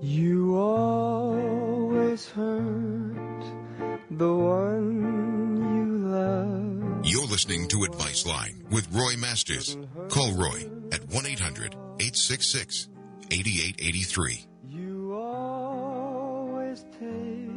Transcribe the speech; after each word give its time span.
You 0.00 0.56
always 0.56 2.28
hurt 2.28 3.42
the 4.10 4.32
one 4.32 5.76
you 5.76 6.08
love. 6.08 7.04
You're 7.04 7.26
listening 7.26 7.66
to 7.68 7.82
Advice 7.84 8.24
Line 8.26 8.62
with 8.70 8.86
Roy 8.92 9.16
Masters. 9.18 9.76
Call 10.08 10.32
Roy 10.34 10.68
at 10.92 11.00
1 11.12 11.26
800 11.26 11.74
866 12.00 12.88
8883. 13.30 14.44
You 14.68 15.14
always 15.14 16.84
take 16.92 17.50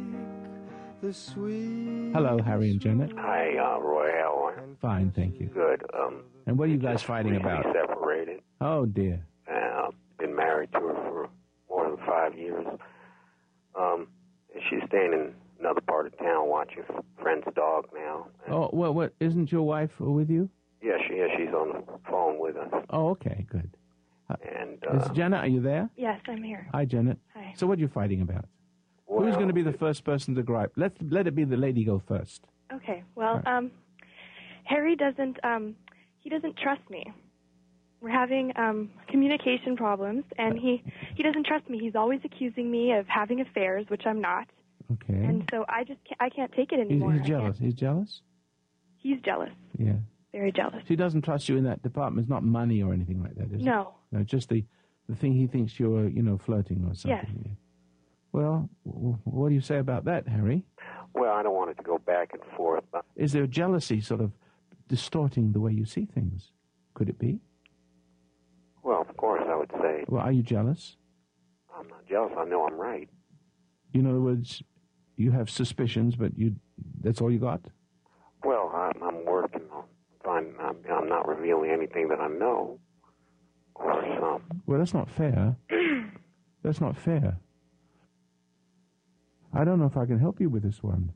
the 1.00 1.12
sweet. 1.12 2.10
Hello, 2.12 2.38
Harry 2.44 2.70
and 2.72 2.80
Janet. 2.80 3.12
Hi, 3.18 3.56
uh, 3.56 3.78
Roy. 3.80 4.10
How 4.20 4.46
are 4.46 4.56
you? 4.66 4.76
Fine, 4.80 5.12
thank 5.14 5.38
you. 5.40 5.46
Good. 5.46 5.82
Um, 5.96 6.24
And 6.46 6.58
what 6.58 6.68
are 6.68 6.72
you 6.72 6.78
guys 6.78 7.02
fighting 7.02 7.32
recently 7.34 7.52
about? 7.60 7.72
Separated. 7.72 8.40
Oh 8.60 8.84
dear. 8.86 9.24
Uh, 9.52 9.90
been 10.18 10.34
married 10.34 10.72
to 10.72 10.80
her 10.80 10.94
for 10.94 11.28
more 11.68 11.88
than 11.96 12.04
five 12.32 12.38
years. 12.38 12.66
Um, 13.78 14.08
she's 14.68 14.80
staying 14.88 15.12
in 15.12 15.34
another 15.60 15.80
part 15.80 16.06
of 16.06 16.18
town 16.18 16.48
watching 16.48 16.84
a 16.88 17.22
friend's 17.22 17.46
dog 17.54 17.88
now. 17.94 18.26
Oh, 18.50 18.70
well, 18.72 18.92
what 18.92 19.14
isn't 19.20 19.50
your 19.52 19.62
wife 19.62 19.90
with 19.98 20.30
you? 20.30 20.48
Yeah, 20.82 20.96
she 21.08 21.14
is. 21.14 21.30
She's 21.36 21.54
on 21.54 21.68
the 21.68 21.98
phone 22.10 22.38
with 22.38 22.56
us. 22.56 22.68
Oh, 22.90 23.10
okay, 23.10 23.46
good. 23.48 23.70
And 24.58 24.82
Is 24.94 25.08
uh, 25.08 25.12
Janet, 25.12 25.40
are 25.40 25.48
you 25.48 25.60
there? 25.60 25.90
Yes, 25.96 26.18
I'm 26.26 26.42
here. 26.42 26.66
Hi, 26.72 26.86
Janet. 26.86 27.18
Hi. 27.34 27.52
So, 27.54 27.66
what 27.66 27.78
are 27.78 27.82
you 27.82 27.88
fighting 27.88 28.22
about? 28.22 28.46
Who's 29.06 29.34
going 29.34 29.48
to 29.48 29.52
be 29.52 29.62
the 29.62 29.74
first 29.74 30.04
person 30.04 30.34
to 30.36 30.42
gripe? 30.42 30.72
Let 30.76 30.92
let 31.12 31.26
it 31.26 31.34
be 31.34 31.44
the 31.44 31.58
lady 31.58 31.84
go 31.84 31.98
first. 32.08 32.40
Okay. 32.72 33.04
Well, 33.14 33.42
um, 33.44 33.70
Harry 34.64 34.96
doesn't 34.96 35.36
um, 35.44 35.76
he 36.20 36.30
doesn't 36.30 36.56
trust 36.56 36.80
me. 36.88 37.12
We're 38.02 38.10
having 38.10 38.52
um, 38.56 38.90
communication 39.08 39.76
problems, 39.76 40.24
and 40.36 40.58
he 40.58 40.82
he 41.14 41.22
doesn't 41.22 41.46
trust 41.46 41.70
me. 41.70 41.78
He's 41.78 41.94
always 41.94 42.20
accusing 42.24 42.70
me 42.70 42.92
of 42.92 43.06
having 43.06 43.40
affairs, 43.40 43.86
which 43.88 44.02
I'm 44.06 44.20
not, 44.20 44.48
Okay. 44.92 45.14
and 45.14 45.48
so 45.52 45.64
I 45.68 45.84
just 45.84 46.00
can't, 46.04 46.20
I 46.20 46.28
can't 46.28 46.50
take 46.52 46.72
it 46.72 46.80
anymore. 46.80 47.12
he's 47.12 47.22
I 47.22 47.24
jealous. 47.26 47.58
He's 47.58 47.74
jealous. 47.74 48.22
He's 48.98 49.20
jealous, 49.20 49.50
Yeah. 49.78 49.94
very 50.32 50.50
jealous. 50.52 50.82
He 50.86 50.96
doesn't 50.96 51.22
trust 51.22 51.48
you 51.48 51.56
in 51.56 51.64
that 51.64 51.82
department. 51.82 52.24
It's 52.24 52.30
not 52.30 52.42
money 52.42 52.82
or 52.82 52.92
anything 52.92 53.22
like 53.22 53.34
that, 53.36 53.46
is 53.52 53.60
it? 53.60 53.64
No. 53.64 53.94
No, 54.10 54.22
just 54.24 54.48
the 54.48 54.64
the 55.08 55.14
thing 55.16 55.32
he 55.32 55.46
thinks 55.46 55.78
you're, 55.78 56.08
you 56.08 56.22
know, 56.22 56.38
flirting 56.38 56.84
or 56.88 56.94
something. 56.94 57.18
Yes. 57.18 57.46
Yeah. 57.46 57.52
Well, 58.32 58.68
what 58.84 59.48
do 59.50 59.54
you 59.54 59.60
say 59.60 59.78
about 59.78 60.04
that, 60.06 60.26
Harry? 60.26 60.64
well, 61.14 61.32
I 61.34 61.42
don't 61.42 61.54
want 61.54 61.70
it 61.70 61.76
to 61.76 61.82
go 61.82 61.98
back 61.98 62.30
and 62.32 62.42
forth. 62.56 62.84
But 62.90 63.04
Is 63.16 63.32
there 63.32 63.46
jealousy 63.46 64.00
sort 64.00 64.20
of 64.22 64.32
distorting 64.88 65.52
the 65.52 65.60
way 65.60 65.70
you 65.72 65.84
see 65.84 66.06
things? 66.06 66.50
Could 66.94 67.08
it 67.08 67.18
be? 67.18 67.38
Well, 68.82 69.00
of 69.08 69.16
course, 69.16 69.42
I 69.46 69.56
would 69.56 69.70
say 69.80 70.04
Well, 70.08 70.22
are 70.22 70.32
you 70.32 70.42
jealous? 70.42 70.96
I'm 71.76 71.88
not 71.88 72.06
jealous. 72.08 72.32
I 72.38 72.44
know 72.44 72.66
I'm 72.66 72.74
right. 72.74 73.08
In 73.94 74.06
other 74.06 74.20
words, 74.20 74.62
you 75.16 75.30
have 75.32 75.48
suspicions, 75.50 76.16
but 76.16 76.36
you 76.36 76.56
that's 77.02 77.20
all 77.20 77.30
you 77.30 77.38
got? 77.38 77.60
Well, 78.44 78.70
I'm, 78.74 79.02
I'm 79.02 79.24
working 79.24 79.62
on 79.72 79.84
finding. 80.24 80.54
I'm, 80.60 80.76
I'm 80.90 81.08
not 81.08 81.28
revealing 81.28 81.70
anything 81.70 82.08
that 82.08 82.20
I 82.20 82.28
know. 82.28 82.78
Course, 83.74 84.06
um, 84.22 84.42
Well, 84.66 84.78
that's 84.78 84.94
not 84.94 85.08
fair. 85.10 85.56
that's 86.62 86.80
not 86.80 86.96
fair. 86.96 87.38
I 89.54 89.64
don't 89.64 89.78
know 89.78 89.86
if 89.86 89.96
I 89.96 90.06
can 90.06 90.18
help 90.18 90.40
you 90.40 90.48
with 90.48 90.62
this 90.62 90.82
one. 90.82 91.12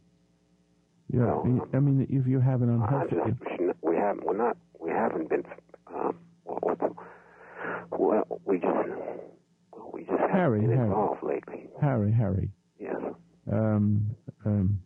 Yeah, 1.12 1.20
No. 1.20 1.68
I 1.72 1.78
mean, 1.78 2.06
if 2.10 2.26
you 2.26 2.40
have 2.40 2.62
an 2.62 2.70
unhealthy, 2.70 3.16
just 3.26 3.74
we 3.82 3.96
haven't. 3.96 4.24
We're 4.26 4.36
not. 4.36 4.56
We 4.80 4.90
haven't 4.90 5.28
been. 5.28 5.44
Um, 5.94 6.16
the, 6.46 6.90
well, 7.98 8.40
we 8.44 8.58
just. 8.58 8.72
We 9.92 10.00
just 10.04 10.10
haven't 10.20 10.30
Harry, 10.36 10.60
been 10.60 10.76
Harry. 10.76 10.94
lately. 11.22 11.68
Harry, 11.80 12.12
Harry, 12.12 12.50
Yes. 12.78 12.96
um, 13.50 14.14
um, 14.44 14.80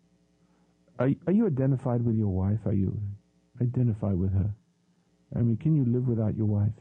are 0.98 1.10
are 1.26 1.32
you 1.32 1.46
identified 1.46 2.04
with 2.04 2.16
your 2.16 2.28
wife? 2.28 2.58
Are 2.66 2.72
you 2.72 2.96
identified 3.60 4.16
with 4.18 4.32
her? 4.32 4.50
I 5.34 5.40
mean, 5.40 5.56
can 5.56 5.74
you 5.76 5.84
live 5.84 6.06
without 6.08 6.36
your 6.36 6.46
wife? 6.46 6.72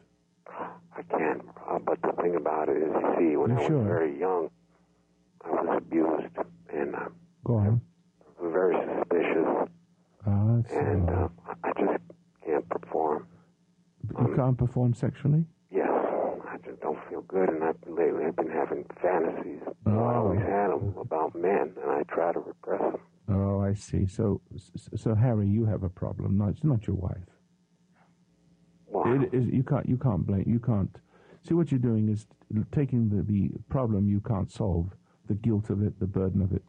I 0.47 1.01
can. 1.09 1.41
Uh, 1.69 1.79
but 1.79 1.99
the 2.01 2.11
thing 2.21 2.35
about 2.35 2.69
it 2.69 2.77
is, 2.77 2.89
you 2.93 3.15
see, 3.17 3.35
when 3.37 3.51
You 3.51 3.57
I 3.57 3.69
was 3.69 3.87
very 3.87 4.19
young, 4.19 4.49
I 5.45 5.49
was 5.51 5.77
abused 5.77 6.35
and 6.73 6.95
uh, 6.95 7.09
Go 7.43 7.55
on. 7.55 7.81
very 8.43 8.75
suspicious, 8.75 9.69
Ah, 10.27 10.57
and 10.71 11.09
uh, 11.09 11.13
uh, 11.13 11.53
I 11.63 11.71
just 11.79 12.03
can't 12.45 12.69
perform. 12.69 13.25
you 14.19 14.33
can't 14.35 14.57
perform 14.57 14.93
sexually. 14.93 15.45
I 16.61 16.67
just 16.67 16.81
don't 16.81 16.99
feel 17.09 17.21
good, 17.21 17.49
and 17.49 17.63
I've 17.63 17.75
lately 17.87 18.25
I've 18.25 18.35
been 18.35 18.49
having 18.49 18.85
fantasies. 19.01 19.61
I 19.85 19.91
Oh. 19.91 19.99
always 19.99 20.39
had 20.41 20.69
them 20.71 20.95
about 20.97 21.35
men, 21.35 21.73
and 21.81 21.91
I 21.91 22.03
try 22.03 22.31
to 22.33 22.39
repress 22.39 22.81
them. 22.81 23.01
Oh, 23.29 23.59
I 23.61 23.73
see. 23.73 24.07
So, 24.07 24.41
so, 24.95 25.15
Harry, 25.15 25.47
you 25.47 25.65
have 25.65 25.83
a 25.83 25.89
problem. 25.89 26.37
No, 26.37 26.47
it's 26.47 26.63
not 26.63 26.87
your 26.87 26.95
wife. 26.95 27.29
Wow. 28.87 29.21
It 29.21 29.33
you 29.33 29.63
can't 29.63 29.87
you 29.87 29.97
can't 29.97 30.25
blame 30.25 30.45
you 30.47 30.59
can't 30.59 30.99
see 31.43 31.53
what 31.53 31.71
you're 31.71 31.79
doing 31.79 32.09
is 32.09 32.25
taking 32.71 33.07
the, 33.09 33.21
the 33.21 33.51
problem 33.69 34.09
you 34.09 34.19
can't 34.19 34.51
solve, 34.51 34.89
the 35.27 35.35
guilt 35.35 35.69
of 35.69 35.83
it, 35.83 35.99
the 35.99 36.07
burden 36.07 36.41
of 36.41 36.51
it, 36.53 36.63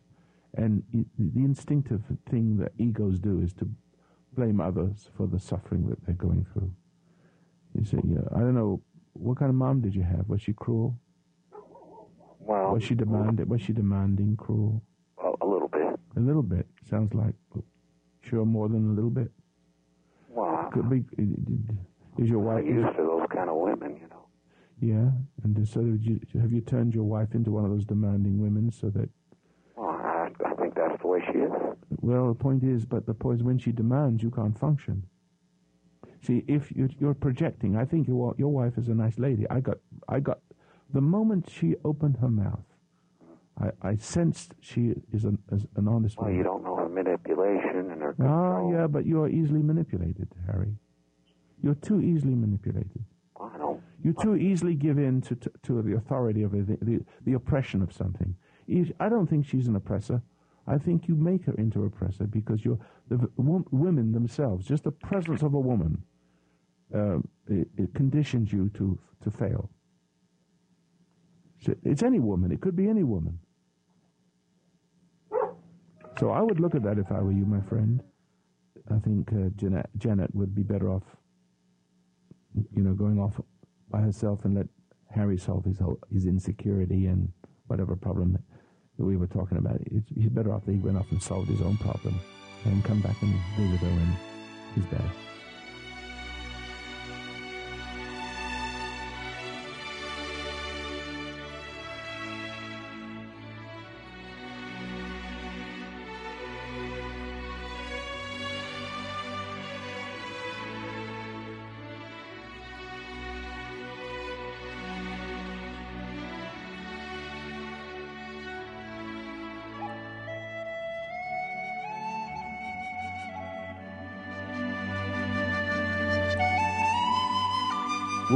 and 0.54 0.82
i 0.94 1.04
the 1.18 1.44
instinctive 1.44 2.02
thing 2.28 2.58
that 2.58 2.72
egos 2.78 3.18
do 3.18 3.40
is 3.40 3.52
to 3.54 3.68
blame 4.36 4.60
others 4.60 5.08
for 5.16 5.26
the 5.26 5.38
suffering 5.40 5.88
that 5.88 6.04
they're 6.04 6.14
going 6.14 6.44
through. 6.52 6.70
You 7.74 7.84
see, 7.84 7.96
uh, 7.96 8.36
I 8.36 8.40
don't 8.40 8.54
know 8.54 8.82
what 9.14 9.38
kind 9.38 9.48
of 9.48 9.54
mom 9.54 9.80
did 9.80 9.94
you 9.94 10.02
have? 10.02 10.28
Was 10.28 10.42
she 10.42 10.52
cruel? 10.52 10.98
Well, 12.38 12.72
Was 12.74 12.82
she 12.84 12.94
demanding? 12.94 13.48
Was 13.48 13.60
she 13.62 13.72
demanding, 13.72 14.36
cruel? 14.36 14.82
a, 15.22 15.32
a 15.42 15.46
little 15.46 15.68
bit. 15.68 15.98
A 16.16 16.20
little 16.20 16.42
bit 16.42 16.66
sounds 16.88 17.12
like. 17.14 17.34
Sure, 18.22 18.44
more 18.44 18.68
than 18.68 18.90
a 18.90 18.92
little 18.92 19.10
bit. 19.10 19.30
Well, 20.28 20.70
Could 20.72 20.88
be. 20.90 21.04
Is 22.18 22.28
your 22.28 22.40
I'm 22.40 22.44
wife? 22.44 22.64
used 22.64 22.96
to 22.96 23.02
those 23.02 23.26
kind 23.34 23.48
of 23.48 23.56
women, 23.56 23.96
you 24.00 24.08
know. 24.08 24.26
Yeah, 24.80 25.10
and 25.44 25.68
so 25.68 25.82
did 25.82 26.04
you, 26.04 26.20
have 26.40 26.52
you 26.52 26.60
turned 26.62 26.94
your 26.94 27.04
wife 27.04 27.34
into 27.34 27.50
one 27.50 27.64
of 27.64 27.70
those 27.70 27.84
demanding 27.84 28.40
women 28.40 28.70
so 28.72 28.88
that? 28.90 29.08
Well, 29.76 29.88
I, 29.90 30.28
I 30.46 30.54
think 30.54 30.74
that's 30.74 31.00
the 31.00 31.06
way 31.08 31.20
she 31.30 31.38
is. 31.38 31.50
Well, 32.00 32.28
the 32.28 32.34
point 32.34 32.62
is, 32.64 32.84
but 32.86 33.06
the 33.06 33.14
point 33.14 33.40
is, 33.40 33.44
when 33.44 33.58
she 33.58 33.72
demands, 33.72 34.22
you 34.22 34.30
can't 34.30 34.58
function. 34.58 35.04
See, 36.22 36.44
if 36.46 36.70
you- 36.72 36.88
you're 36.98 37.14
projecting, 37.14 37.76
I 37.76 37.84
think 37.84 38.06
your 38.06 38.34
your 38.36 38.52
wife 38.52 38.76
is 38.76 38.88
a 38.88 38.94
nice 38.94 39.18
lady. 39.18 39.48
I 39.48 39.60
got, 39.60 39.78
I 40.08 40.20
got, 40.20 40.40
the 40.92 41.00
moment 41.00 41.48
she 41.48 41.76
opened 41.84 42.16
her 42.18 42.28
mouth, 42.28 42.66
I, 43.58 43.70
I 43.82 43.94
sensed 43.96 44.54
she 44.60 44.94
is 45.12 45.24
an, 45.24 45.38
is 45.50 45.66
an 45.76 45.88
honest 45.88 46.16
Well, 46.18 46.26
woman. 46.26 46.38
you 46.38 46.44
don't 46.44 46.62
know 46.62 46.76
her 46.76 46.88
manipulation 46.88 47.90
and 47.90 48.02
her 48.02 48.14
Ah, 48.20 48.56
control. 48.56 48.72
yeah, 48.72 48.86
but 48.86 49.06
you 49.06 49.22
are 49.22 49.28
easily 49.28 49.62
manipulated, 49.62 50.28
Harry. 50.46 50.76
You're 51.62 51.74
too 51.74 52.00
easily 52.02 52.34
manipulated. 52.34 53.04
I 53.40 53.56
don't. 53.58 53.80
You 54.02 54.12
too 54.14 54.36
easily 54.36 54.74
give 54.74 54.98
in 54.98 55.20
to, 55.22 55.34
to, 55.36 55.50
to 55.64 55.82
the 55.82 55.94
authority 55.96 56.42
of 56.42 56.52
the, 56.52 56.78
the, 56.82 57.04
the 57.24 57.34
oppression 57.34 57.82
of 57.82 57.92
something. 57.92 58.34
I 58.98 59.08
don't 59.08 59.26
think 59.28 59.44
she's 59.46 59.68
an 59.68 59.76
oppressor. 59.76 60.22
I 60.70 60.78
think 60.78 61.08
you 61.08 61.16
make 61.16 61.44
her 61.46 61.54
into 61.54 61.80
an 61.82 61.88
oppressor 61.88 62.26
because 62.26 62.64
you're 62.64 62.80
the 63.10 63.18
wo- 63.36 63.66
women 63.72 64.12
themselves. 64.12 64.66
Just 64.66 64.84
the 64.84 64.92
presence 64.92 65.42
of 65.42 65.54
a 65.54 65.60
woman 65.60 66.02
uh, 66.94 67.18
it, 67.48 67.68
it 67.78 67.94
conditions 67.94 68.52
you 68.52 68.70
to 68.74 68.98
to 69.24 69.30
fail. 69.32 69.70
So 71.62 71.74
It's 71.84 72.02
any 72.04 72.20
woman. 72.20 72.52
It 72.52 72.60
could 72.62 72.76
be 72.76 72.88
any 72.88 73.04
woman. 73.04 73.38
So 76.20 76.30
I 76.30 76.42
would 76.42 76.60
look 76.60 76.74
at 76.76 76.84
that 76.84 76.98
if 76.98 77.12
I 77.12 77.20
were 77.20 77.32
you, 77.32 77.46
my 77.46 77.60
friend. 77.62 78.02
I 78.90 78.98
think 79.00 79.32
uh, 79.32 79.50
Janet, 79.56 79.88
Janet 79.98 80.34
would 80.34 80.54
be 80.54 80.62
better 80.62 80.90
off 80.90 81.04
you 82.76 82.82
know, 82.82 82.94
going 82.94 83.18
off 83.20 83.40
by 83.90 84.00
herself 84.00 84.44
and 84.44 84.56
let 84.56 84.66
Harry 85.10 85.38
solve 85.38 85.64
his 85.64 85.78
whole, 85.78 85.98
his 86.12 86.26
insecurity 86.26 87.06
and 87.06 87.30
whatever 87.68 87.96
problem 87.96 88.38
that 89.00 89.06
we 89.06 89.16
were 89.16 89.26
talking 89.26 89.56
about. 89.56 89.80
He's 90.14 90.28
better 90.28 90.52
off 90.52 90.66
that 90.66 90.72
he 90.72 90.78
went 90.78 90.98
off 90.98 91.10
and 91.10 91.22
solved 91.22 91.48
his 91.48 91.62
own 91.62 91.78
problem 91.78 92.20
and 92.66 92.84
come 92.84 93.00
back 93.00 93.16
and 93.22 93.34
visit 93.56 93.80
her 93.80 93.88
when 93.88 94.16
he's 94.74 94.84
better. 94.84 95.10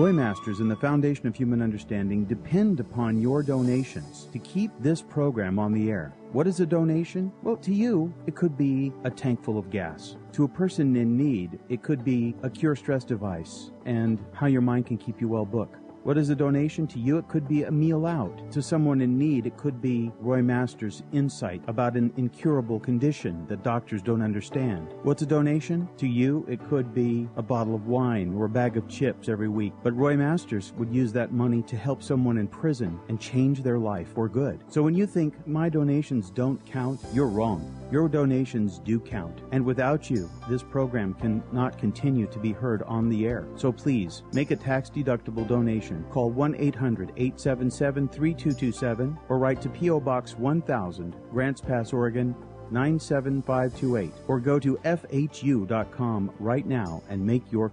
Roy 0.05 0.13
Masters 0.13 0.61
and 0.61 0.71
the 0.71 0.77
Foundation 0.77 1.27
of 1.27 1.35
Human 1.35 1.63
Understanding 1.63 2.27
depend 2.27 2.79
upon 2.79 3.23
your 3.23 3.43
donations 3.43 4.29
to 4.35 4.39
keep 4.39 4.71
this 4.79 5.01
program 5.01 5.59
on 5.59 5.73
the 5.73 5.91
air. 5.91 6.15
What 6.33 6.47
is 6.47 6.61
a 6.61 6.67
donation? 6.67 7.33
Well, 7.43 7.57
to 7.57 7.73
you, 7.73 8.13
it 8.27 8.35
could 8.35 8.55
be 8.55 8.93
a 9.05 9.11
tank 9.11 9.43
full 9.43 9.57
of 9.57 9.71
gas. 9.71 10.17
To 10.33 10.45
a 10.45 10.49
person 10.49 10.95
in 10.95 11.17
need, 11.17 11.59
it 11.71 11.83
could 11.83 12.05
be 12.05 12.35
a 12.43 12.51
cure 12.51 12.77
stress 12.77 13.03
device 13.03 13.71
and 13.87 14.23
how 14.35 14.45
your 14.45 14.61
mind 14.61 14.85
can 14.85 14.99
keep 14.99 15.23
you 15.23 15.29
well 15.29 15.47
book. 15.47 15.79
What 16.05 16.19
is 16.19 16.29
a 16.29 16.35
donation 16.35 16.87
to 16.89 16.99
you? 16.99 17.17
It 17.17 17.29
could 17.29 17.49
be 17.49 17.63
a 17.63 17.71
meal 17.71 18.05
out. 18.05 18.53
To 18.53 18.61
someone 18.61 19.01
in 19.01 19.17
need, 19.17 19.47
it 19.47 19.57
could 19.57 19.81
be 19.81 20.13
Roy 20.21 20.43
Masters' 20.43 21.03
insight 21.13 21.63
about 21.67 21.97
an 21.97 22.13
incurable 22.19 22.79
condition 22.79 23.47
that 23.47 23.63
doctors 23.63 24.03
don't 24.03 24.21
understand. 24.21 24.93
What's 25.03 25.23
a 25.23 25.27
donation? 25.27 25.89
To 25.97 26.07
you, 26.07 26.45
it 26.47 26.63
could 26.69 26.93
be 26.93 27.27
a 27.37 27.43
bottle 27.43 27.75
of 27.75 27.87
wine 27.87 28.35
or 28.35 28.45
a 28.45 28.51
bag 28.51 28.77
of 28.77 28.87
chips 28.87 29.31
every 29.31 29.49
week. 29.49 29.73
But 29.83 29.97
Roy 29.97 30.15
Masters 30.15 30.75
would 30.77 30.93
use 30.93 31.11
that 31.15 31.33
money 31.33 31.63
to 31.63 31.77
help 31.79 32.03
someone 32.03 32.37
in 32.37 32.49
prison 32.49 33.01
and 33.09 33.19
change 33.19 33.63
their 33.63 33.79
life 33.79 34.13
for 34.15 34.29
good. 34.29 34.63
So 34.69 34.83
when 34.83 34.95
you 34.95 35.07
think 35.07 35.47
my 35.47 35.71
donations 35.71 36.29
don't 36.29 36.63
count, 36.67 37.01
you're 37.15 37.29
wrong. 37.29 37.75
Your 37.91 38.09
donations 38.09 38.79
do 38.81 39.01
count. 39.01 39.41
And 39.53 39.65
without 39.65 40.11
you, 40.11 40.29
this 40.51 40.63
program 40.63 41.15
cannot 41.15 41.79
continue 41.79 42.27
to 42.27 42.39
be 42.39 42.53
heard 42.53 42.83
on 42.83 43.09
the 43.09 43.27
air. 43.27 43.47
So 43.57 43.73
please 43.73 44.23
make 44.35 44.51
a 44.51 44.57
tax 44.57 44.91
deductible 44.91 45.49
donation. 45.49 45.94
Call 46.11 46.31
1 46.31 46.57
800 46.57 47.13
877 47.17 48.09
3227 48.09 49.19
or 49.29 49.39
write 49.39 49.61
to 49.61 49.69
P.O. 49.69 50.01
Box 50.01 50.35
1000, 50.39 51.15
Grants 51.31 51.61
Pass, 51.61 51.93
Oregon 51.93 52.35
97528. 52.71 54.13
Or 54.27 54.41
go 54.41 54.59
to 54.59 54.77
FHU.com 54.85 56.33
right 56.41 56.67
now 56.67 57.03
and 57.09 57.25
make 57.25 57.51
your 57.53 57.73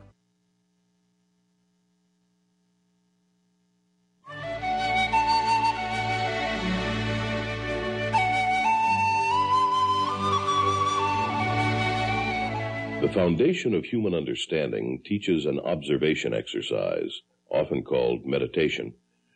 The 13.01 13.09
foundation 13.09 13.73
of 13.73 13.83
human 13.83 14.13
understanding 14.13 15.01
teaches 15.03 15.47
an 15.47 15.59
observation 15.61 16.35
exercise, 16.35 17.21
often 17.51 17.83
called 17.83 18.25
meditation, 18.25 18.93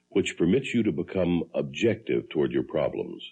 which 0.09 0.37
permits 0.37 0.73
you 0.73 0.83
to 0.83 0.91
become 0.91 1.43
objective 1.53 2.29
toward 2.29 2.51
your 2.51 2.63
problems 2.63 3.23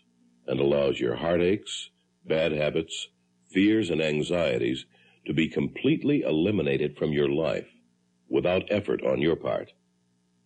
and 0.47 0.59
allows 0.59 0.99
your 0.99 1.15
heartaches, 1.15 1.89
bad 2.25 2.51
habits, 2.51 3.07
fears, 3.49 3.89
and 3.89 4.01
anxieties 4.01 4.85
to 5.25 5.33
be 5.33 5.47
completely 5.47 6.21
eliminated 6.21 6.97
from 6.97 7.13
your 7.13 7.29
life 7.29 7.67
without 8.27 8.63
effort 8.69 9.01
on 9.03 9.21
your 9.21 9.35
part. 9.35 9.71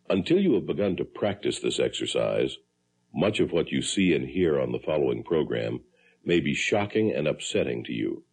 Until 0.10 0.39
you 0.39 0.54
have 0.54 0.68
begun 0.68 0.95
to 0.98 1.06
practice 1.06 1.60
this 1.60 1.80
exercise, 1.80 2.57
much 3.13 3.39
of 3.39 3.51
what 3.51 3.72
you 3.72 3.81
see 3.81 4.13
and 4.13 4.28
hear 4.28 4.60
on 4.60 4.72
the 4.72 4.80
following 4.80 5.24
program 5.24 5.80
may 6.24 6.39
be 6.39 6.54
shocking 6.54 7.12
and 7.12 7.28
upsetting 7.28 7.84
to 7.86 7.94
you. 7.94 8.24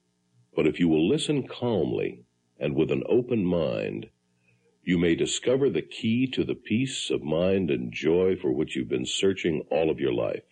But 0.54 0.66
if 0.66 0.78
you 0.78 0.88
will 0.88 1.08
listen 1.08 1.48
calmly 1.48 2.24
and 2.58 2.74
with 2.74 2.90
an 2.90 3.02
open 3.08 3.44
mind, 3.44 4.06
you 4.84 4.98
may 4.98 5.14
discover 5.14 5.70
the 5.70 5.82
key 5.82 6.26
to 6.28 6.44
the 6.44 6.54
peace 6.54 7.10
of 7.10 7.22
mind 7.22 7.70
and 7.70 7.92
joy 7.92 8.36
for 8.36 8.52
which 8.52 8.76
you've 8.76 8.88
been 8.88 9.06
searching 9.06 9.64
all 9.70 9.90
of 9.90 9.98
your 9.98 10.12
life. 10.12 10.42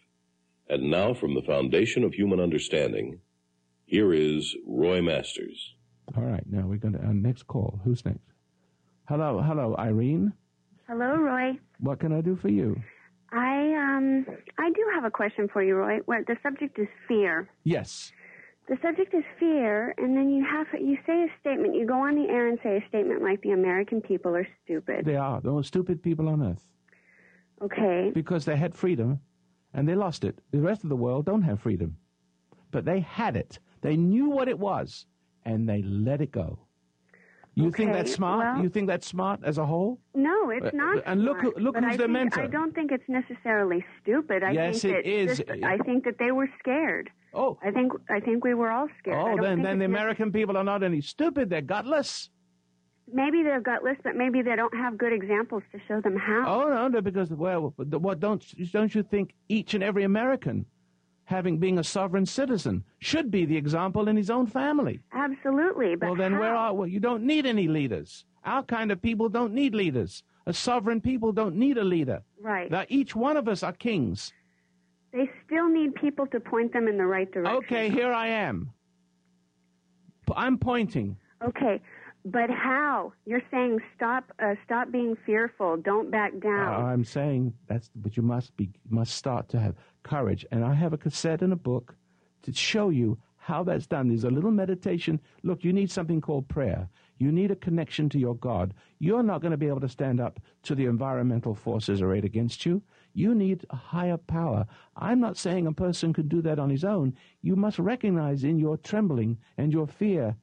And 0.69 0.91
now, 0.91 1.13
from 1.13 1.35
the 1.35 1.43
foundation 1.43 2.03
of 2.03 2.15
human 2.15 2.41
understanding, 2.41 3.21
here 3.85 4.13
is 4.15 4.57
Roy 4.67 5.03
Masters. 5.03 5.75
All 6.17 6.23
right, 6.23 6.45
now 6.51 6.67
we're 6.67 6.79
going 6.79 6.95
to 6.95 7.01
our 7.01 7.13
next 7.13 7.47
call. 7.47 7.81
Who's 7.85 8.05
next? 8.05 8.21
Hello, 9.07 9.43
hello, 9.43 9.77
Irene. 9.79 10.33
Hello, 10.89 11.17
Roy. 11.17 11.59
What 11.81 12.01
can 12.01 12.13
I 12.13 12.21
do 12.23 12.37
for 12.37 12.49
you? 12.49 12.81
I 13.33 13.75
um 13.75 14.27
I 14.59 14.71
do 14.71 14.85
have 14.95 15.05
a 15.05 15.11
question 15.11 15.49
for 15.53 15.63
you, 15.63 15.75
Roy. 15.75 15.99
Where 16.05 16.23
the 16.27 16.37
subject 16.43 16.79
is 16.79 16.89
fear. 17.09 17.49
Yes. 17.65 18.13
The 18.69 18.79
subject 18.81 19.13
is 19.13 19.25
fear, 19.41 19.93
and 19.99 20.17
then 20.17 20.31
you 20.31 20.45
have 20.45 20.67
you 20.81 20.97
say 21.05 21.25
a 21.25 21.29
statement. 21.41 21.75
You 21.75 21.85
go 21.87 22.07
on 22.07 22.15
the 22.15 22.29
air 22.29 22.47
and 22.49 22.59
say 22.63 22.77
a 22.77 22.89
statement 22.89 23.23
like 23.23 23.41
the 23.43 23.51
American 23.51 24.01
people 24.01 24.35
are 24.37 24.47
stupid. 24.65 25.05
They 25.05 25.17
are 25.17 25.41
the 25.41 25.51
most 25.51 25.67
stupid 25.69 26.03
people 26.03 26.29
on 26.29 26.43
earth 26.43 26.65
Okay. 27.61 28.13
because 28.15 28.45
they 28.45 28.57
had 28.57 28.75
freedom 28.75 29.21
and 29.75 29.89
they 29.89 29.95
lost 29.97 30.25
it. 30.25 30.39
The 30.53 30.61
rest 30.61 30.85
of 30.85 30.91
the 30.91 30.97
world 30.97 31.27
don't 31.27 31.43
have 31.43 31.61
freedom, 31.61 31.97
but 32.71 32.85
they 32.85 33.01
had 33.01 33.37
it. 33.37 33.59
They 33.81 33.97
knew 33.97 34.29
what 34.31 34.49
it 34.49 34.59
was 34.59 35.07
and 35.45 35.69
they 35.69 35.83
let 35.83 36.21
it 36.21 36.31
go. 36.31 36.59
You 37.55 37.71
think 37.71 37.93
that's 37.93 38.13
smart? 38.15 38.39
well- 38.55 38.63
you 38.63 38.71
think 38.71 38.87
that's 38.87 39.07
smart 39.07 39.41
as 39.45 39.59
a 39.59 39.67
whole? 39.67 39.99
No, 40.15 40.47
Uh, 40.47 40.49
it's 40.51 40.73
not. 40.75 41.03
and 41.05 41.23
look 41.25 41.41
smart, 41.41 41.61
look 41.61 41.77
who's 41.77 41.85
I 41.85 41.97
their 41.97 42.07
think, 42.07 42.13
mentor. 42.13 42.43
I 42.43 42.47
don't 42.47 42.75
think 42.75 42.93
it's 42.93 43.09
necessarily 43.09 43.85
stupid. 44.01 44.43
I 44.45 44.53
Yes, 44.53 44.83
think 44.83 44.95
it 44.95 45.05
that 45.05 45.11
is. 45.11 45.39
just- 45.39 45.65
I 45.65 45.77
think 45.79 46.05
that 46.05 46.17
they 46.19 46.31
were 46.33 46.49
scared. 46.61 47.11
Oh. 47.35 47.59
I 47.63 47.71
think 47.71 47.93
I 48.11 48.21
think 48.21 48.45
we 48.45 48.55
were 48.55 48.71
all 48.71 48.89
scared. 48.99 49.39
Oh, 49.39 49.43
then 49.43 49.63
then 49.63 49.79
the 49.79 49.85
American 49.85 50.33
people 50.33 50.57
are 50.57 50.65
not 50.65 50.83
any 50.83 51.01
stupid; 51.01 51.49
they're 51.51 51.63
gutless. 51.63 52.31
maybe 53.13 53.43
they're 53.43 53.61
gutless, 53.61 53.97
but 54.03 54.17
maybe 54.17 54.43
they 54.43 54.57
don't 54.57 54.77
have 54.77 54.99
good 54.99 55.13
examples 55.13 55.63
to 55.73 55.79
show 55.89 56.01
them 56.01 56.17
how. 56.17 56.45
Oh 56.47 56.69
no, 56.69 56.89
no, 56.89 57.01
because 57.01 57.31
well, 57.31 57.75
what 57.77 58.21
don't 58.21 58.45
don't 58.73 58.95
you 58.95 59.03
think 59.03 59.35
each 59.49 59.75
and 59.75 59.83
every 59.83 60.05
American, 60.05 60.67
having 61.25 61.59
being 61.59 61.79
a 61.79 61.85
sovereign 61.85 62.27
citizen, 62.27 62.85
should 63.01 63.31
be 63.31 63.45
the 63.45 63.57
example 63.57 64.09
in 64.09 64.17
his 64.17 64.31
own 64.31 64.47
family? 64.47 65.01
Absolutely, 65.13 65.97
but 65.97 66.07
well, 66.07 66.17
then 66.17 66.39
where 66.39 66.55
are 66.55 66.75
well, 66.75 66.87
you? 66.87 67.01
Don't 67.01 67.25
need 67.25 67.47
any 67.47 67.69
leaders. 67.69 68.25
Our 68.45 68.63
kind 68.63 68.91
of 68.91 69.01
people 69.01 69.29
don't 69.29 69.55
need 69.55 69.75
leaders. 69.75 70.23
A 70.47 70.53
sovereign 70.53 71.01
people 71.01 71.31
don't 71.31 71.55
need 71.55 71.79
a 71.79 71.85
leader. 71.85 72.23
Right. 72.41 72.69
Now, 72.69 72.85
each 72.89 73.15
one 73.15 73.37
of 73.37 73.47
us 73.47 73.63
are 73.63 73.73
kings. 73.73 74.33
They 75.13 75.31
still 75.45 75.69
need 75.69 75.95
people 75.95 76.27
to 76.29 76.41
point 76.41 76.73
them 76.73 76.89
in 76.89 76.97
the 76.97 77.07
right 77.07 77.31
direction. 77.31 77.57
Okay, 77.59 77.91
here 77.91 78.13
I 78.13 78.29
am. 78.29 78.73
I'm 80.35 80.57
pointing. 80.57 81.17
Okay, 81.45 81.81
but 82.25 82.49
how? 82.49 83.13
You're 83.27 83.43
saying 83.51 83.81
stop, 83.95 84.33
uh, 84.43 84.55
stop 84.65 84.91
being 84.91 85.17
fearful. 85.27 85.77
Don't 85.77 86.11
back 86.11 86.39
down. 86.41 86.85
I'm 86.85 87.05
saying 87.05 87.53
that's, 87.67 87.91
but 87.97 88.17
you 88.17 88.23
must 88.23 88.57
be, 88.57 88.71
must 88.89 89.15
start 89.15 89.49
to 89.51 89.61
have 89.61 89.75
courage. 90.03 90.47
And 90.51 90.65
I 90.65 90.73
have 90.75 90.93
a 90.93 90.99
cassette 90.99 91.43
and 91.43 91.53
a 91.53 91.57
book 91.57 91.95
to 92.43 92.53
show 92.53 92.91
you 92.91 93.19
how 93.37 93.65
that's 93.65 93.87
done. 93.87 94.09
There's 94.09 94.25
a 94.25 94.31
little 94.31 94.53
meditation. 94.53 95.21
Look, 95.43 95.65
you 95.65 95.73
need 95.73 95.91
something 95.91 96.21
called 96.21 96.49
prayer. 96.49 96.89
You 97.19 97.33
need 97.33 97.51
a 97.51 97.57
connection 97.57 98.09
to 98.11 98.19
your 98.19 98.37
God. 98.37 98.73
You're 99.01 99.23
not 99.23 99.43
going 99.43 99.51
to 99.51 99.57
be 99.57 99.69
able 99.69 99.81
to 99.81 99.89
stand 99.89 100.21
up 100.21 100.41
to 100.63 100.75
the 100.75 100.87
environmental 100.87 101.55
forces 101.55 102.01
arrayed 102.01 102.25
against 102.25 102.65
you. 102.65 102.83
You 103.15 103.35
need 103.35 103.67
a 103.71 103.77
higher 103.77 104.17
power. 104.17 104.67
I'm 104.97 105.21
not 105.21 105.37
saying 105.37 105.67
a 105.67 105.73
person 105.73 106.13
can 106.13 106.29
do 106.29 106.43
that 106.43 106.59
on 106.59 106.71
his 106.71 106.85
own. 106.85 107.15
You 107.43 107.57
must 107.57 107.79
recognize 107.79 108.45
in 108.45 108.59
your 108.59 108.77
trembling 108.77 109.39
and 109.59 109.73
your 109.73 109.87
fear 109.87 110.37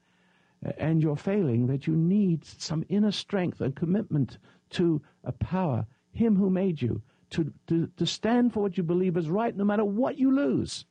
uh, 0.66 0.72
and 0.78 1.02
your 1.02 1.18
failing 1.18 1.68
that 1.68 1.88
you 1.88 1.96
need 1.96 2.46
some 2.46 2.86
inner 2.90 3.12
strength 3.12 3.62
and 3.62 3.76
commitment 3.76 4.38
to 4.72 5.02
a 5.24 5.32
power, 5.32 5.86
Him 6.12 6.36
who 6.36 6.50
made 6.50 6.82
you, 6.82 7.02
to, 7.32 7.52
to, 7.68 7.90
to 7.98 8.06
stand 8.06 8.54
for 8.54 8.62
what 8.62 8.78
you 8.78 8.84
believe 8.84 9.18
is 9.18 9.30
right 9.30 9.56
no 9.56 9.64
matter 9.64 9.86
what 9.86 10.18
you 10.18 10.32
lose. 10.36 10.86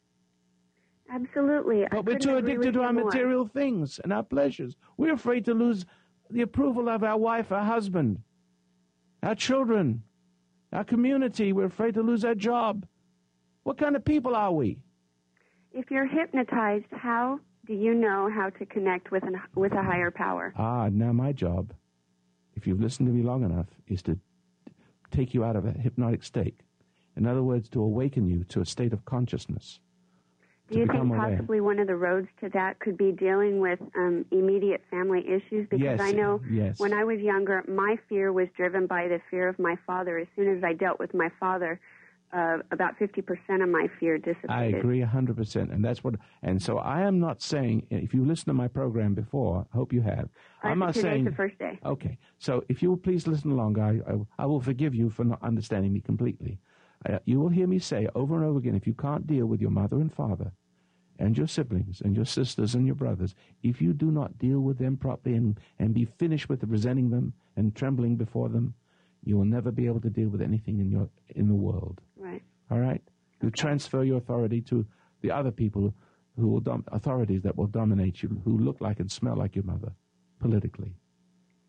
Absolutely. 1.10 1.84
I 1.86 1.88
But 1.90 2.04
we're 2.06 2.18
too 2.18 2.36
addicted 2.36 2.74
to 2.74 2.82
our 2.82 2.92
more. 2.92 3.04
material 3.04 3.46
things 3.46 3.98
and 4.02 4.12
our 4.12 4.22
pleasures. 4.22 4.76
We're 4.96 5.14
afraid 5.14 5.44
to 5.46 5.54
lose 5.54 5.86
the 6.30 6.42
approval 6.42 6.88
of 6.88 7.02
our 7.02 7.16
wife, 7.16 7.50
our 7.50 7.64
husband, 7.64 8.20
our 9.22 9.34
children, 9.34 10.02
our 10.72 10.84
community. 10.84 11.52
We're 11.52 11.66
afraid 11.66 11.94
to 11.94 12.02
lose 12.02 12.24
our 12.24 12.34
job. 12.34 12.86
What 13.62 13.78
kind 13.78 13.96
of 13.96 14.04
people 14.04 14.34
are 14.34 14.52
we? 14.52 14.78
If 15.72 15.90
you're 15.90 16.06
hypnotized, 16.06 16.86
how 16.92 17.40
do 17.66 17.74
you 17.74 17.94
know 17.94 18.30
how 18.34 18.50
to 18.50 18.66
connect 18.66 19.10
with 19.10 19.22
an, 19.24 19.40
with 19.54 19.72
a 19.72 19.82
higher 19.82 20.10
power? 20.10 20.54
Ah, 20.56 20.88
now 20.90 21.12
my 21.12 21.32
job, 21.32 21.72
if 22.54 22.66
you've 22.66 22.80
listened 22.80 23.08
to 23.08 23.12
me 23.12 23.22
long 23.22 23.44
enough, 23.44 23.66
is 23.86 24.02
to 24.02 24.18
take 25.10 25.34
you 25.34 25.44
out 25.44 25.56
of 25.56 25.66
a 25.66 25.72
hypnotic 25.72 26.24
state. 26.24 26.60
In 27.16 27.26
other 27.26 27.42
words, 27.42 27.68
to 27.70 27.82
awaken 27.82 28.26
you 28.26 28.44
to 28.44 28.60
a 28.60 28.66
state 28.66 28.92
of 28.92 29.04
consciousness. 29.04 29.80
Do 30.70 30.78
you 30.78 30.86
think 30.86 31.14
possibly 31.14 31.60
one 31.60 31.78
of 31.78 31.86
the 31.86 31.96
roads 31.96 32.28
to 32.40 32.48
that 32.50 32.78
could 32.80 32.98
be 32.98 33.12
dealing 33.12 33.60
with 33.60 33.80
um, 33.96 34.26
immediate 34.30 34.82
family 34.90 35.20
issues? 35.20 35.66
Because 35.68 35.82
Yes, 35.82 36.00
I 36.00 36.12
know 36.12 36.40
yes. 36.50 36.78
when 36.78 36.92
I 36.92 37.04
was 37.04 37.20
younger, 37.20 37.64
my 37.66 37.96
fear 38.08 38.32
was 38.32 38.48
driven 38.56 38.86
by 38.86 39.08
the 39.08 39.20
fear 39.30 39.48
of 39.48 39.58
my 39.58 39.76
father. 39.86 40.18
As 40.18 40.26
soon 40.36 40.54
as 40.54 40.62
I 40.62 40.74
dealt 40.74 40.98
with 40.98 41.14
my 41.14 41.30
father, 41.40 41.80
uh, 42.32 42.58
about 42.72 42.98
50% 42.98 43.62
of 43.62 43.68
my 43.68 43.88
fear 43.98 44.18
dissipated. 44.18 44.50
I 44.50 44.64
agree 44.64 45.00
100%. 45.00 45.72
And 45.72 45.82
that's 45.82 46.04
what, 46.04 46.16
and 46.42 46.62
so 46.62 46.78
I 46.78 47.00
am 47.02 47.18
not 47.18 47.40
saying, 47.40 47.86
if 47.90 48.12
you 48.12 48.24
listened 48.24 48.46
to 48.48 48.54
my 48.54 48.68
program 48.68 49.14
before, 49.14 49.66
I 49.72 49.76
hope 49.76 49.92
you 49.92 50.02
have. 50.02 50.28
I 50.62 50.68
I'm 50.68 50.78
not 50.78 50.94
saying. 50.94 51.24
the 51.24 51.32
first 51.32 51.58
day. 51.58 51.78
Okay. 51.84 52.18
So 52.38 52.64
if 52.68 52.82
you 52.82 52.90
will 52.90 52.98
please 52.98 53.26
listen 53.26 53.50
along, 53.50 53.78
I, 53.78 54.00
I, 54.10 54.42
I 54.42 54.46
will 54.46 54.60
forgive 54.60 54.94
you 54.94 55.08
for 55.08 55.24
not 55.24 55.42
understanding 55.42 55.92
me 55.92 56.00
completely. 56.00 56.58
Uh, 57.08 57.18
you 57.24 57.40
will 57.40 57.48
hear 57.48 57.66
me 57.66 57.78
say 57.78 58.08
over 58.14 58.34
and 58.34 58.44
over 58.44 58.58
again 58.58 58.74
if 58.74 58.86
you 58.86 58.94
can't 58.94 59.26
deal 59.26 59.46
with 59.46 59.60
your 59.60 59.70
mother 59.70 59.96
and 59.96 60.12
father 60.12 60.52
and 61.18 61.36
your 61.36 61.48
siblings 61.48 62.00
and 62.00 62.14
your 62.14 62.24
sisters 62.24 62.74
and 62.74 62.86
your 62.86 62.94
brothers, 62.94 63.34
if 63.62 63.82
you 63.82 63.92
do 63.92 64.10
not 64.10 64.38
deal 64.38 64.60
with 64.60 64.78
them 64.78 64.96
properly 64.96 65.34
and, 65.34 65.58
and 65.78 65.94
be 65.94 66.04
finished 66.04 66.48
with 66.48 66.62
resenting 66.64 67.10
them 67.10 67.32
and 67.56 67.74
trembling 67.74 68.16
before 68.16 68.48
them 68.48 68.74
you 69.24 69.36
will 69.36 69.44
never 69.44 69.70
be 69.70 69.86
able 69.86 70.00
to 70.00 70.10
deal 70.10 70.28
with 70.28 70.40
anything 70.40 70.78
in 70.78 70.90
your 70.90 71.08
in 71.34 71.48
the 71.48 71.54
world. 71.54 72.00
Right. 72.16 72.42
All 72.70 72.78
right. 72.78 73.02
You 73.42 73.50
transfer 73.50 74.02
your 74.02 74.18
authority 74.18 74.60
to 74.62 74.86
the 75.20 75.30
other 75.30 75.50
people 75.50 75.92
who 76.36 76.48
will 76.48 76.60
dom- 76.60 76.84
authorities 76.88 77.42
that 77.42 77.56
will 77.56 77.66
dominate 77.66 78.22
you, 78.22 78.40
who 78.44 78.58
look 78.58 78.80
like 78.80 79.00
and 79.00 79.10
smell 79.10 79.36
like 79.36 79.56
your 79.56 79.64
mother, 79.64 79.92
politically, 80.40 80.94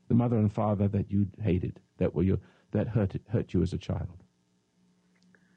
the 0.08 0.16
mother 0.16 0.38
and 0.38 0.52
father 0.52 0.88
that 0.88 1.12
you 1.12 1.28
hated, 1.42 1.80
that 1.98 2.14
were 2.14 2.24
your 2.24 2.40
that 2.72 2.88
hurt 2.88 3.16
hurt 3.30 3.54
you 3.54 3.62
as 3.62 3.74
a 3.74 3.78
child. 3.78 4.19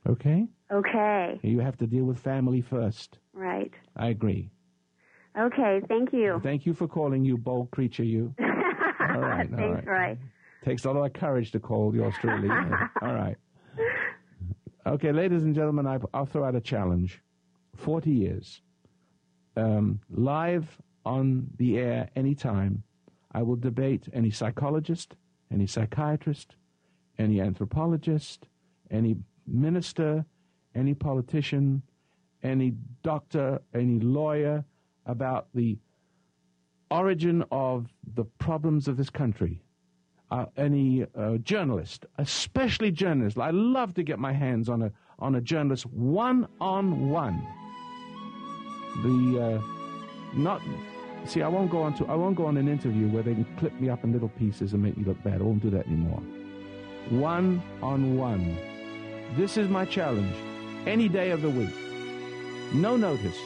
Okay. 0.09 0.47
Okay. 0.73 1.39
You 1.43 1.61
have 1.61 1.77
to 1.79 1.87
deal 1.87 2.05
with 2.05 2.19
family 2.19 2.61
first. 2.61 3.19
Right. 3.33 3.73
I 3.97 4.09
agree. 4.09 4.51
Okay. 5.39 5.81
Thank 5.89 6.13
you. 6.13 6.41
Thank 6.43 6.67
you 6.67 6.75
for 6.75 6.89
calling, 6.89 7.25
you 7.25 7.37
bold 7.39 7.71
creature, 7.71 8.05
you. 8.05 8.35
All 8.41 9.21
right. 9.21 9.49
all 9.51 9.57
Thanks, 9.59 9.87
right. 9.87 10.11
Roy. 10.11 10.19
Takes 10.65 10.85
a 10.85 10.91
lot 10.93 11.05
of 11.05 11.13
courage 11.13 11.51
to 11.53 11.61
call 11.61 11.95
yours 11.95 12.15
truly. 12.21 12.49
all 12.49 13.15
right. 13.15 13.37
Okay, 14.87 15.13
ladies 15.13 15.43
and 15.43 15.55
gentlemen, 15.55 15.87
I, 15.87 15.99
I'll 16.15 16.27
throw 16.27 16.45
out 16.45 16.55
a 16.55 16.61
challenge. 16.61 17.21
40 17.77 18.11
years. 18.11 18.63
Um, 19.57 20.01
live 20.11 20.79
on 21.05 21.49
the 21.57 21.79
air 21.79 22.09
anytime. 22.17 22.83
I 23.33 23.43
will 23.43 23.57
debate 23.57 24.09
any 24.13 24.31
psychologist, 24.31 25.15
any 25.53 25.67
psychiatrist, 25.67 26.55
any 27.19 27.41
anthropologist, 27.41 28.47
any 28.91 29.17
minister, 29.47 30.25
any 30.75 30.95
politician, 30.95 31.83
any 32.43 32.75
doctor, 33.03 33.61
any 33.75 34.01
lawyer 34.01 34.65
about 35.07 35.47
the 35.55 35.79
origin 36.91 37.45
of 37.51 37.89
the 38.15 38.25
problems 38.25 38.89
of 38.89 38.97
this 38.97 39.11
country. 39.11 39.63
Uh, 40.31 40.47
any 40.57 41.05
uh, 41.15 41.37
journalist, 41.39 42.07
especially 42.17 42.91
journalists. 42.91 43.39
I 43.39 43.51
love 43.51 43.93
to 43.95 44.03
get 44.03 44.19
my 44.19 44.33
hands 44.33 44.71
on 44.71 44.81
a 44.81 44.91
on 45.19 45.35
a 45.35 45.43
journalist 45.43 45.85
one 45.85 46.49
on 46.59 47.11
one. 47.11 47.47
The 49.03 49.61
uh, 49.61 50.35
not 50.35 50.63
see, 51.27 51.43
I 51.43 51.49
won't 51.49 51.71
go 51.71 51.83
on 51.83 51.93
to 51.97 52.07
I 52.07 52.15
won't 52.15 52.37
go 52.37 52.47
on 52.47 52.57
an 52.57 52.67
interview 52.67 53.09
where 53.09 53.23
they 53.23 53.35
can 53.35 53.45
clip 53.59 53.79
me 53.79 53.91
up 53.91 54.05
in 54.05 54.13
little 54.15 54.31
pieces 54.31 54.73
and 54.73 54.83
make 54.83 54.97
me 54.97 55.05
look 55.05 55.23
bad. 55.23 55.43
I 55.43 55.45
won't 55.45 55.63
do 55.63 55.69
that 55.69 55.87
anymore. 55.87 56.23
One 57.11 57.63
on 57.83 58.17
one. 58.17 58.57
This 59.37 59.57
is 59.57 59.69
my 59.71 59.87
challenge. 59.87 60.35
Any 60.87 61.09
day 61.09 61.31
of 61.31 61.41
the 61.41 61.49
week. 61.49 61.75
No 62.75 62.97
notice. 62.97 63.39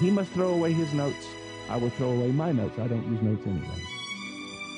He 0.00 0.10
must 0.10 0.32
throw 0.32 0.48
away 0.54 0.72
his 0.72 0.92
notes. 0.92 1.26
I 1.68 1.76
will 1.76 1.90
throw 1.90 2.10
away 2.10 2.32
my 2.32 2.50
notes. 2.50 2.76
I 2.80 2.88
don't 2.88 3.06
use 3.08 3.22
notes 3.22 3.46
anyway. 3.46 3.82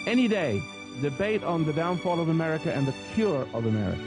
Any 0.07 0.29
day, 0.29 0.61
debate 1.01 1.43
on 1.43 1.65
the 1.65 1.73
downfall 1.73 2.21
of 2.21 2.29
America 2.29 2.75
and 2.75 2.87
the 2.87 2.95
cure 3.15 3.49
of 3.55 3.65
America. 3.65 4.03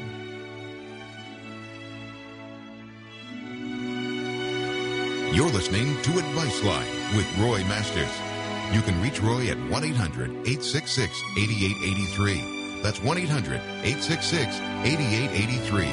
You're 5.34 5.50
listening 5.50 6.00
to 6.04 6.20
Advice 6.20 6.64
Line 6.64 7.16
with 7.16 7.38
Roy 7.40 7.64
Masters. 7.64 8.14
You 8.76 8.82
can 8.84 9.02
reach 9.02 9.22
Roy 9.22 9.48
at 9.48 9.58
1 9.72 9.84
800 9.84 10.30
866 10.30 11.20
8883. 11.36 12.82
That's 12.84 13.02
1 13.02 13.18
800 13.18 13.56
866 13.84 14.60
8883. 14.88 15.86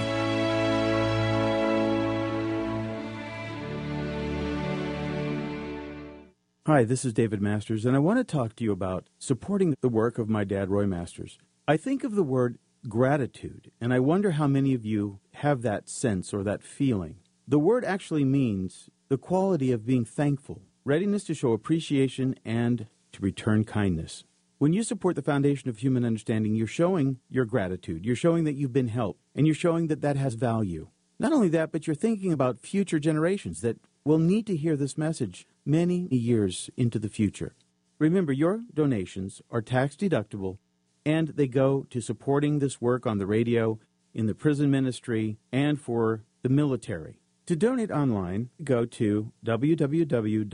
Hi, 6.69 6.85
this 6.85 7.05
is 7.05 7.13
David 7.13 7.43
Masters, 7.43 7.85
and 7.85 7.97
I 7.97 7.99
want 7.99 8.21
to 8.21 8.25
talk 8.25 8.55
to 8.55 8.63
you 8.63 8.71
about 8.71 9.09
supporting 9.19 9.75
the 9.81 9.89
work 9.89 10.19
of 10.19 10.29
my 10.29 10.45
dad, 10.45 10.71
Roy 10.71 10.87
Masters. 10.87 11.39
I 11.67 11.77
think 11.77 12.05
of 12.05 12.15
the 12.15 12.23
word 12.23 12.61
gratitude, 12.89 13.73
and 13.81 13.93
I 13.93 13.99
wonder 13.99 14.31
how 14.33 14.47
many 14.47 14.75
of 14.75 14.87
you 14.87 15.19
have 15.33 15.63
that 15.63 15.89
sense 15.89 16.33
or 16.33 16.45
that 16.45 16.63
feeling. 16.63 17.17
The 17.49 17.59
word 17.59 17.85
actually 17.85 18.25
means 18.25 18.91
the 19.09 19.19
quality 19.19 19.73
of 19.73 19.85
being 19.85 20.05
thankful, 20.05 20.63
readiness 20.85 21.25
to 21.25 21.35
show 21.35 21.51
appreciation, 21.51 22.37
and 22.45 22.87
to 23.11 23.23
return 23.23 23.65
kindness. 23.65 24.23
When 24.65 24.73
you 24.73 24.83
support 24.83 25.15
the 25.15 25.21
foundation 25.21 25.69
of 25.69 25.77
human 25.77 26.07
understanding, 26.07 26.55
you're 26.55 26.67
showing 26.67 27.19
your 27.29 27.45
gratitude. 27.45 28.07
You're 28.07 28.17
showing 28.17 28.45
that 28.45 28.55
you've 28.55 28.73
been 28.73 28.89
helped, 28.89 29.21
and 29.35 29.47
you're 29.47 29.55
showing 29.55 29.89
that 29.89 30.01
that 30.01 30.17
has 30.17 30.33
value. 30.37 30.89
Not 31.19 31.35
only 31.35 31.51
that, 31.51 31.71
but 31.71 31.87
you're 31.87 31.95
thinking 31.95 32.33
about 32.33 32.61
future 32.61 32.99
generations 32.99 33.61
that 33.61 33.77
will 34.07 34.17
need 34.17 34.47
to 34.47 34.57
hear 34.57 34.75
this 34.75 34.97
message 34.97 35.47
many 35.67 36.09
years 36.11 36.71
into 36.79 36.99
the 36.99 37.11
future. 37.11 37.55
Remember, 37.99 38.33
your 38.33 38.63
donations 38.73 39.43
are 39.51 39.61
tax 39.61 39.97
deductible 39.97 40.57
and 41.05 41.29
they 41.37 41.47
go 41.47 41.85
to 41.91 42.01
supporting 42.01 42.59
this 42.59 42.81
work 42.81 43.07
on 43.07 43.19
the 43.19 43.27
radio, 43.27 43.79
in 44.15 44.25
the 44.25 44.35
prison 44.35 44.71
ministry, 44.71 45.37
and 45.53 45.79
for 45.79 46.23
the 46.41 46.49
military. 46.49 47.21
To 47.45 47.55
donate 47.55 47.91
online, 47.91 48.49
go 48.63 48.87
to 48.87 49.31
www.fhu.com 49.45 50.49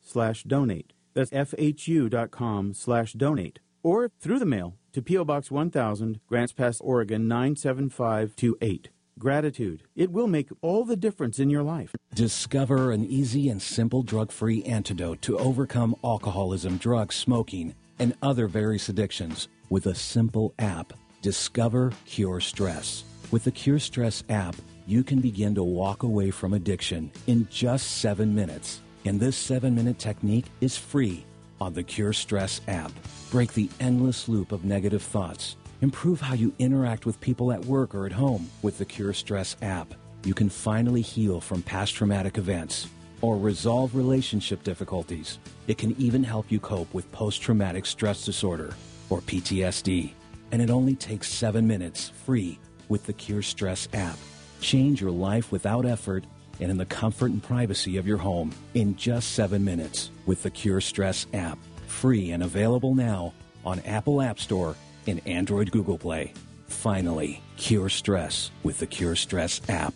slash 0.00 0.42
donate. 0.44 0.94
That's 1.14 1.30
fhu.com 1.30 2.74
slash 2.74 3.12
donate. 3.14 3.58
Or 3.82 4.10
through 4.20 4.38
the 4.38 4.46
mail 4.46 4.74
to 4.92 5.02
P.O. 5.02 5.24
Box 5.24 5.50
1000, 5.50 6.20
Grants 6.26 6.52
Pass, 6.52 6.80
Oregon 6.80 7.28
97528. 7.28 8.90
Gratitude. 9.18 9.82
It 9.94 10.10
will 10.10 10.26
make 10.26 10.48
all 10.62 10.84
the 10.84 10.96
difference 10.96 11.38
in 11.38 11.50
your 11.50 11.62
life. 11.62 11.94
Discover 12.14 12.92
an 12.92 13.04
easy 13.04 13.48
and 13.50 13.60
simple 13.60 14.02
drug 14.02 14.32
free 14.32 14.62
antidote 14.64 15.20
to 15.22 15.38
overcome 15.38 15.94
alcoholism, 16.02 16.78
drugs, 16.78 17.16
smoking, 17.16 17.74
and 17.98 18.14
other 18.22 18.48
various 18.48 18.88
addictions 18.88 19.48
with 19.68 19.86
a 19.86 19.94
simple 19.94 20.54
app. 20.58 20.94
Discover 21.22 21.92
Cure 22.06 22.40
Stress. 22.40 23.04
With 23.30 23.44
the 23.44 23.50
Cure 23.50 23.78
Stress 23.78 24.24
app, 24.30 24.56
you 24.86 25.04
can 25.04 25.20
begin 25.20 25.54
to 25.54 25.62
walk 25.62 26.02
away 26.02 26.30
from 26.30 26.54
addiction 26.54 27.12
in 27.26 27.46
just 27.50 27.98
seven 27.98 28.34
minutes. 28.34 28.80
And 29.04 29.18
this 29.18 29.36
seven 29.36 29.74
minute 29.74 29.98
technique 29.98 30.46
is 30.60 30.76
free 30.76 31.24
on 31.60 31.72
the 31.72 31.82
Cure 31.82 32.12
Stress 32.12 32.60
app. 32.68 32.92
Break 33.30 33.52
the 33.54 33.70
endless 33.80 34.28
loop 34.28 34.52
of 34.52 34.64
negative 34.64 35.02
thoughts. 35.02 35.56
Improve 35.80 36.20
how 36.20 36.34
you 36.34 36.52
interact 36.58 37.06
with 37.06 37.20
people 37.20 37.52
at 37.52 37.64
work 37.64 37.94
or 37.94 38.04
at 38.04 38.12
home 38.12 38.50
with 38.62 38.76
the 38.76 38.84
Cure 38.84 39.14
Stress 39.14 39.56
app. 39.62 39.94
You 40.24 40.34
can 40.34 40.50
finally 40.50 41.00
heal 41.00 41.40
from 41.40 41.62
past 41.62 41.94
traumatic 41.94 42.36
events 42.36 42.88
or 43.22 43.38
resolve 43.38 43.94
relationship 43.94 44.62
difficulties. 44.62 45.38
It 45.66 45.78
can 45.78 45.98
even 45.98 46.22
help 46.22 46.50
you 46.50 46.60
cope 46.60 46.92
with 46.92 47.10
post 47.12 47.40
traumatic 47.40 47.86
stress 47.86 48.24
disorder 48.24 48.74
or 49.08 49.20
PTSD. 49.20 50.12
And 50.52 50.60
it 50.60 50.70
only 50.70 50.94
takes 50.94 51.28
seven 51.28 51.66
minutes 51.66 52.10
free 52.10 52.58
with 52.88 53.06
the 53.06 53.12
Cure 53.14 53.42
Stress 53.42 53.88
app. 53.94 54.18
Change 54.60 55.00
your 55.00 55.10
life 55.10 55.50
without 55.52 55.86
effort 55.86 56.24
and 56.60 56.70
in 56.70 56.76
the 56.76 56.86
comfort 56.86 57.30
and 57.30 57.42
privacy 57.42 57.96
of 57.96 58.06
your 58.06 58.18
home 58.18 58.52
in 58.74 58.96
just 58.96 59.32
seven 59.32 59.64
minutes 59.64 60.10
with 60.26 60.42
the 60.42 60.50
Cure 60.50 60.80
Stress 60.80 61.26
app. 61.32 61.58
Free 61.86 62.30
and 62.30 62.42
available 62.42 62.94
now 62.94 63.32
on 63.64 63.80
Apple 63.80 64.22
App 64.22 64.38
Store 64.38 64.76
and 65.06 65.20
Android 65.26 65.70
Google 65.70 65.98
Play. 65.98 66.32
Finally, 66.66 67.42
cure 67.56 67.88
stress 67.88 68.50
with 68.62 68.78
the 68.78 68.86
Cure 68.86 69.16
Stress 69.16 69.60
app. 69.68 69.94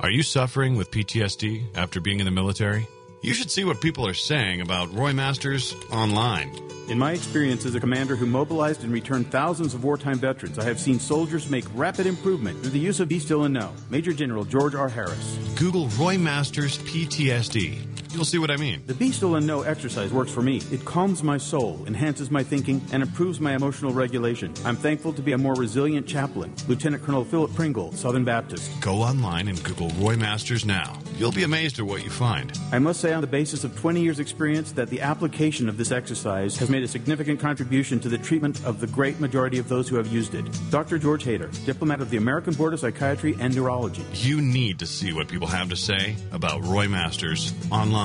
Are 0.00 0.10
you 0.10 0.22
suffering 0.22 0.76
with 0.76 0.90
PTSD 0.90 1.76
after 1.76 2.00
being 2.00 2.20
in 2.20 2.24
the 2.24 2.30
military? 2.30 2.86
You 3.20 3.34
should 3.34 3.50
see 3.50 3.64
what 3.64 3.80
people 3.80 4.06
are 4.06 4.14
saying 4.14 4.60
about 4.60 4.94
Roy 4.94 5.12
Masters 5.12 5.74
online. 5.90 6.56
In 6.88 6.98
my 6.98 7.12
experience 7.12 7.66
as 7.66 7.74
a 7.74 7.80
commander 7.80 8.14
who 8.14 8.26
mobilized 8.26 8.84
and 8.84 8.92
returned 8.92 9.30
thousands 9.32 9.74
of 9.74 9.82
wartime 9.82 10.18
veterans, 10.18 10.56
I 10.56 10.64
have 10.64 10.78
seen 10.78 11.00
soldiers 11.00 11.50
make 11.50 11.64
rapid 11.74 12.06
improvement 12.06 12.60
through 12.60 12.70
the 12.70 12.78
use 12.78 13.00
of 13.00 13.08
Be 13.08 13.18
Still 13.18 13.42
and 13.42 13.52
Know. 13.52 13.72
Major 13.90 14.12
General 14.12 14.44
George 14.44 14.76
R. 14.76 14.88
Harris. 14.88 15.36
Google 15.56 15.88
Roy 15.88 16.16
Masters 16.16 16.78
PTSD. 16.78 17.97
You'll 18.10 18.24
see 18.24 18.38
what 18.38 18.50
I 18.50 18.56
mean. 18.56 18.82
The 18.86 18.94
Be 18.94 19.12
Still 19.12 19.36
and 19.36 19.46
Know 19.46 19.62
exercise 19.62 20.12
works 20.12 20.30
for 20.30 20.42
me. 20.42 20.62
It 20.72 20.84
calms 20.84 21.22
my 21.22 21.36
soul, 21.36 21.84
enhances 21.86 22.30
my 22.30 22.42
thinking, 22.42 22.80
and 22.92 23.02
improves 23.02 23.40
my 23.40 23.54
emotional 23.54 23.92
regulation. 23.92 24.54
I'm 24.64 24.76
thankful 24.76 25.12
to 25.12 25.22
be 25.22 25.32
a 25.32 25.38
more 25.38 25.54
resilient 25.54 26.06
chaplain. 26.06 26.54
Lieutenant 26.68 27.02
Colonel 27.02 27.24
Philip 27.24 27.54
Pringle, 27.54 27.92
Southern 27.92 28.24
Baptist. 28.24 28.70
Go 28.80 28.96
online 29.02 29.48
and 29.48 29.62
Google 29.62 29.90
Roy 29.98 30.16
Masters 30.16 30.64
now. 30.64 30.98
You'll 31.16 31.32
be 31.32 31.42
amazed 31.42 31.78
at 31.78 31.84
what 31.84 32.04
you 32.04 32.10
find. 32.10 32.56
I 32.72 32.78
must 32.78 33.00
say, 33.00 33.12
on 33.12 33.20
the 33.20 33.26
basis 33.26 33.64
of 33.64 33.76
20 33.78 34.00
years' 34.00 34.20
experience, 34.20 34.72
that 34.72 34.88
the 34.88 35.00
application 35.00 35.68
of 35.68 35.76
this 35.76 35.90
exercise 35.90 36.56
has 36.56 36.70
made 36.70 36.82
a 36.82 36.88
significant 36.88 37.40
contribution 37.40 38.00
to 38.00 38.08
the 38.08 38.18
treatment 38.18 38.64
of 38.64 38.80
the 38.80 38.86
great 38.86 39.20
majority 39.20 39.58
of 39.58 39.68
those 39.68 39.88
who 39.88 39.96
have 39.96 40.06
used 40.06 40.34
it. 40.34 40.46
Dr. 40.70 40.98
George 40.98 41.24
Hader, 41.24 41.50
diplomat 41.66 42.00
of 42.00 42.10
the 42.10 42.16
American 42.16 42.54
Board 42.54 42.72
of 42.72 42.80
Psychiatry 42.80 43.36
and 43.40 43.54
Neurology. 43.54 44.04
You 44.14 44.40
need 44.40 44.78
to 44.78 44.86
see 44.86 45.12
what 45.12 45.28
people 45.28 45.48
have 45.48 45.68
to 45.70 45.76
say 45.76 46.16
about 46.30 46.64
Roy 46.64 46.88
Masters 46.88 47.52
online, 47.70 47.97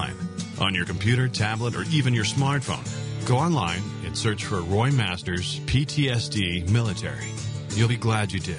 on 0.60 0.74
your 0.74 0.86
computer, 0.86 1.28
tablet, 1.28 1.76
or 1.76 1.84
even 1.92 2.14
your 2.14 2.26
smartphone. 2.26 2.84
Go 3.28 3.38
online 3.38 3.82
and 4.06 4.18
search 4.18 4.46
for 4.46 4.62
Roy 4.62 4.92
Masters 4.92 5.60
PTSD 5.62 6.70
Military. 6.70 7.32
You'll 7.70 7.88
be 7.88 7.98
glad 7.98 8.32
you 8.32 8.40
did. 8.40 8.58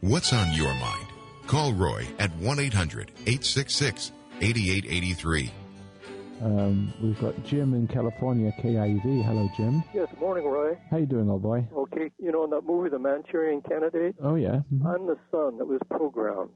What's 0.00 0.32
on 0.32 0.52
your 0.54 0.74
mind? 0.74 1.06
Call 1.46 1.72
Roy 1.72 2.06
at 2.18 2.34
1 2.36 2.58
800 2.58 3.10
866 3.26 4.12
8883. 4.40 5.50
Um, 6.42 6.92
we've 7.02 7.18
got 7.20 7.42
Jim 7.44 7.74
in 7.74 7.86
California, 7.86 8.50
KIV. 8.62 9.24
Hello, 9.24 9.46
Jim. 9.56 9.84
Yes, 9.94 10.08
morning, 10.18 10.44
Roy. 10.46 10.78
How 10.90 10.96
you 10.96 11.06
doing, 11.06 11.28
old 11.28 11.42
boy? 11.42 11.66
Okay, 11.74 12.10
you 12.18 12.32
know 12.32 12.44
in 12.44 12.50
that 12.50 12.62
movie, 12.64 12.88
The 12.88 12.98
Manchurian 12.98 13.60
Candidate, 13.62 14.14
Oh 14.22 14.36
yeah. 14.36 14.60
Mhm. 14.72 14.86
I'm 14.86 15.06
the 15.06 15.18
son 15.30 15.58
that 15.58 15.66
was 15.66 15.80
programmed, 15.90 16.50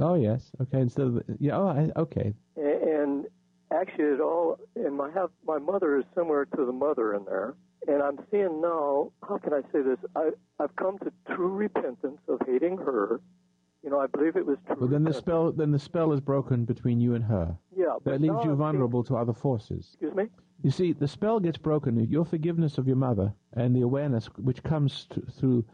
Oh 0.00 0.14
yes. 0.14 0.50
Okay. 0.60 0.80
Instead 0.80 1.06
of 1.08 1.22
yeah. 1.40 1.56
Oh, 1.56 1.66
I, 1.68 1.90
okay. 1.96 2.34
A- 2.56 3.00
and 3.02 3.26
actually, 3.72 4.04
it 4.14 4.20
all 4.20 4.58
and 4.76 4.96
my 4.96 5.10
have 5.10 5.30
my 5.44 5.58
mother 5.58 5.98
is 5.98 6.04
similar 6.14 6.44
to 6.44 6.64
the 6.64 6.72
mother 6.72 7.14
in 7.14 7.24
there, 7.24 7.54
and 7.88 8.02
I'm 8.02 8.18
seeing 8.30 8.60
now. 8.60 9.10
How 9.26 9.38
can 9.38 9.52
I 9.54 9.62
say 9.72 9.82
this? 9.82 9.98
I 10.14 10.30
I've 10.60 10.76
come 10.76 10.98
to 11.00 11.10
true 11.34 11.48
repentance 11.52 12.20
of 12.28 12.40
hating 12.46 12.76
her. 12.78 13.20
You 13.86 13.92
know, 13.92 14.00
I 14.00 14.08
believe 14.08 14.34
it 14.34 14.44
was 14.44 14.58
true. 14.66 14.74
Well, 14.80 14.88
then 14.88 15.04
the 15.04 15.14
spell 15.14 15.52
then 15.52 15.70
the 15.70 15.78
spell 15.78 16.12
is 16.12 16.20
broken 16.20 16.64
between 16.64 17.00
you 17.00 17.14
and 17.14 17.24
her. 17.24 17.56
Yeah, 17.74 17.94
but 18.02 18.10
That 18.10 18.20
leaves 18.20 18.44
you 18.44 18.52
vulnerable 18.56 19.04
to 19.04 19.16
other 19.16 19.32
forces. 19.32 19.90
Excuse 19.92 20.12
me. 20.12 20.24
You 20.64 20.72
see, 20.72 20.92
the 20.92 21.06
spell 21.06 21.38
gets 21.38 21.56
broken. 21.56 21.96
Your 22.10 22.24
forgiveness 22.24 22.78
of 22.78 22.88
your 22.88 22.96
mother 22.96 23.32
and 23.52 23.76
the 23.76 23.82
awareness 23.82 24.26
which 24.38 24.60
comes 24.64 25.06
through 25.38 25.64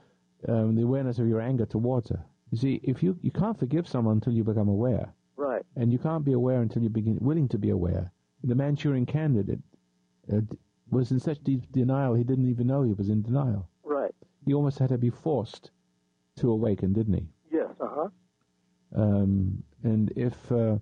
um, 0.47 0.75
the 0.77 0.83
awareness 0.83 1.19
of 1.21 1.27
your 1.27 1.41
anger 1.41 1.65
towards 1.65 2.11
her. 2.11 2.23
You 2.51 2.59
see, 2.59 2.81
if 2.85 3.03
you 3.03 3.17
you 3.23 3.31
can't 3.31 3.59
forgive 3.59 3.89
someone 3.89 4.17
until 4.19 4.35
you 4.35 4.45
become 4.45 4.69
aware, 4.69 5.15
Right. 5.37 5.63
and 5.77 5.91
you 5.91 5.99
can't 5.99 6.23
be 6.25 6.35
aware 6.35 6.61
until 6.61 6.83
you 6.83 6.91
begin 6.91 7.17
willing 7.23 7.49
to 7.49 7.59
be 7.59 7.71
aware. 7.71 8.13
The 8.45 8.55
Manchurian 8.55 9.07
Candidate 9.07 9.61
uh, 10.31 10.43
was 10.91 11.13
in 11.13 11.19
such 11.19 11.43
deep 11.43 11.63
denial 11.73 12.13
he 12.13 12.25
didn't 12.25 12.51
even 12.51 12.67
know 12.67 12.83
he 12.83 12.93
was 12.93 13.09
in 13.09 13.23
denial. 13.23 13.71
Right. 13.85 14.15
He 14.45 14.53
almost 14.53 14.79
had 14.81 14.91
to 14.91 14.99
be 14.99 15.09
forced 15.09 15.71
to 16.37 16.51
awaken, 16.51 16.93
didn't 16.93 17.15
he? 17.15 17.27
Yes. 17.83 17.91
Uh 17.91 17.95
huh. 17.95 18.09
Um, 19.03 19.63
and 19.83 20.13
if 20.17 20.35
uh, 20.53 20.77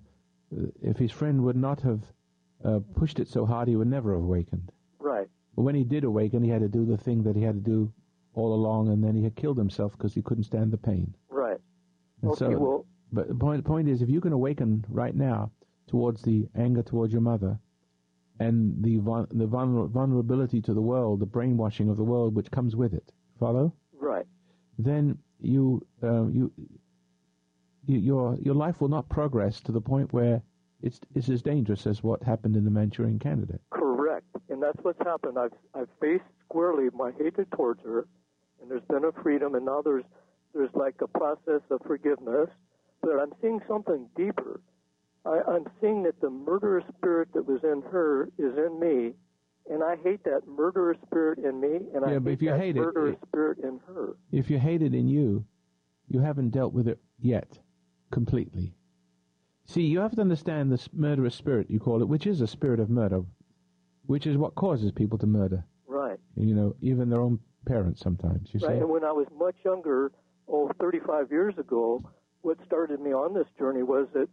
if 0.81 0.97
his 0.97 1.11
friend 1.11 1.43
would 1.43 1.55
not 1.55 1.81
have 1.81 2.01
uh, 2.63 2.79
pushed 2.95 3.19
it 3.19 3.27
so 3.27 3.45
hard, 3.45 3.67
he 3.67 3.75
would 3.75 3.87
never 3.87 4.13
have 4.13 4.21
awakened. 4.23 4.71
Right. 4.99 5.27
But 5.55 5.63
when 5.63 5.75
he 5.75 5.83
did 5.83 6.03
awaken, 6.03 6.43
he 6.43 6.49
had 6.49 6.61
to 6.61 6.67
do 6.67 6.85
the 6.85 6.97
thing 6.97 7.23
that 7.23 7.35
he 7.35 7.41
had 7.41 7.55
to 7.55 7.61
do 7.71 7.91
all 8.33 8.53
along, 8.53 8.89
and 8.89 9.03
then 9.03 9.15
he 9.15 9.23
had 9.23 9.35
killed 9.35 9.57
himself 9.57 9.93
because 9.93 10.13
he 10.13 10.21
couldn't 10.21 10.43
stand 10.45 10.71
the 10.71 10.77
pain. 10.77 11.13
Right. 11.29 11.57
And 12.21 12.31
Okay, 12.31 12.39
so, 12.39 12.49
well- 12.57 12.85
but 13.13 13.27
the 13.27 13.35
point 13.35 13.63
point 13.65 13.89
is, 13.89 14.01
if 14.01 14.09
you 14.09 14.21
can 14.21 14.31
awaken 14.33 14.85
right 14.89 15.15
now 15.15 15.51
towards 15.87 16.21
the 16.21 16.47
anger 16.55 16.81
towards 16.83 17.11
your 17.11 17.21
mother, 17.21 17.59
and 18.39 18.81
the 18.83 18.97
vul- 18.97 19.27
the 19.31 19.47
vulner- 19.47 19.89
vulnerability 19.89 20.61
to 20.61 20.73
the 20.73 20.81
world, 20.81 21.19
the 21.19 21.25
brainwashing 21.25 21.89
of 21.89 21.97
the 21.97 22.03
world 22.03 22.35
which 22.35 22.49
comes 22.51 22.75
with 22.75 22.93
it, 22.93 23.11
follow? 23.39 23.73
Right. 23.99 24.25
Then 24.79 25.17
you 25.41 25.85
uh, 26.01 26.27
you, 26.27 26.51
you 26.55 26.69
your 27.85 28.35
your 28.41 28.55
life 28.55 28.81
will 28.81 28.89
not 28.89 29.09
progress 29.09 29.59
to 29.61 29.71
the 29.71 29.81
point 29.81 30.13
where 30.13 30.41
it's 30.81 30.99
it's 31.15 31.29
as 31.29 31.41
dangerous 31.41 31.85
as 31.87 32.03
what 32.03 32.23
happened 32.23 32.55
in 32.55 32.65
the 32.65 32.71
Manchurian 32.71 33.19
Candidate. 33.19 33.61
Correct, 33.71 34.25
and 34.49 34.61
that's 34.61 34.77
what's 34.83 34.99
happened. 34.99 35.37
I've 35.37 35.53
I've 35.73 35.89
faced 35.99 36.23
squarely 36.45 36.89
my 36.93 37.11
hatred 37.17 37.47
towards 37.51 37.81
her, 37.83 38.07
and 38.61 38.69
there's 38.69 38.83
been 38.89 39.03
a 39.05 39.11
freedom, 39.23 39.55
and 39.55 39.65
now 39.65 39.81
there's 39.81 40.03
there's 40.53 40.73
like 40.73 40.95
a 41.01 41.07
process 41.07 41.61
of 41.69 41.81
forgiveness. 41.85 42.49
But 43.01 43.19
I'm 43.19 43.33
seeing 43.41 43.59
something 43.67 44.07
deeper. 44.15 44.61
I, 45.25 45.39
I'm 45.47 45.65
seeing 45.79 46.03
that 46.03 46.19
the 46.21 46.29
murderous 46.29 46.85
spirit 46.97 47.29
that 47.33 47.47
was 47.47 47.63
in 47.63 47.81
her 47.91 48.25
is 48.37 48.57
in 48.57 48.79
me, 48.79 49.13
and 49.71 49.83
I 49.83 49.95
hate 50.03 50.23
that 50.25 50.47
murderous 50.47 50.97
spirit 51.07 51.39
in 51.39 51.59
me, 51.59 51.79
and 51.95 52.03
I 52.05 52.11
Yeah, 52.13 52.19
but 52.19 52.29
hate 52.29 52.33
if 52.33 52.41
you 52.43 52.53
hate 52.53 52.77
it- 52.77 53.19
spirit 53.27 53.59
in 53.59 53.79
her. 53.87 54.15
If 54.31 54.49
you 54.49 54.59
hate 54.59 54.81
it 54.81 54.93
in 54.93 55.07
you, 55.07 55.45
you 56.07 56.19
haven't 56.19 56.49
dealt 56.51 56.73
with 56.73 56.87
it 56.87 56.99
yet 57.19 57.59
completely. 58.11 58.73
See, 59.65 59.83
you 59.83 59.99
have 59.99 60.11
to 60.15 60.21
understand 60.21 60.71
this 60.71 60.89
murderous 60.93 61.35
spirit, 61.35 61.69
you 61.69 61.79
call 61.79 62.01
it, 62.01 62.07
which 62.07 62.27
is 62.27 62.41
a 62.41 62.47
spirit 62.47 62.79
of 62.79 62.89
murder, 62.89 63.21
which 64.05 64.27
is 64.27 64.37
what 64.37 64.55
causes 64.55 64.91
people 64.91 65.17
to 65.19 65.27
murder. 65.27 65.63
Right. 65.87 66.19
You 66.35 66.53
know, 66.53 66.75
even 66.81 67.09
their 67.09 67.21
own 67.21 67.39
parents 67.65 68.01
sometimes, 68.01 68.53
you 68.53 68.59
Right. 68.59 68.75
see. 68.75 68.81
And 68.81 68.89
when 68.89 69.03
I 69.03 69.11
was 69.11 69.27
much 69.37 69.55
younger, 69.63 70.11
oh, 70.47 70.69
35 70.79 71.31
years 71.31 71.57
ago, 71.57 72.03
what 72.41 72.57
started 72.65 72.99
me 72.99 73.13
on 73.13 73.33
this 73.33 73.47
journey 73.57 73.83
was 73.83 74.07
that 74.13 74.27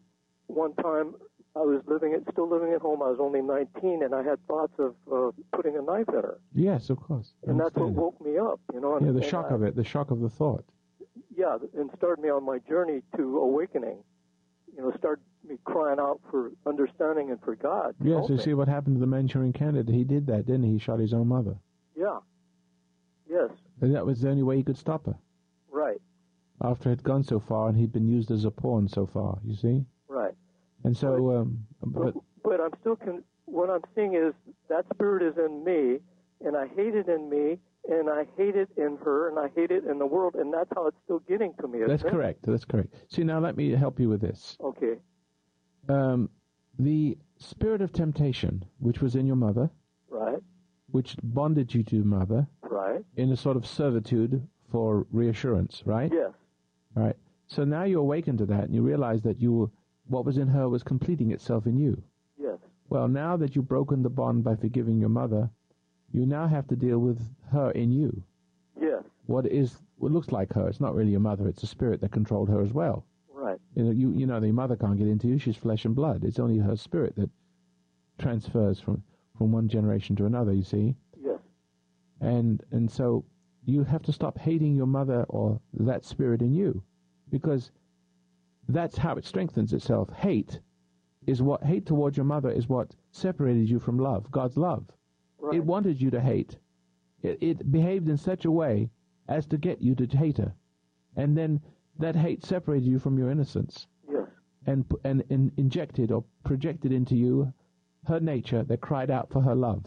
one 0.47 0.73
time 0.75 1.14
I 1.55 1.61
was 1.61 1.83
living 1.87 2.14
at, 2.14 2.23
still 2.33 2.49
living 2.49 2.73
at 2.73 2.81
home. 2.81 3.03
I 3.03 3.11
was 3.11 3.19
only 3.21 3.43
19, 3.43 4.03
and 4.03 4.14
I 4.14 4.23
had 4.23 4.45
thoughts 4.47 4.73
of 4.79 4.95
uh, 5.12 5.31
putting 5.53 5.77
a 5.77 5.83
knife 5.83 6.09
in 6.09 6.14
her, 6.14 6.38
Yes, 6.55 6.88
of 6.91 6.99
course. 7.01 7.33
And 7.47 7.59
that's 7.61 7.75
what 7.75 7.91
woke 7.91 8.21
me 8.21 8.38
up. 8.38 8.61
You 8.73 8.81
know. 8.81 8.97
And, 8.97 9.07
Yeah, 9.07 9.12
the 9.12 9.23
shock 9.23 9.47
I- 9.51 9.55
of 9.55 9.62
it, 9.62 9.75
the 9.77 9.85
shock 9.85 10.11
of 10.11 10.21
the 10.21 10.29
thought. 10.31 10.64
Yeah, 11.38 11.57
and 11.79 11.88
started 11.96 12.20
me 12.20 12.31
on 12.31 12.44
my 12.44 12.59
journey 12.68 13.01
to 13.16 13.38
awakening. 13.38 13.98
You 14.77 14.83
know, 14.83 14.92
started 14.98 15.22
me 15.48 15.57
crying 15.64 16.01
out 16.01 16.20
for 16.33 16.51
understanding 16.66 17.31
and 17.31 17.40
for 17.42 17.55
God. 17.55 17.94
Yes, 18.03 18.29
you 18.29 18.35
me. 18.35 18.42
see 18.42 18.55
what 18.55 18.66
happened 18.66 18.96
to 18.96 19.01
the 19.01 19.07
Manchurian 19.07 19.53
Candidate. 19.53 19.94
He 19.94 20.03
did 20.03 20.27
that, 20.27 20.46
didn't 20.46 20.64
he? 20.64 20.72
He 20.72 20.79
shot 20.81 20.98
his 20.98 21.14
own 21.14 21.29
mother. 21.29 21.55
Yeah. 21.96 22.18
Yes. 23.31 23.51
And 23.81 23.94
that 23.94 24.05
was 24.05 24.20
the 24.20 24.31
only 24.31 24.42
way 24.42 24.57
he 24.57 24.64
could 24.64 24.77
stop 24.77 25.07
her. 25.07 25.14
Right. 25.70 26.01
After 26.61 26.88
it 26.88 26.96
had 26.96 27.03
gone 27.05 27.22
so 27.22 27.38
far 27.38 27.68
and 27.68 27.79
he'd 27.79 27.92
been 27.92 28.09
used 28.09 28.33
as 28.33 28.44
a 28.44 28.51
pawn 28.51 28.88
so 28.88 29.07
far, 29.07 29.38
you 29.44 29.55
see? 29.55 29.85
Right. 30.09 30.35
And 30.83 30.96
so, 30.96 31.37
um, 31.37 31.66
but, 31.85 32.14
But 32.42 32.61
I'm 32.61 32.72
still 32.81 32.96
con- 32.96 33.22
what 33.44 33.70
I'm 33.70 33.83
seeing 33.94 34.14
is 34.14 34.35
that 34.68 34.87
spirit 34.92 35.22
is 35.22 35.38
in 35.38 35.62
me, 35.62 35.98
and 36.44 36.57
I 36.57 36.66
hate 36.66 36.96
it 36.96 37.09
in 37.09 37.31
me, 37.31 37.59
and 37.88 38.09
I 38.11 38.27
hate 38.37 38.55
it 38.57 38.68
in 38.77 38.98
her, 39.05 39.29
and 39.29 39.38
I 39.38 39.48
hate 39.55 39.70
it 39.70 39.85
in 39.85 39.98
the 39.98 40.07
world, 40.07 40.35
and 40.35 40.53
that's 40.53 40.70
how 40.74 40.87
it's 40.87 40.96
still 41.05 41.20
getting 41.20 41.55
to 41.61 41.68
me. 41.68 41.81
that's 41.87 42.03
it? 42.05 42.11
correct. 42.11 42.40
That's 42.46 42.64
correct. 42.64 42.94
See, 43.09 43.24
now 43.24 43.38
let 43.40 43.57
me 43.57 43.70
help 43.70 43.98
you 43.98 44.09
with 44.09 44.20
this. 44.20 44.57
Okay. 44.62 44.94
Um, 45.88 46.29
the 46.79 47.16
spirit 47.38 47.81
of 47.81 47.92
temptation, 47.92 48.64
which 48.79 49.01
was 49.01 49.14
in 49.16 49.27
your 49.27 49.37
mother, 49.37 49.70
Right. 50.11 50.42
which 50.90 51.16
bonded 51.22 51.74
you 51.74 51.83
to 51.85 52.05
mother 52.05 52.46
Right. 52.62 53.05
in 53.16 53.31
a 53.33 53.37
sort 53.37 53.57
of 53.57 53.66
servitude 53.66 54.46
for 54.70 55.07
reassurance, 55.12 55.83
right? 55.87 56.12
Yes. 56.12 56.33
All 56.96 57.05
right. 57.05 57.16
So 57.46 57.64
now 57.64 57.85
you 57.85 57.98
awaken 58.01 58.37
to 58.38 58.46
that 58.46 58.64
and 58.64 58.74
you 58.74 58.83
realize 58.83 59.22
that 59.22 59.40
you, 59.40 59.70
what 60.09 60.24
was 60.27 60.37
in 60.37 60.48
her 60.48 60.68
was 60.68 60.83
completing 60.83 61.31
itself 61.33 61.66
in 61.66 61.79
you. 61.79 62.03
Yes. 62.38 62.59
Well, 62.90 63.09
now 63.09 63.37
that 63.38 63.57
you've 63.57 63.68
broken 63.68 64.03
the 64.03 64.11
bond 64.11 64.44
by 64.44 64.57
forgiving 64.57 64.98
your 65.01 65.09
mother, 65.09 65.48
you 66.12 66.27
now 66.27 66.47
have 66.47 66.66
to 66.68 66.77
deal 66.77 66.99
with 66.99 67.21
her 67.53 67.71
in 67.73 67.90
you. 67.90 68.23
Yes. 68.81 69.03
What 69.27 69.47
is 69.47 69.77
what 69.99 70.12
looks 70.12 70.33
like 70.33 70.53
her? 70.55 70.68
It's 70.68 70.81
not 70.81 70.94
really 70.94 71.11
your 71.11 71.21
mother. 71.21 71.49
It's 71.49 71.62
a 71.62 71.66
spirit 71.66 72.01
that 72.01 72.12
controlled 72.12 72.49
her 72.49 72.62
as 72.62 72.73
well. 72.73 73.05
Right. 73.33 73.59
You 73.75 73.85
know, 73.85 73.90
you, 73.90 74.12
you 74.12 74.27
know 74.27 74.40
the 74.40 74.53
mother 74.53 74.77
can't 74.77 74.97
get 74.99 75.07
into 75.09 75.29
you. 75.29 75.38
She's 75.38 75.57
flesh 75.57 75.85
and 75.85 75.94
blood. 75.94 76.25
It's 76.25 76.38
only 76.38 76.59
her 76.59 76.77
spirit 76.77 77.14
that 77.16 77.31
transfers 78.18 78.81
from 78.81 79.03
from 79.37 79.53
one 79.53 79.68
generation 79.68 80.16
to 80.16 80.27
another. 80.27 80.53
You 80.53 80.62
see, 80.64 80.94
Yes. 81.23 81.38
and 82.21 82.62
and 82.71 82.90
so 82.90 83.25
you 83.64 83.85
have 83.85 84.03
to 84.03 84.12
stop 84.12 84.38
hating 84.38 84.75
your 84.75 84.87
mother 84.87 85.25
or 85.29 85.61
that 85.75 86.05
spirit 86.05 86.40
in 86.40 86.55
you, 86.55 86.83
because 87.31 87.71
that's 88.68 88.97
how 88.97 89.16
it 89.16 89.25
strengthens 89.25 89.73
itself. 89.73 90.11
Hate 90.12 90.61
is 91.27 91.42
what 91.42 91.62
hate 91.62 91.85
towards 91.87 92.16
your 92.16 92.25
mother 92.25 92.51
is 92.51 92.68
what 92.68 92.94
separated 93.11 93.68
you 93.68 93.79
from 93.79 93.99
love, 93.99 94.31
God's 94.31 94.57
love. 94.57 94.85
It 95.53 95.64
wanted 95.64 96.01
you 96.01 96.11
to 96.11 96.20
hate. 96.20 96.57
It, 97.22 97.38
it 97.40 97.72
behaved 97.72 98.09
in 98.09 98.16
such 98.16 98.44
a 98.44 98.51
way 98.51 98.90
as 99.29 99.46
to 99.46 99.57
get 99.59 99.81
you 99.81 99.94
to 99.96 100.07
hate 100.07 100.38
her, 100.38 100.53
and 101.16 101.37
then 101.37 101.61
that 101.98 102.14
hate 102.16 102.44
separated 102.44 102.87
you 102.87 102.98
from 102.98 103.18
your 103.18 103.31
innocence 103.31 103.87
Yes. 104.11 104.27
and, 104.66 104.85
and, 105.05 105.24
and 105.31 105.51
injected 105.57 106.12
or 106.12 106.24
projected 106.44 106.92
into 106.92 107.16
you 107.16 107.53
her 108.07 108.20
nature 108.20 108.62
that 108.64 108.81
cried 108.81 109.11
out 109.11 109.31
for 109.31 109.40
her 109.42 109.55
love. 109.55 109.85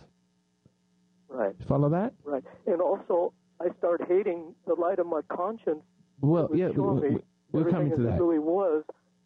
Right. 1.30 1.56
Follow 1.68 1.90
that? 1.90 2.14
Right. 2.24 2.44
And 2.68 2.82
also, 2.82 3.34
I 3.62 3.68
start 3.78 4.02
hating 4.08 4.54
the 4.68 4.76
light 4.76 5.00
of 5.00 5.08
my 5.08 5.22
conscience. 5.30 5.82
Well, 6.20 6.50
yeah, 6.54 6.68
we- 6.70 6.76
showing 6.76 7.02
we- 7.02 7.10
me 7.12 7.18
we're 7.52 7.70
coming 7.70 7.90
to 7.92 8.04
that. 8.04 8.20
Really 8.20 8.40
was, 8.40 8.84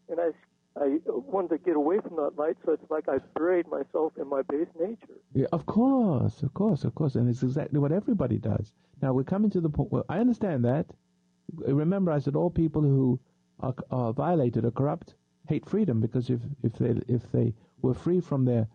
and 0.09 0.19
I, 0.19 0.29
I 0.77 0.99
wanted 1.05 1.49
to 1.49 1.57
get 1.59 1.77
away 1.77 1.99
from 1.99 2.17
that 2.17 2.37
light, 2.37 2.57
so 2.65 2.73
it's 2.73 2.91
like 2.91 3.07
I 3.07 3.19
buried 3.37 3.67
myself 3.67 4.13
in 4.19 4.27
my 4.27 4.41
base 4.41 4.67
nature. 4.79 5.19
Yeah, 5.33 5.47
of 5.53 5.65
course, 5.65 6.43
of 6.43 6.53
course, 6.53 6.83
of 6.83 6.93
course, 6.95 7.15
and 7.15 7.29
it's 7.29 7.43
exactly 7.43 7.79
what 7.79 7.93
everybody 7.93 8.37
does. 8.37 8.73
Now 9.01 9.13
we're 9.13 9.23
coming 9.23 9.49
to 9.51 9.61
the 9.61 9.69
point. 9.69 9.91
Well, 9.91 10.05
I 10.09 10.19
understand 10.19 10.65
that. 10.65 10.87
Remember, 11.55 12.11
I 12.11 12.19
said 12.19 12.35
all 12.35 12.49
people 12.49 12.81
who 12.81 13.19
are, 13.61 13.73
are 13.89 14.11
violated 14.11 14.65
or 14.65 14.71
corrupt 14.71 15.15
hate 15.47 15.65
freedom 15.65 16.01
because 16.01 16.29
if 16.29 16.41
if 16.63 16.73
they 16.73 16.99
if 17.07 17.31
they 17.31 17.53
were 17.81 17.93
free 17.93 18.19
from 18.19 18.43
their 18.43 18.67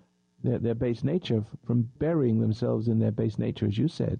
their, 0.43 0.59
their 0.59 0.75
base 0.75 1.05
nature, 1.05 1.45
from 1.67 1.91
burying 1.99 2.41
themselves 2.41 2.89
in 2.89 2.99
their 2.99 3.11
base 3.11 3.39
nature, 3.39 3.67
as 3.67 3.77
you 3.77 3.89
said, 3.89 4.19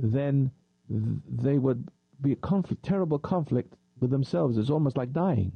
then 0.00 0.50
th- 0.88 1.22
they 1.28 1.58
would 1.58 1.88
be 2.20 2.32
a 2.32 2.36
conflict, 2.36 2.84
terrible 2.84 3.20
conflict 3.20 3.74
with 4.00 4.10
themselves. 4.10 4.58
It's 4.58 4.70
almost 4.70 4.96
like 4.96 5.12
dying. 5.12 5.52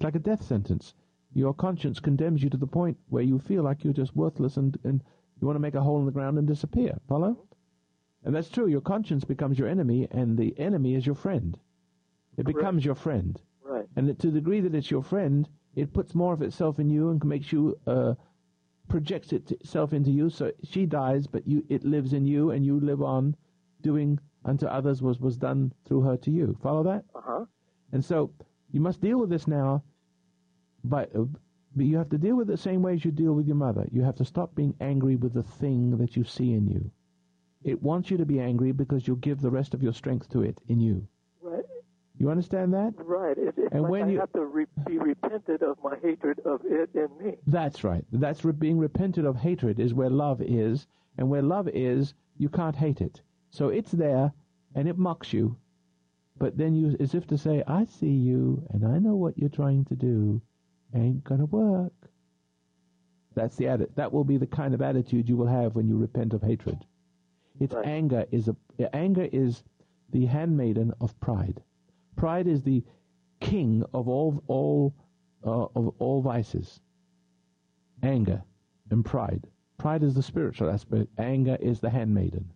It's 0.00 0.04
like 0.06 0.14
a 0.14 0.18
death 0.18 0.42
sentence. 0.42 0.94
Your 1.34 1.52
conscience 1.52 2.00
condemns 2.00 2.42
you 2.42 2.48
to 2.48 2.56
the 2.56 2.66
point 2.66 2.96
where 3.10 3.22
you 3.22 3.38
feel 3.38 3.62
like 3.62 3.84
you're 3.84 3.92
just 3.92 4.16
worthless 4.16 4.56
and, 4.56 4.78
and 4.82 5.02
you 5.38 5.46
want 5.46 5.56
to 5.56 5.60
make 5.60 5.74
a 5.74 5.82
hole 5.82 5.98
in 5.98 6.06
the 6.06 6.10
ground 6.10 6.38
and 6.38 6.48
disappear. 6.48 6.98
Follow? 7.06 7.36
And 8.24 8.34
that's 8.34 8.48
true. 8.48 8.66
Your 8.66 8.80
conscience 8.80 9.24
becomes 9.24 9.58
your 9.58 9.68
enemy, 9.68 10.08
and 10.10 10.38
the 10.38 10.58
enemy 10.58 10.94
is 10.94 11.04
your 11.04 11.14
friend. 11.14 11.58
It 12.38 12.46
becomes 12.46 12.82
your 12.82 12.94
friend. 12.94 13.38
Right. 13.62 13.86
And 13.94 14.18
to 14.18 14.28
the 14.28 14.40
degree 14.40 14.62
that 14.62 14.74
it's 14.74 14.90
your 14.90 15.02
friend, 15.02 15.46
it 15.76 15.92
puts 15.92 16.14
more 16.14 16.32
of 16.32 16.40
itself 16.40 16.78
in 16.78 16.88
you 16.88 17.10
and 17.10 17.22
makes 17.22 17.52
you 17.52 17.78
uh, 17.86 18.14
projects 18.88 19.34
itself 19.34 19.92
into 19.92 20.10
you. 20.10 20.30
So 20.30 20.50
she 20.64 20.86
dies, 20.86 21.26
but 21.26 21.46
you 21.46 21.62
it 21.68 21.84
lives 21.84 22.14
in 22.14 22.24
you, 22.24 22.52
and 22.52 22.64
you 22.64 22.80
live 22.80 23.02
on, 23.02 23.36
doing 23.82 24.18
unto 24.46 24.64
others 24.64 25.02
what 25.02 25.20
was 25.20 25.36
done 25.36 25.74
through 25.86 26.00
her 26.04 26.16
to 26.16 26.30
you. 26.30 26.56
Follow 26.62 26.84
that? 26.84 27.04
Uh 27.14 27.20
huh. 27.22 27.44
And 27.92 28.02
so 28.02 28.30
you 28.72 28.80
must 28.80 29.00
deal 29.00 29.18
with 29.18 29.30
this 29.30 29.46
now. 29.46 29.82
But, 30.84 31.12
but 31.12 31.86
you 31.86 31.96
have 31.98 32.08
to 32.10 32.18
deal 32.18 32.36
with 32.36 32.48
it 32.48 32.52
the 32.52 32.56
same 32.56 32.82
way 32.82 32.94
as 32.94 33.04
you 33.04 33.10
deal 33.10 33.32
with 33.34 33.46
your 33.46 33.56
mother. 33.56 33.86
You 33.92 34.02
have 34.02 34.16
to 34.16 34.24
stop 34.24 34.54
being 34.54 34.74
angry 34.80 35.16
with 35.16 35.34
the 35.34 35.42
thing 35.42 35.98
that 35.98 36.16
you 36.16 36.24
see 36.24 36.52
in 36.54 36.66
you. 36.66 36.90
It 37.62 37.82
wants 37.82 38.10
you 38.10 38.16
to 38.16 38.24
be 38.24 38.40
angry 38.40 38.72
because 38.72 39.06
you'll 39.06 39.16
give 39.16 39.40
the 39.42 39.50
rest 39.50 39.74
of 39.74 39.82
your 39.82 39.92
strength 39.92 40.30
to 40.30 40.42
it 40.42 40.58
in 40.68 40.80
you. 40.80 41.06
Right. 41.42 41.64
You 42.18 42.30
understand 42.30 42.72
that? 42.72 42.94
Right. 42.96 43.36
It's, 43.36 43.58
it's 43.58 43.72
And 43.72 43.82
like 43.82 43.90
when 43.92 44.02
I 44.04 44.12
you- 44.12 44.20
have 44.20 44.32
to 44.32 44.46
re- 44.46 44.66
be 44.86 44.98
repented 44.98 45.62
of 45.62 45.76
my 45.84 45.96
hatred 46.02 46.40
of 46.46 46.62
it 46.64 46.88
in 46.94 47.08
me. 47.22 47.36
That's 47.46 47.84
right. 47.84 48.04
That's 48.12 48.44
re- 48.44 48.52
being 48.52 48.78
repented 48.78 49.26
of 49.26 49.36
hatred 49.36 49.78
is 49.78 49.92
where 49.92 50.08
love 50.10 50.40
is, 50.40 50.86
and 51.18 51.28
where 51.28 51.42
love 51.42 51.68
is, 51.68 52.14
you 52.38 52.48
can't 52.48 52.76
hate 52.76 53.02
it. 53.02 53.20
So 53.50 53.68
it's 53.68 53.92
there, 53.92 54.32
and 54.74 54.88
it 54.88 54.96
mocks 54.96 55.32
you, 55.34 55.56
but 56.40 56.56
then 56.56 56.74
you, 56.74 56.96
as 56.98 57.14
if 57.14 57.26
to 57.28 57.38
say, 57.38 57.62
"I 57.66 57.84
see 57.84 58.10
you, 58.10 58.66
and 58.70 58.84
I 58.84 58.98
know 58.98 59.14
what 59.14 59.38
you're 59.38 59.50
trying 59.50 59.84
to 59.84 59.94
do, 59.94 60.40
ain't 60.94 61.22
gonna 61.22 61.44
work." 61.44 61.92
That's 63.34 63.56
the 63.56 63.66
atti- 63.66 63.94
That 63.94 64.12
will 64.12 64.24
be 64.24 64.38
the 64.38 64.46
kind 64.46 64.74
of 64.74 64.80
attitude 64.82 65.28
you 65.28 65.36
will 65.36 65.46
have 65.46 65.76
when 65.76 65.86
you 65.86 65.98
repent 65.98 66.32
of 66.32 66.42
hatred. 66.42 66.84
It's 67.60 67.74
anger 67.74 68.26
is 68.32 68.48
a 68.48 68.56
anger 68.96 69.28
is 69.30 69.62
the 70.12 70.24
handmaiden 70.24 70.94
of 71.00 71.18
pride. 71.20 71.62
Pride 72.16 72.46
is 72.48 72.62
the 72.62 72.82
king 73.40 73.84
of 73.92 74.08
all 74.08 74.42
all 74.46 74.94
uh, 75.44 75.66
of 75.76 75.94
all 75.98 76.22
vices. 76.22 76.80
Anger 78.02 78.42
and 78.90 79.04
pride. 79.04 79.46
Pride 79.76 80.02
is 80.02 80.14
the 80.14 80.22
spiritual 80.22 80.70
aspect. 80.70 81.08
Anger 81.18 81.56
is 81.60 81.80
the 81.80 81.90
handmaiden. 81.90 82.50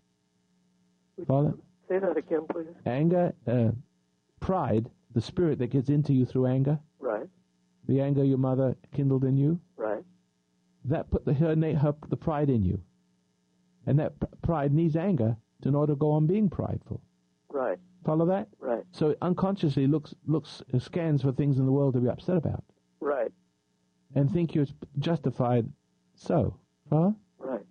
Follow? 1.27 1.59
Say 1.95 2.01
that 2.01 2.17
again, 2.17 2.45
please. 2.51 2.67
Anger, 2.87 3.33
uh, 3.47 3.71
pride, 4.41 4.91
the 5.13 5.21
spirit 5.21 5.61
that 5.61 5.69
gets 5.69 5.89
into 5.91 6.13
you 6.13 6.27
through 6.27 6.47
anger, 6.47 6.81
Right. 6.99 7.29
the 7.87 8.01
anger 8.01 8.25
your 8.25 8.39
mother 8.39 8.75
kindled 8.91 9.23
in 9.25 9.37
you, 9.37 9.61
Right. 9.77 10.05
that 10.87 11.09
put 11.13 11.25
the 11.25 11.35
her, 11.35 11.55
her 11.55 11.95
the 12.09 12.17
pride 12.17 12.51
in 12.51 12.65
you, 12.65 12.81
and 13.87 13.97
that 14.01 14.19
p- 14.19 14.27
pride 14.43 14.75
needs 14.75 14.97
anger 14.97 15.37
in 15.63 15.77
order 15.77 15.93
to 15.93 15.97
go 15.97 16.11
on 16.11 16.27
being 16.27 16.51
prideful. 16.51 17.01
Right. 17.49 17.79
Follow 18.03 18.27
that? 18.27 18.49
Right. 18.59 18.85
So 18.91 19.11
it 19.11 19.19
unconsciously 19.23 19.87
looks 19.87 20.17
looks 20.27 20.65
scans 20.79 21.23
for 21.23 21.31
things 21.31 21.61
in 21.61 21.65
the 21.65 21.71
world 21.73 21.95
to 21.95 22.01
be 22.01 22.09
upset 22.09 22.37
about, 22.39 22.65
Right. 22.99 23.33
and 24.17 24.29
think 24.29 24.53
you're 24.57 24.67
justified. 24.99 25.71
So, 26.15 26.57
huh? 26.91 27.13
Right. 27.39 27.65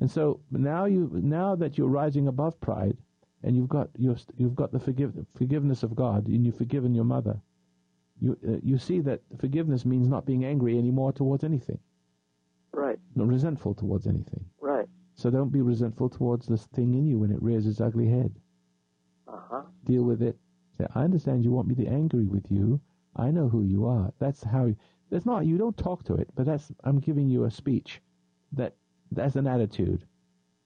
And 0.00 0.10
so 0.10 0.40
now 0.50 0.86
you 0.86 1.08
now 1.22 1.54
that 1.54 1.78
you're 1.78 1.88
rising 1.88 2.26
above 2.26 2.58
pride, 2.60 2.96
and 3.42 3.56
you've 3.56 3.68
got 3.68 3.88
your 3.96 4.16
you've 4.36 4.54
got 4.56 4.72
the 4.72 4.78
forgive, 4.80 5.14
forgiveness 5.34 5.82
of 5.82 5.94
God, 5.94 6.26
and 6.26 6.44
you've 6.44 6.56
forgiven 6.56 6.94
your 6.94 7.04
mother. 7.04 7.40
You 8.20 8.36
uh, 8.46 8.56
you 8.62 8.78
see 8.78 9.00
that 9.00 9.20
forgiveness 9.38 9.84
means 9.86 10.08
not 10.08 10.26
being 10.26 10.44
angry 10.44 10.76
anymore 10.78 11.12
towards 11.12 11.42
anything, 11.44 11.78
Right. 12.72 12.98
not 13.14 13.28
resentful 13.28 13.74
towards 13.74 14.06
anything. 14.06 14.44
Right. 14.60 14.88
So 15.14 15.30
don't 15.30 15.50
be 15.52 15.60
resentful 15.62 16.08
towards 16.10 16.46
this 16.46 16.66
thing 16.66 16.94
in 16.94 17.06
you 17.06 17.18
when 17.18 17.32
it 17.32 17.42
rears 17.42 17.66
its 17.66 17.80
ugly 17.80 18.08
head. 18.08 18.34
Uh 19.26 19.38
huh. 19.50 19.62
Deal 19.84 20.02
with 20.04 20.22
it. 20.22 20.36
Say, 20.78 20.86
I 20.94 21.04
understand 21.04 21.44
you 21.44 21.50
want 21.50 21.68
me 21.68 21.74
to 21.74 21.82
be 21.82 21.88
angry 21.88 22.26
with 22.26 22.50
you. 22.50 22.80
I 23.16 23.30
know 23.30 23.48
who 23.48 23.62
you 23.62 23.86
are. 23.86 24.12
That's 24.18 24.42
how. 24.42 24.66
You, 24.66 24.76
That's 25.10 25.26
not. 25.26 25.46
You 25.46 25.56
don't 25.58 25.76
talk 25.76 26.04
to 26.04 26.14
it, 26.14 26.28
but 26.34 26.46
that's. 26.46 26.70
I'm 26.84 27.00
giving 27.00 27.28
you 27.28 27.44
a 27.44 27.50
speech. 27.50 28.00
That 28.52 28.74
that's 29.12 29.36
an 29.36 29.46
attitude. 29.46 30.04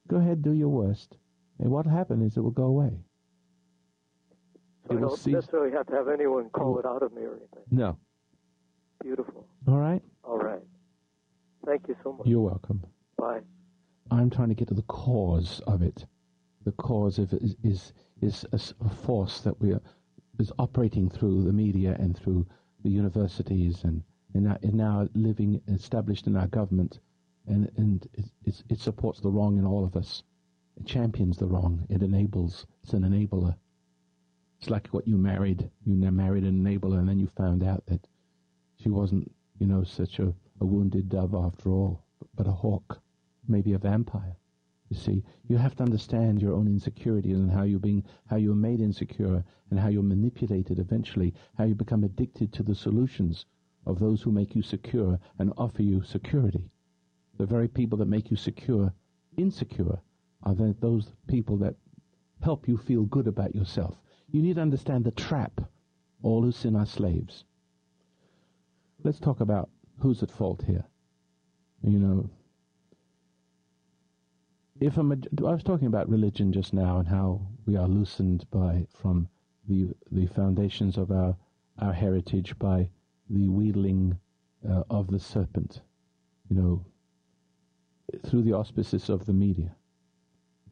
Go 0.09 0.17
ahead, 0.17 0.43
do 0.43 0.53
your 0.53 0.69
worst, 0.69 1.17
and 1.59 1.71
what'll 1.71 1.93
happen 1.93 2.23
is 2.23 2.37
it 2.37 2.41
will 2.41 2.51
go 2.51 2.65
away. 2.65 2.93
So 4.87 4.91
I 4.91 4.95
It 4.95 5.01
will 5.01 5.09
don't 5.09 5.19
cease- 5.19 5.35
necessarily 5.35 5.73
have 5.73 5.87
to 5.87 5.95
have 5.95 6.09
anyone 6.09 6.51
call 6.51 6.79
it 6.79 6.87
out 6.87 7.03
of 7.03 7.13
me 7.13 7.23
or 7.23 7.37
anything. 7.37 7.63
No. 7.71 7.97
Beautiful. 9.03 9.47
All 9.67 9.79
right. 9.79 10.03
All 10.23 10.39
right. 10.39 10.63
Thank 11.67 11.89
you 11.89 11.97
so 12.03 12.13
much. 12.13 12.27
You're 12.27 12.43
welcome. 12.43 12.83
Bye. 13.17 13.41
I'm 14.11 14.29
trying 14.31 14.49
to 14.51 14.55
get 14.55 14.69
to 14.69 14.75
the 14.75 14.83
cause 14.83 15.61
of 15.67 15.83
it. 15.83 16.05
The 16.65 16.73
cause 16.73 17.19
of 17.19 17.33
it 17.33 17.43
is 17.43 17.57
is, 17.63 17.93
is 18.53 18.75
a, 18.81 18.89
force 18.89 19.41
that 19.41 19.59
we 19.61 19.73
are 19.73 19.81
is 20.39 20.53
operating 20.59 21.09
through 21.09 21.45
the 21.45 21.53
media 21.53 21.97
and 21.99 22.17
through 22.17 22.47
the 22.83 22.91
universities 22.91 23.85
and 23.85 24.03
and 24.35 24.45
now, 24.45 24.59
and 24.63 24.75
now 24.75 25.09
living 25.15 25.61
established 25.69 26.27
in 26.27 26.37
our 26.37 26.47
government, 26.49 27.01
and 27.47 27.71
and 27.77 28.07
it, 28.15 28.25
it's, 28.45 28.65
it 28.69 28.79
supports 28.81 29.21
the 29.21 29.31
wrong 29.31 29.59
in 29.59 29.65
all 29.67 29.85
of 29.85 29.97
us. 29.97 30.23
It 30.77 30.87
champions 30.87 31.37
the 31.37 31.47
wrong. 31.47 31.87
It 31.89 32.03
enables. 32.03 32.67
It's 32.83 32.93
an 32.93 33.03
enabler. 33.03 33.57
It's 34.59 34.71
like 34.71 34.89
what 34.89 35.07
you 35.07 35.17
married. 35.17 35.71
You 35.85 35.95
married 35.95 36.45
an 36.45 36.65
enabler, 36.65 36.99
and 36.99 37.09
then 37.09 37.19
you 37.19 37.29
found 37.29 37.63
out 37.63 37.87
that 37.87 38.07
she 38.77 38.89
wasn't, 38.89 39.31
you 39.59 39.67
know, 39.67 39.85
such 39.85 40.19
a, 40.19 40.35
a 40.61 40.67
wounded 40.67 41.09
dove 41.09 41.35
after 41.35 41.71
all, 41.71 42.03
but 42.35 42.47
a 42.47 42.53
hawk, 42.53 43.01
maybe 43.47 43.73
a 43.73 43.79
vampire. 43.79 44.37
You 44.89 44.97
see, 44.97 45.25
you 45.49 45.57
have 45.57 45.75
to 45.77 45.83
understand 45.83 46.43
your 46.43 46.55
own 46.55 46.67
insecurities 46.67 47.39
and 47.39 47.51
how 47.51 47.63
you're 47.63 47.79
being, 47.79 48.05
how 48.27 48.37
you're 48.37 48.55
made 48.55 48.81
insecure, 48.81 49.45
and 49.71 49.79
how 49.79 49.89
you're 49.89 50.03
manipulated 50.03 50.79
eventually, 50.79 51.35
how 51.57 51.65
you 51.65 51.75
become 51.75 52.05
addicted 52.05 52.53
to 52.53 52.63
the 52.63 52.75
solutions 52.75 53.47
of 53.87 53.99
those 53.99 54.23
who 54.23 54.33
make 54.33 54.55
you 54.55 54.63
secure 54.63 55.19
and 55.39 55.53
offer 55.57 55.83
you 55.83 56.03
security. 56.03 56.71
The 57.39 57.47
very 57.47 57.69
people 57.69 57.99
that 57.99 58.07
make 58.07 58.31
you 58.31 58.37
secure, 58.37 58.93
insecure, 59.37 60.01
are 60.45 60.55
those 60.55 61.13
people 61.27 61.57
that 61.59 61.75
help 62.43 62.69
you 62.69 62.77
feel 62.77 63.05
good 63.05 63.27
about 63.27 63.55
yourself. 63.55 63.97
You 64.31 64.43
need 64.43 64.57
to 64.57 64.63
understand 64.63 65.05
the 65.05 65.11
trap. 65.11 65.61
All 66.23 66.43
who 66.43 66.53
sin 66.53 66.77
are 66.77 66.87
slaves. 66.87 67.45
Let's 69.03 69.21
talk 69.21 69.41
about 69.41 69.69
who's 69.99 70.23
at 70.23 70.31
fault 70.31 70.63
here. 70.67 70.85
You 71.83 71.99
know, 71.99 72.31
if 74.81 74.99
I 74.99 75.03
was 75.03 75.63
talking 75.63 75.87
about 75.87 76.09
religion 76.09 76.53
just 76.53 76.73
now 76.73 76.99
and 76.99 77.09
how 77.09 77.47
we 77.67 77.77
are 77.77 77.87
loosened 77.87 78.45
by 78.51 78.87
from 78.91 79.29
the 79.69 79.89
the 80.11 80.27
foundations 80.27 80.97
of 80.97 81.11
our 81.11 81.37
our 81.79 81.93
heritage 81.93 82.59
by 82.59 82.89
the 83.31 83.49
wheedling 83.49 84.19
uh, 84.69 84.83
of 84.91 85.11
the 85.11 85.19
serpent, 85.19 85.83
you 86.49 86.57
know, 86.57 86.85
through 88.27 88.43
the 88.43 88.53
auspices 88.53 89.09
of 89.09 89.27
the 89.27 89.33
media, 89.33 89.75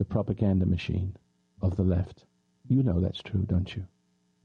the 0.03 0.07
propaganda 0.07 0.67
machine 0.67 1.17
of 1.61 1.77
the 1.77 1.85
left. 1.85 2.25
You 2.69 2.83
know 2.83 2.99
that's 2.99 3.23
true, 3.23 3.45
don't 3.47 3.77
you? 3.77 3.87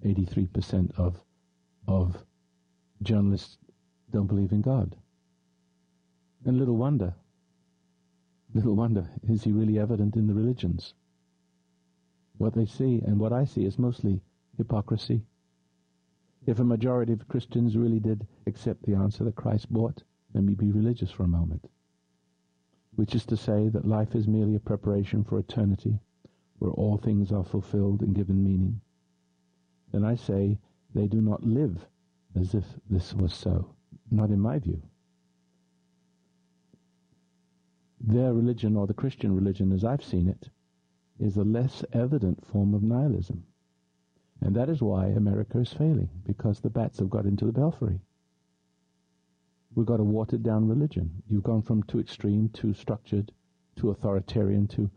Eighty-three 0.05 0.45
percent 0.45 0.91
of 0.97 1.19
of 1.87 2.15
journalists 3.01 3.57
don't 4.11 4.27
believe 4.27 4.51
in 4.51 4.61
God, 4.61 4.95
and 6.45 6.59
little 6.59 6.77
wonder. 6.77 7.15
Little 8.53 8.75
wonder 8.75 9.09
is 9.27 9.43
he 9.43 9.51
really 9.51 9.79
evident 9.79 10.15
in 10.15 10.27
the 10.27 10.35
religions. 10.35 10.93
What 12.37 12.53
they 12.53 12.67
see 12.67 13.01
and 13.03 13.19
what 13.19 13.33
I 13.33 13.43
see 13.43 13.65
is 13.65 13.79
mostly 13.79 14.21
hypocrisy. 14.57 15.23
If 16.45 16.59
a 16.59 16.63
majority 16.63 17.13
of 17.13 17.27
Christians 17.27 17.75
really 17.75 17.99
did 17.99 18.27
accept 18.45 18.83
the 18.83 18.93
answer 18.93 19.23
that 19.23 19.35
Christ 19.35 19.71
brought, 19.71 20.03
let 20.35 20.43
me 20.43 20.53
be 20.53 20.69
religious 20.69 21.09
for 21.09 21.23
a 21.23 21.27
moment. 21.27 21.67
Which 22.97 23.13
is 23.13 23.27
to 23.27 23.37
say 23.37 23.69
that 23.69 23.87
life 23.87 24.15
is 24.15 24.27
merely 24.27 24.55
a 24.55 24.59
preparation 24.59 25.23
for 25.23 25.37
eternity, 25.37 25.99
where 26.57 26.71
all 26.71 26.97
things 26.97 27.31
are 27.31 27.43
fulfilled 27.43 28.01
and 28.01 28.15
given 28.15 28.43
meaning. 28.43 28.81
Then 29.91 30.03
I 30.03 30.15
say 30.15 30.57
they 30.95 31.05
do 31.05 31.21
not 31.21 31.43
live 31.43 31.87
as 32.35 32.55
if 32.55 32.65
this 32.89 33.13
was 33.13 33.35
so. 33.35 33.75
Not 34.09 34.31
in 34.31 34.39
my 34.39 34.57
view. 34.57 34.81
Their 38.01 38.33
religion, 38.33 38.75
or 38.75 38.87
the 38.87 38.95
Christian 38.95 39.35
religion 39.35 39.71
as 39.71 39.83
I've 39.83 40.03
seen 40.03 40.27
it, 40.27 40.49
is 41.19 41.37
a 41.37 41.43
less 41.43 41.85
evident 41.93 42.43
form 42.47 42.73
of 42.73 42.81
nihilism. 42.81 43.43
And 44.41 44.55
that 44.55 44.69
is 44.69 44.81
why 44.81 45.09
America 45.09 45.59
is 45.59 45.71
failing, 45.71 46.09
because 46.25 46.61
the 46.61 46.71
bats 46.71 46.97
have 46.97 47.11
got 47.11 47.25
into 47.25 47.45
the 47.45 47.51
belfry. 47.51 47.99
We've 49.77 49.85
got 49.85 49.99
a 49.99 50.03
watered 50.03 50.41
down 50.41 50.67
religion. 50.67 51.21
You've 51.29 51.43
gone 51.43 51.61
from 51.61 51.83
too 51.83 51.99
extreme, 51.99 52.49
too 52.49 52.73
structured, 52.73 53.31
too 53.75 53.91
authoritarian, 53.91 54.67
to, 54.69 54.89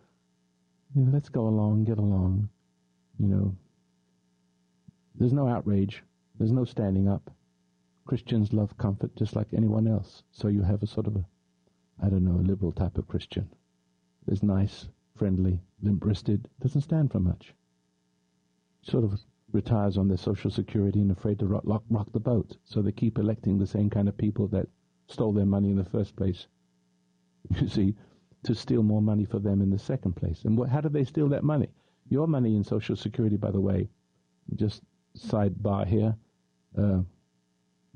you 0.95 1.03
know, 1.03 1.13
let's 1.13 1.29
go 1.29 1.47
along, 1.47 1.85
get 1.85 1.99
along. 1.99 2.49
You 3.19 3.29
know, 3.29 3.57
there's 5.17 5.35
no 5.35 5.47
outrage. 5.47 6.03
There's 6.39 6.51
no 6.51 6.65
standing 6.65 7.09
up. 7.09 7.31
Christians 8.07 8.55
love 8.55 8.79
comfort 8.79 9.15
just 9.17 9.37
like 9.37 9.49
anyone 9.53 9.87
else. 9.87 10.23
So 10.33 10.49
you 10.49 10.63
have 10.63 10.83
a 10.83 10.87
sort 10.87 11.07
of 11.07 11.17
a, 11.17 11.27
I 12.03 12.09
don't 12.09 12.25
know, 12.25 12.41
a 12.41 12.49
liberal 12.49 12.73
type 12.73 12.97
of 12.97 13.07
Christian. 13.07 13.51
There's 14.27 14.43
nice, 14.43 14.89
friendly, 15.15 15.61
limp-wristed, 15.83 16.49
doesn't 16.63 16.81
stand 16.81 17.13
for 17.13 17.21
much. 17.21 17.53
Sort 18.81 19.05
of 19.05 19.21
retires 19.53 19.99
on 19.99 20.09
their 20.09 20.17
Social 20.17 20.51
Security 20.51 21.01
and 21.01 21.11
afraid 21.11 21.39
to 21.39 21.47
rock, 21.47 21.63
rock, 21.65 21.83
rock 21.91 22.13
the 22.13 22.21
boat. 22.21 22.57
So 22.65 22.83
they 22.83 22.93
keep 22.93 23.19
electing 23.19 23.59
the 23.59 23.67
same 23.67 23.91
kind 23.91 24.09
of 24.09 24.17
people 24.17 24.49
that 24.49 24.69
stole 25.09 25.33
their 25.33 25.47
money 25.47 25.71
in 25.71 25.77
the 25.77 25.85
first 25.85 26.17
place. 26.17 26.47
You 27.61 27.69
see, 27.69 27.95
to 28.45 28.55
steal 28.55 28.83
more 28.83 29.03
money 29.03 29.25
for 29.25 29.39
them 29.39 29.61
in 29.61 29.71
the 29.71 29.79
second 29.79 30.15
place. 30.15 30.45
And 30.45 30.57
what, 30.57 30.69
how 30.69 30.81
do 30.81 30.89
they 30.89 31.05
steal 31.05 31.29
that 31.29 31.45
money? 31.45 31.69
Your 32.09 32.27
money 32.27 32.55
in 32.57 32.65
Social 32.65 32.97
Security, 32.97 33.37
by 33.37 33.51
the 33.51 33.61
way, 33.61 33.89
just 34.57 34.83
sidebar 35.17 35.87
here, 35.87 36.15
uh, 36.79 37.01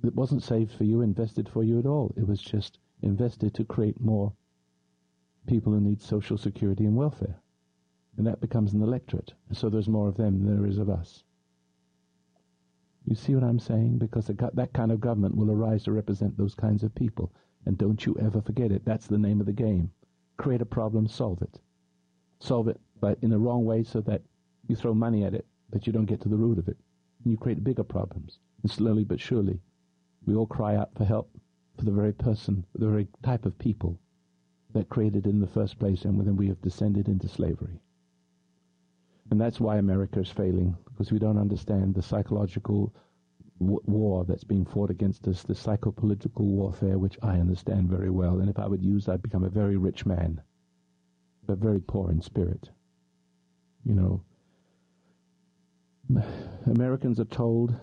it 0.02 0.14
wasn't 0.14 0.42
saved 0.42 0.72
for 0.72 0.84
you, 0.84 1.00
invested 1.00 1.48
for 1.48 1.62
you 1.62 1.78
at 1.78 1.86
all. 1.86 2.12
It 2.16 2.26
was 2.26 2.40
just 2.40 2.78
invested 3.02 3.54
to 3.54 3.64
create 3.64 4.00
more 4.00 4.32
people 5.46 5.72
who 5.72 5.80
need 5.80 6.02
Social 6.02 6.36
Security 6.36 6.84
and 6.84 6.96
welfare. 6.96 7.36
And 8.16 8.26
that 8.26 8.40
becomes 8.40 8.74
an 8.74 8.82
electorate. 8.82 9.34
And 9.48 9.56
So 9.56 9.68
there's 9.68 9.88
more 9.88 10.08
of 10.08 10.16
them 10.16 10.44
than 10.44 10.56
there 10.56 10.66
is 10.66 10.78
of 10.78 10.90
us. 10.90 11.24
You 13.06 13.14
see 13.14 13.34
what 13.34 13.44
I'm 13.44 13.58
saying? 13.58 13.98
Because 13.98 14.26
that 14.26 14.72
kind 14.72 14.90
of 14.90 15.00
government 15.00 15.36
will 15.36 15.50
arise 15.50 15.84
to 15.84 15.92
represent 15.92 16.36
those 16.36 16.54
kinds 16.54 16.82
of 16.82 16.94
people. 16.94 17.32
And 17.66 17.76
don't 17.76 18.04
you 18.06 18.16
ever 18.20 18.40
forget 18.40 18.72
it. 18.72 18.84
That's 18.84 19.06
the 19.06 19.18
name 19.18 19.40
of 19.40 19.46
the 19.46 19.52
game. 19.52 19.90
Create 20.36 20.62
a 20.62 20.66
problem, 20.66 21.06
solve 21.06 21.42
it. 21.42 21.60
Solve 22.40 22.68
it, 22.68 22.80
but 23.00 23.18
in 23.22 23.30
the 23.30 23.38
wrong 23.38 23.64
way 23.64 23.84
so 23.84 24.00
that 24.02 24.22
you 24.68 24.76
throw 24.76 24.94
money 24.94 25.24
at 25.24 25.34
it, 25.34 25.46
but 25.70 25.86
you 25.86 25.92
don't 25.92 26.06
get 26.06 26.20
to 26.22 26.28
the 26.28 26.36
root 26.36 26.58
of 26.58 26.68
it. 26.68 26.76
And 27.22 27.30
you 27.32 27.38
create 27.38 27.62
bigger 27.62 27.84
problems. 27.84 28.38
And 28.62 28.70
slowly 28.70 29.04
but 29.04 29.20
surely, 29.20 29.60
we 30.26 30.34
all 30.34 30.46
cry 30.46 30.76
out 30.76 30.90
for 30.96 31.04
help 31.04 31.30
for 31.76 31.84
the 31.84 31.90
very 31.90 32.12
person, 32.12 32.64
the 32.74 32.88
very 32.88 33.08
type 33.22 33.44
of 33.44 33.58
people 33.58 33.98
that 34.72 34.88
created 34.88 35.26
in 35.26 35.40
the 35.40 35.46
first 35.46 35.78
place, 35.78 36.04
and 36.04 36.18
then 36.20 36.36
we 36.36 36.48
have 36.48 36.60
descended 36.62 37.08
into 37.08 37.28
slavery. 37.28 37.80
And 39.30 39.40
that's 39.40 39.60
why 39.60 39.78
America 39.78 40.20
is 40.20 40.30
failing, 40.30 40.76
because 40.84 41.10
we 41.10 41.18
don't 41.18 41.38
understand 41.38 41.94
the 41.94 42.02
psychological 42.02 42.94
w- 43.58 43.80
war 43.86 44.24
that's 44.24 44.44
being 44.44 44.64
fought 44.64 44.90
against 44.90 45.26
us, 45.26 45.42
the 45.42 45.54
psychopolitical 45.54 46.40
warfare, 46.40 46.98
which 46.98 47.18
I 47.22 47.40
understand 47.40 47.88
very 47.88 48.10
well. 48.10 48.40
And 48.40 48.50
if 48.50 48.58
I 48.58 48.66
would 48.66 48.82
use, 48.82 49.08
I'd 49.08 49.22
become 49.22 49.44
a 49.44 49.48
very 49.50 49.76
rich 49.76 50.04
man, 50.04 50.40
but 51.46 51.58
very 51.58 51.80
poor 51.80 52.10
in 52.10 52.20
spirit. 52.20 52.68
You 53.84 53.94
know, 56.10 56.22
Americans 56.66 57.18
are 57.18 57.24
told 57.24 57.74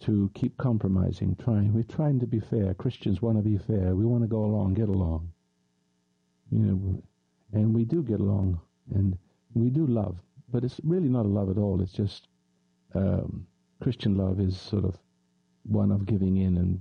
to 0.00 0.30
keep 0.34 0.56
compromising, 0.56 1.36
trying. 1.36 1.72
We're 1.72 1.84
trying 1.84 2.20
to 2.20 2.26
be 2.26 2.40
fair. 2.40 2.74
Christians 2.74 3.22
want 3.22 3.38
to 3.38 3.42
be 3.42 3.56
fair. 3.56 3.94
We 3.94 4.04
want 4.04 4.22
to 4.24 4.28
go 4.28 4.44
along, 4.44 4.74
get 4.74 4.88
along. 4.88 5.32
You 6.50 6.58
know, 6.58 7.02
and 7.52 7.74
we 7.74 7.84
do 7.84 8.02
get 8.02 8.20
along, 8.20 8.60
and 8.94 9.16
we 9.54 9.70
do 9.70 9.86
love, 9.86 10.16
but 10.52 10.64
it's 10.64 10.80
really 10.84 11.08
not 11.08 11.24
a 11.24 11.28
love 11.28 11.50
at 11.50 11.58
all. 11.58 11.80
It's 11.80 11.92
just 11.92 12.28
um, 12.94 13.46
Christian 13.82 14.16
love 14.16 14.38
is 14.38 14.60
sort 14.60 14.84
of 14.84 14.98
one 15.64 15.90
of 15.90 16.06
giving 16.06 16.36
in 16.36 16.56
and 16.58 16.80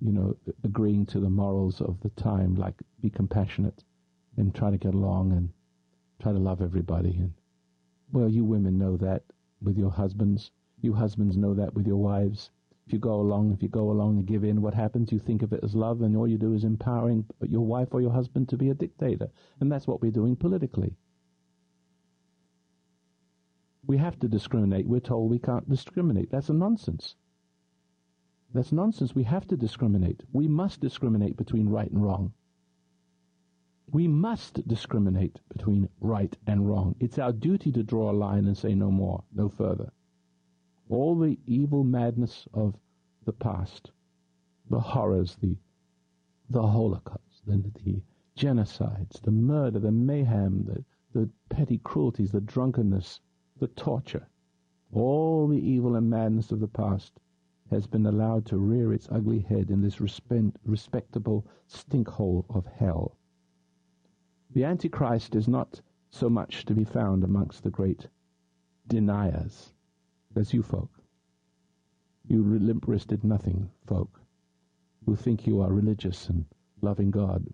you 0.00 0.12
know 0.12 0.36
agreeing 0.64 1.04
to 1.06 1.20
the 1.20 1.30
morals 1.30 1.80
of 1.80 2.00
the 2.00 2.10
time, 2.10 2.54
like 2.54 2.74
be 3.00 3.10
compassionate 3.10 3.84
and 4.36 4.54
try 4.54 4.70
to 4.70 4.78
get 4.78 4.94
along 4.94 5.32
and 5.32 5.50
try 6.22 6.32
to 6.32 6.38
love 6.38 6.62
everybody. 6.62 7.10
And 7.10 7.32
well, 8.12 8.28
you 8.28 8.44
women 8.44 8.78
know 8.78 8.96
that 8.96 9.22
with 9.60 9.76
your 9.76 9.90
husbands. 9.90 10.50
You 10.80 10.92
husbands 10.94 11.36
know 11.36 11.54
that 11.54 11.74
with 11.74 11.86
your 11.86 11.96
wives. 11.96 12.50
If 12.86 12.92
you 12.94 12.98
go 12.98 13.20
along, 13.20 13.52
if 13.52 13.62
you 13.62 13.68
go 13.68 13.90
along 13.90 14.16
and 14.16 14.26
give 14.26 14.44
in, 14.44 14.62
what 14.62 14.72
happens? 14.72 15.12
You 15.12 15.18
think 15.18 15.42
of 15.42 15.52
it 15.52 15.60
as 15.62 15.74
love, 15.74 16.00
and 16.00 16.16
all 16.16 16.26
you 16.26 16.38
do 16.38 16.54
is 16.54 16.64
empowering 16.64 17.26
your 17.42 17.66
wife 17.66 17.88
or 17.90 18.00
your 18.00 18.12
husband 18.12 18.48
to 18.48 18.56
be 18.56 18.70
a 18.70 18.74
dictator. 18.74 19.28
And 19.60 19.70
that's 19.70 19.86
what 19.86 20.00
we're 20.00 20.10
doing 20.10 20.36
politically. 20.36 20.94
We 23.88 23.96
have 23.96 24.20
to 24.20 24.28
discriminate. 24.28 24.86
We're 24.86 25.00
told 25.00 25.30
we 25.30 25.40
can't 25.40 25.68
discriminate. 25.68 26.30
That's 26.30 26.50
a 26.50 26.54
nonsense. 26.54 27.16
That's 28.54 28.70
nonsense. 28.70 29.16
We 29.16 29.24
have 29.24 29.48
to 29.48 29.56
discriminate. 29.56 30.22
We 30.32 30.46
must 30.46 30.80
discriminate 30.80 31.36
between 31.36 31.68
right 31.68 31.90
and 31.90 32.04
wrong. 32.04 32.32
We 33.90 34.06
must 34.06 34.68
discriminate 34.68 35.40
between 35.48 35.88
right 36.00 36.36
and 36.46 36.68
wrong. 36.68 36.94
It's 37.00 37.18
our 37.18 37.32
duty 37.32 37.72
to 37.72 37.82
draw 37.82 38.12
a 38.12 38.12
line 38.12 38.46
and 38.46 38.56
say 38.56 38.74
no 38.76 38.92
more, 38.92 39.24
no 39.34 39.48
further 39.48 39.90
all 40.88 41.14
the 41.18 41.38
evil 41.46 41.84
madness 41.84 42.48
of 42.54 42.74
the 43.24 43.32
past, 43.32 43.90
the 44.70 44.80
horrors, 44.80 45.36
the 45.42 45.56
the 46.50 46.66
Holocaust, 46.66 47.44
the, 47.46 47.62
the 47.84 48.00
genocides, 48.34 49.20
the 49.20 49.30
murder, 49.30 49.78
the 49.78 49.92
mayhem, 49.92 50.64
the, 50.64 50.82
the 51.12 51.28
petty 51.50 51.76
cruelties, 51.84 52.32
the 52.32 52.40
drunkenness, 52.40 53.20
the 53.58 53.68
torture, 53.68 54.28
all 54.92 55.48
the 55.48 55.58
evil 55.58 55.96
and 55.96 56.08
madness 56.08 56.50
of 56.52 56.60
the 56.60 56.68
past 56.68 57.20
has 57.70 57.86
been 57.86 58.06
allowed 58.06 58.46
to 58.46 58.56
rear 58.56 58.92
its 58.92 59.08
ugly 59.10 59.40
head 59.40 59.70
in 59.70 59.82
this 59.82 60.00
respectable 60.00 61.46
stinkhole 61.68 62.44
of 62.48 62.66
hell. 62.66 63.16
The 64.50 64.64
Antichrist 64.64 65.34
is 65.34 65.46
not 65.46 65.80
so 66.10 66.30
much 66.30 66.64
to 66.64 66.74
be 66.74 66.84
found 66.84 67.22
amongst 67.22 67.62
the 67.62 67.70
great 67.70 68.08
deniers 68.86 69.74
that's 70.32 70.54
you 70.54 70.62
folk. 70.62 70.90
You 72.26 72.42
limp-wristed 72.42 73.24
nothing 73.24 73.70
folk 73.86 74.20
who 75.04 75.16
think 75.16 75.46
you 75.46 75.60
are 75.60 75.72
religious 75.72 76.28
and 76.28 76.44
loving 76.80 77.10
God. 77.10 77.46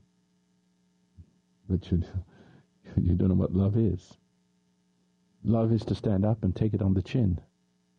But 1.68 1.90
you, 1.90 2.02
you 2.96 3.14
don't 3.14 3.28
know 3.28 3.34
what 3.34 3.54
love 3.54 3.76
is. 3.76 4.18
Love 5.46 5.72
is 5.72 5.84
to 5.84 5.94
stand 5.94 6.24
up 6.24 6.42
and 6.42 6.56
take 6.56 6.72
it 6.72 6.80
on 6.80 6.94
the 6.94 7.02
chin. 7.02 7.38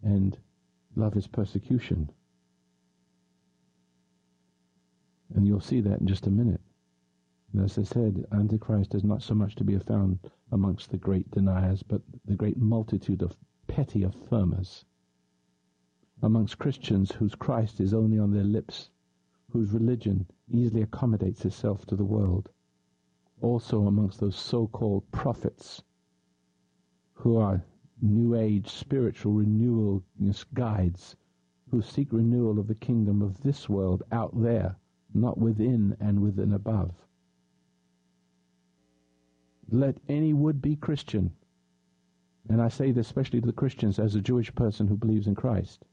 And 0.02 0.36
love 0.96 1.16
is 1.16 1.28
persecution. 1.28 2.10
And 5.36 5.46
you'll 5.46 5.62
see 5.62 5.80
that 5.82 6.00
in 6.00 6.08
just 6.08 6.26
a 6.26 6.32
minute. 6.32 6.62
And 7.54 7.64
as 7.64 7.78
I 7.78 7.84
said, 7.84 8.26
Antichrist 8.32 8.96
is 8.96 9.04
not 9.04 9.22
so 9.22 9.36
much 9.36 9.54
to 9.56 9.64
be 9.64 9.78
found 9.78 10.20
amongst 10.52 10.90
the 10.90 10.98
great 10.98 11.30
deniers, 11.30 11.84
but 11.84 12.02
the 12.26 12.36
great 12.36 12.58
multitude 12.58 13.22
of 13.22 13.38
petty 13.68 14.02
affirmers. 14.02 14.84
Amongst 16.24 16.58
Christians 16.58 17.12
whose 17.12 17.36
Christ 17.36 17.80
is 17.80 17.94
only 17.94 18.18
on 18.18 18.32
their 18.32 18.44
lips, 18.44 18.90
whose 19.52 19.72
religion 19.72 20.26
easily 20.50 20.82
accommodates 20.82 21.46
itself 21.46 21.86
to 21.86 21.96
the 21.96 22.04
world. 22.04 22.50
Also 23.40 23.86
amongst 23.86 24.20
those 24.20 24.36
so-called 24.36 25.10
prophets 25.12 25.84
who 27.16 27.38
are 27.38 27.64
New 28.02 28.36
Age 28.36 28.70
spiritual 28.70 29.34
renewal 29.34 30.04
guides 30.54 31.16
who 31.72 31.82
seek 31.82 32.14
renewal 32.14 32.60
of 32.60 32.68
the 32.68 32.76
kingdom 32.76 33.22
of 33.22 33.42
this 33.42 33.68
world 33.68 34.04
out 34.12 34.40
there, 34.42 34.78
not 35.14 35.38
within 35.38 35.98
and 36.00 36.22
within 36.22 36.54
above. 36.54 36.94
Let 39.70 39.98
any 40.08 40.34
would-be 40.34 40.76
Christian 40.76 41.32
and 42.50 42.62
I 42.62 42.68
say 42.68 42.92
this 42.92 43.08
especially 43.08 43.42
to 43.42 43.48
the 43.48 43.54
Christians 43.54 43.98
as 43.98 44.16
a 44.16 44.22
Jewish 44.22 44.54
person 44.54 44.88
who 44.88 44.96
believes 44.96 45.28
in 45.28 45.36
Christ. 45.36 45.84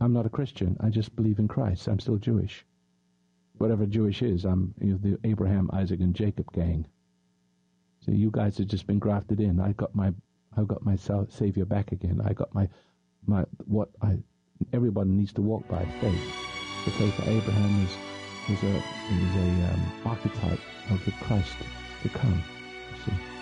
I'm 0.00 0.12
not 0.12 0.26
a 0.26 0.30
Christian. 0.30 0.76
I 0.80 0.90
just 0.90 1.16
believe 1.16 1.38
in 1.38 1.48
Christ. 1.48 1.88
I'm 1.88 1.98
still 2.00 2.18
Jewish. 2.18 2.66
Whatever 3.58 3.86
Jewish 3.86 4.22
is, 4.22 4.44
I'm 4.44 4.74
you 4.80 4.92
know, 4.92 4.98
the 4.98 5.18
Abraham, 5.24 5.70
Isaac, 5.72 6.00
and 6.00 6.14
Jacob 6.14 6.52
gang. 6.52 6.86
So 8.04 8.12
you 8.12 8.30
guys 8.30 8.58
have 8.58 8.66
just 8.66 8.86
been 8.86 8.98
grafted 8.98 9.40
in. 9.40 9.60
I 9.60 9.72
got 9.72 9.94
my, 9.94 10.12
I 10.56 10.62
got 10.62 10.84
my 10.84 10.96
Savior 11.28 11.64
back 11.64 11.92
again. 11.92 12.20
I 12.24 12.32
got 12.32 12.54
my, 12.54 12.68
my 13.26 13.44
what 13.66 13.88
I. 14.02 14.18
Everyone 14.72 15.16
needs 15.16 15.32
to 15.34 15.42
walk 15.42 15.66
by 15.68 15.84
faith. 16.00 16.34
The 16.84 16.90
faith 16.92 17.18
of 17.18 17.28
Abraham 17.28 17.84
is 17.84 17.96
is 18.50 18.62
a 18.62 18.76
is 18.76 19.36
a 19.36 19.72
um, 19.72 19.92
archetype 20.04 20.60
of 20.90 21.04
the 21.04 21.12
Christ 21.12 21.56
to 22.02 22.08
come. 22.10 22.42
You 22.92 23.12
see. 23.12 23.33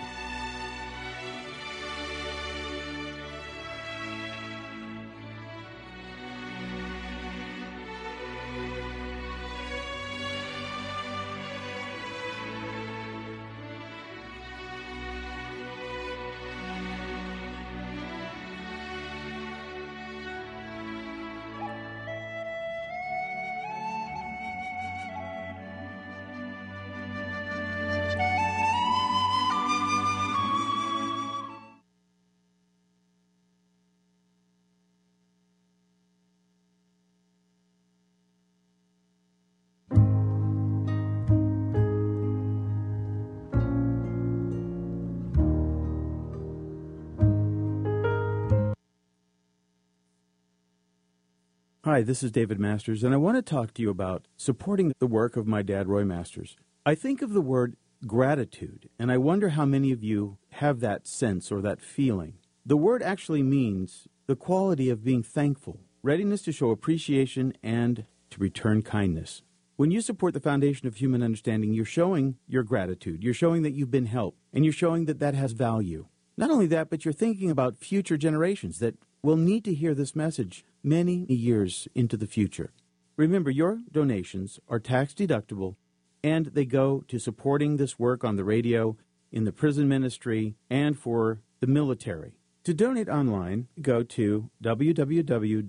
Hi, 51.85 52.01
this 52.01 52.23
is 52.23 52.31
David 52.31 52.61
Masters, 52.61 53.03
and 53.03 53.13
I 53.13 53.17
want 53.17 53.35
to 53.35 53.41
talk 53.41 53.73
to 53.73 53.81
you 53.81 53.89
about 53.89 54.25
supporting 54.37 54.93
the 54.99 55.05
work 55.05 55.35
of 55.35 55.45
my 55.45 55.61
dad, 55.61 55.89
Roy 55.89 56.05
Masters. 56.05 56.55
I 56.85 56.95
think 56.95 57.21
of 57.21 57.33
the 57.33 57.41
word 57.41 57.75
gratitude, 58.07 58.87
and 58.97 59.11
I 59.11 59.17
wonder 59.17 59.49
how 59.49 59.65
many 59.65 59.91
of 59.91 60.01
you 60.01 60.37
have 60.51 60.79
that 60.79 61.07
sense 61.07 61.51
or 61.51 61.59
that 61.59 61.81
feeling. 61.81 62.35
The 62.65 62.77
word 62.77 63.03
actually 63.03 63.43
means 63.43 64.07
the 64.27 64.37
quality 64.37 64.89
of 64.89 65.03
being 65.03 65.23
thankful, 65.23 65.81
readiness 66.01 66.41
to 66.43 66.53
show 66.53 66.69
appreciation, 66.69 67.51
and 67.61 68.05
to 68.29 68.39
return 68.39 68.81
kindness. 68.81 69.41
When 69.75 69.91
you 69.91 69.99
support 69.99 70.33
the 70.33 70.39
foundation 70.39 70.87
of 70.87 70.95
human 70.95 71.21
understanding, 71.21 71.73
you're 71.73 71.83
showing 71.83 72.37
your 72.47 72.63
gratitude. 72.63 73.25
You're 73.25 73.33
showing 73.33 73.61
that 73.63 73.73
you've 73.73 73.91
been 73.91 74.05
helped, 74.05 74.39
and 74.53 74.63
you're 74.63 74.71
showing 74.71 75.03
that 75.07 75.19
that 75.19 75.35
has 75.35 75.51
value. 75.51 76.05
Not 76.37 76.49
only 76.49 76.67
that, 76.67 76.89
but 76.89 77.03
you're 77.03 77.13
thinking 77.13 77.51
about 77.51 77.75
future 77.75 78.15
generations 78.15 78.79
that 78.79 78.95
will 79.21 79.35
need 79.35 79.65
to 79.65 79.73
hear 79.73 79.93
this 79.93 80.15
message 80.15 80.63
many 80.83 81.25
years 81.29 81.87
into 81.95 82.17
the 82.17 82.27
future. 82.27 82.71
Remember, 83.15 83.49
your 83.51 83.79
donations 83.91 84.59
are 84.67 84.79
tax 84.79 85.13
deductible 85.13 85.75
and 86.23 86.47
they 86.47 86.65
go 86.65 87.03
to 87.07 87.19
supporting 87.19 87.77
this 87.77 87.99
work 87.99 88.23
on 88.23 88.35
the 88.37 88.43
radio, 88.43 88.97
in 89.31 89.43
the 89.43 89.51
prison 89.51 89.87
ministry, 89.87 90.55
and 90.69 90.97
for 90.97 91.41
the 91.59 91.67
military. 91.67 92.33
To 92.63 92.73
donate 92.73 93.09
online, 93.09 93.67
go 93.81 94.03
to 94.03 94.49
www.fhu.com 94.63 95.67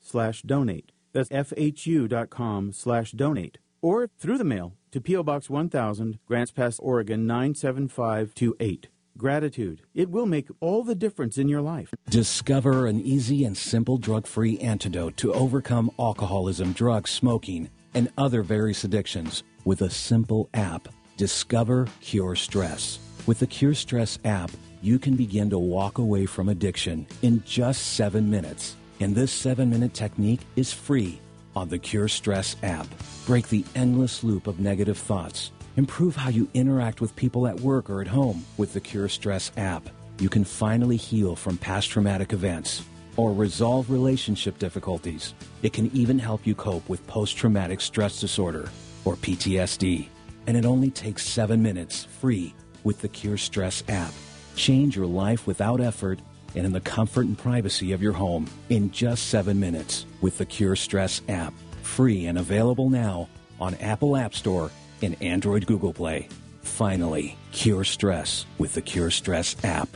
slash 0.00 0.42
donate. 0.42 0.92
That's 1.12 1.28
fhu.com 1.28 2.72
slash 2.72 3.12
donate. 3.12 3.58
Or 3.82 4.08
through 4.18 4.38
the 4.38 4.44
mail 4.44 4.74
to 4.92 5.00
P.O. 5.00 5.22
Box 5.22 5.50
1000, 5.50 6.18
Grants 6.26 6.52
Pass, 6.52 6.78
Oregon 6.78 7.26
97528. 7.26 8.88
Gratitude. 9.16 9.82
It 9.94 10.10
will 10.10 10.26
make 10.26 10.48
all 10.60 10.82
the 10.82 10.94
difference 10.94 11.38
in 11.38 11.48
your 11.48 11.60
life. 11.60 11.92
Discover 12.08 12.86
an 12.86 13.00
easy 13.00 13.44
and 13.44 13.56
simple 13.56 13.98
drug 13.98 14.26
free 14.26 14.58
antidote 14.58 15.16
to 15.18 15.32
overcome 15.32 15.90
alcoholism, 15.98 16.72
drugs, 16.72 17.10
smoking, 17.10 17.68
and 17.94 18.10
other 18.16 18.42
various 18.42 18.84
addictions 18.84 19.42
with 19.64 19.82
a 19.82 19.90
simple 19.90 20.48
app. 20.54 20.88
Discover 21.16 21.88
Cure 22.00 22.34
Stress. 22.34 22.98
With 23.26 23.40
the 23.40 23.46
Cure 23.46 23.74
Stress 23.74 24.18
app, 24.24 24.50
you 24.82 24.98
can 24.98 25.16
begin 25.16 25.50
to 25.50 25.58
walk 25.58 25.98
away 25.98 26.24
from 26.24 26.48
addiction 26.48 27.06
in 27.22 27.42
just 27.44 27.94
seven 27.94 28.30
minutes. 28.30 28.76
And 29.00 29.14
this 29.14 29.32
seven 29.32 29.68
minute 29.68 29.92
technique 29.92 30.40
is 30.56 30.72
free 30.72 31.20
on 31.54 31.68
the 31.68 31.78
Cure 31.78 32.08
Stress 32.08 32.56
app. 32.62 32.86
Break 33.26 33.48
the 33.48 33.64
endless 33.74 34.24
loop 34.24 34.46
of 34.46 34.60
negative 34.60 34.96
thoughts. 34.96 35.52
Improve 35.80 36.14
how 36.14 36.28
you 36.28 36.46
interact 36.52 37.00
with 37.00 37.16
people 37.16 37.46
at 37.46 37.58
work 37.58 37.88
or 37.88 38.02
at 38.02 38.06
home 38.06 38.44
with 38.58 38.74
the 38.74 38.80
Cure 38.82 39.08
Stress 39.08 39.50
app. 39.56 39.88
You 40.18 40.28
can 40.28 40.44
finally 40.44 40.98
heal 40.98 41.34
from 41.34 41.56
past 41.56 41.88
traumatic 41.88 42.34
events 42.34 42.82
or 43.16 43.32
resolve 43.32 43.90
relationship 43.90 44.58
difficulties. 44.58 45.32
It 45.62 45.72
can 45.72 45.90
even 45.96 46.18
help 46.18 46.46
you 46.46 46.54
cope 46.54 46.86
with 46.86 47.06
post 47.06 47.38
traumatic 47.38 47.80
stress 47.80 48.20
disorder 48.20 48.68
or 49.06 49.16
PTSD. 49.16 50.08
And 50.46 50.54
it 50.54 50.66
only 50.66 50.90
takes 50.90 51.24
seven 51.24 51.62
minutes 51.62 52.04
free 52.04 52.52
with 52.84 53.00
the 53.00 53.08
Cure 53.08 53.38
Stress 53.38 53.82
app. 53.88 54.12
Change 54.56 54.94
your 54.94 55.06
life 55.06 55.46
without 55.46 55.80
effort 55.80 56.18
and 56.54 56.66
in 56.66 56.74
the 56.74 56.80
comfort 56.82 57.24
and 57.24 57.38
privacy 57.38 57.92
of 57.92 58.02
your 58.02 58.12
home 58.12 58.50
in 58.68 58.90
just 58.90 59.28
seven 59.28 59.58
minutes 59.58 60.04
with 60.20 60.36
the 60.36 60.44
Cure 60.44 60.76
Stress 60.76 61.22
app. 61.30 61.54
Free 61.80 62.26
and 62.26 62.36
available 62.36 62.90
now 62.90 63.30
on 63.58 63.74
Apple 63.76 64.14
App 64.14 64.34
Store 64.34 64.70
and 65.02 65.20
Android 65.22 65.66
Google 65.66 65.92
Play. 65.92 66.28
Finally, 66.62 67.36
cure 67.52 67.84
stress 67.84 68.46
with 68.58 68.74
the 68.74 68.82
Cure 68.82 69.10
Stress 69.10 69.56
app. 69.64 69.88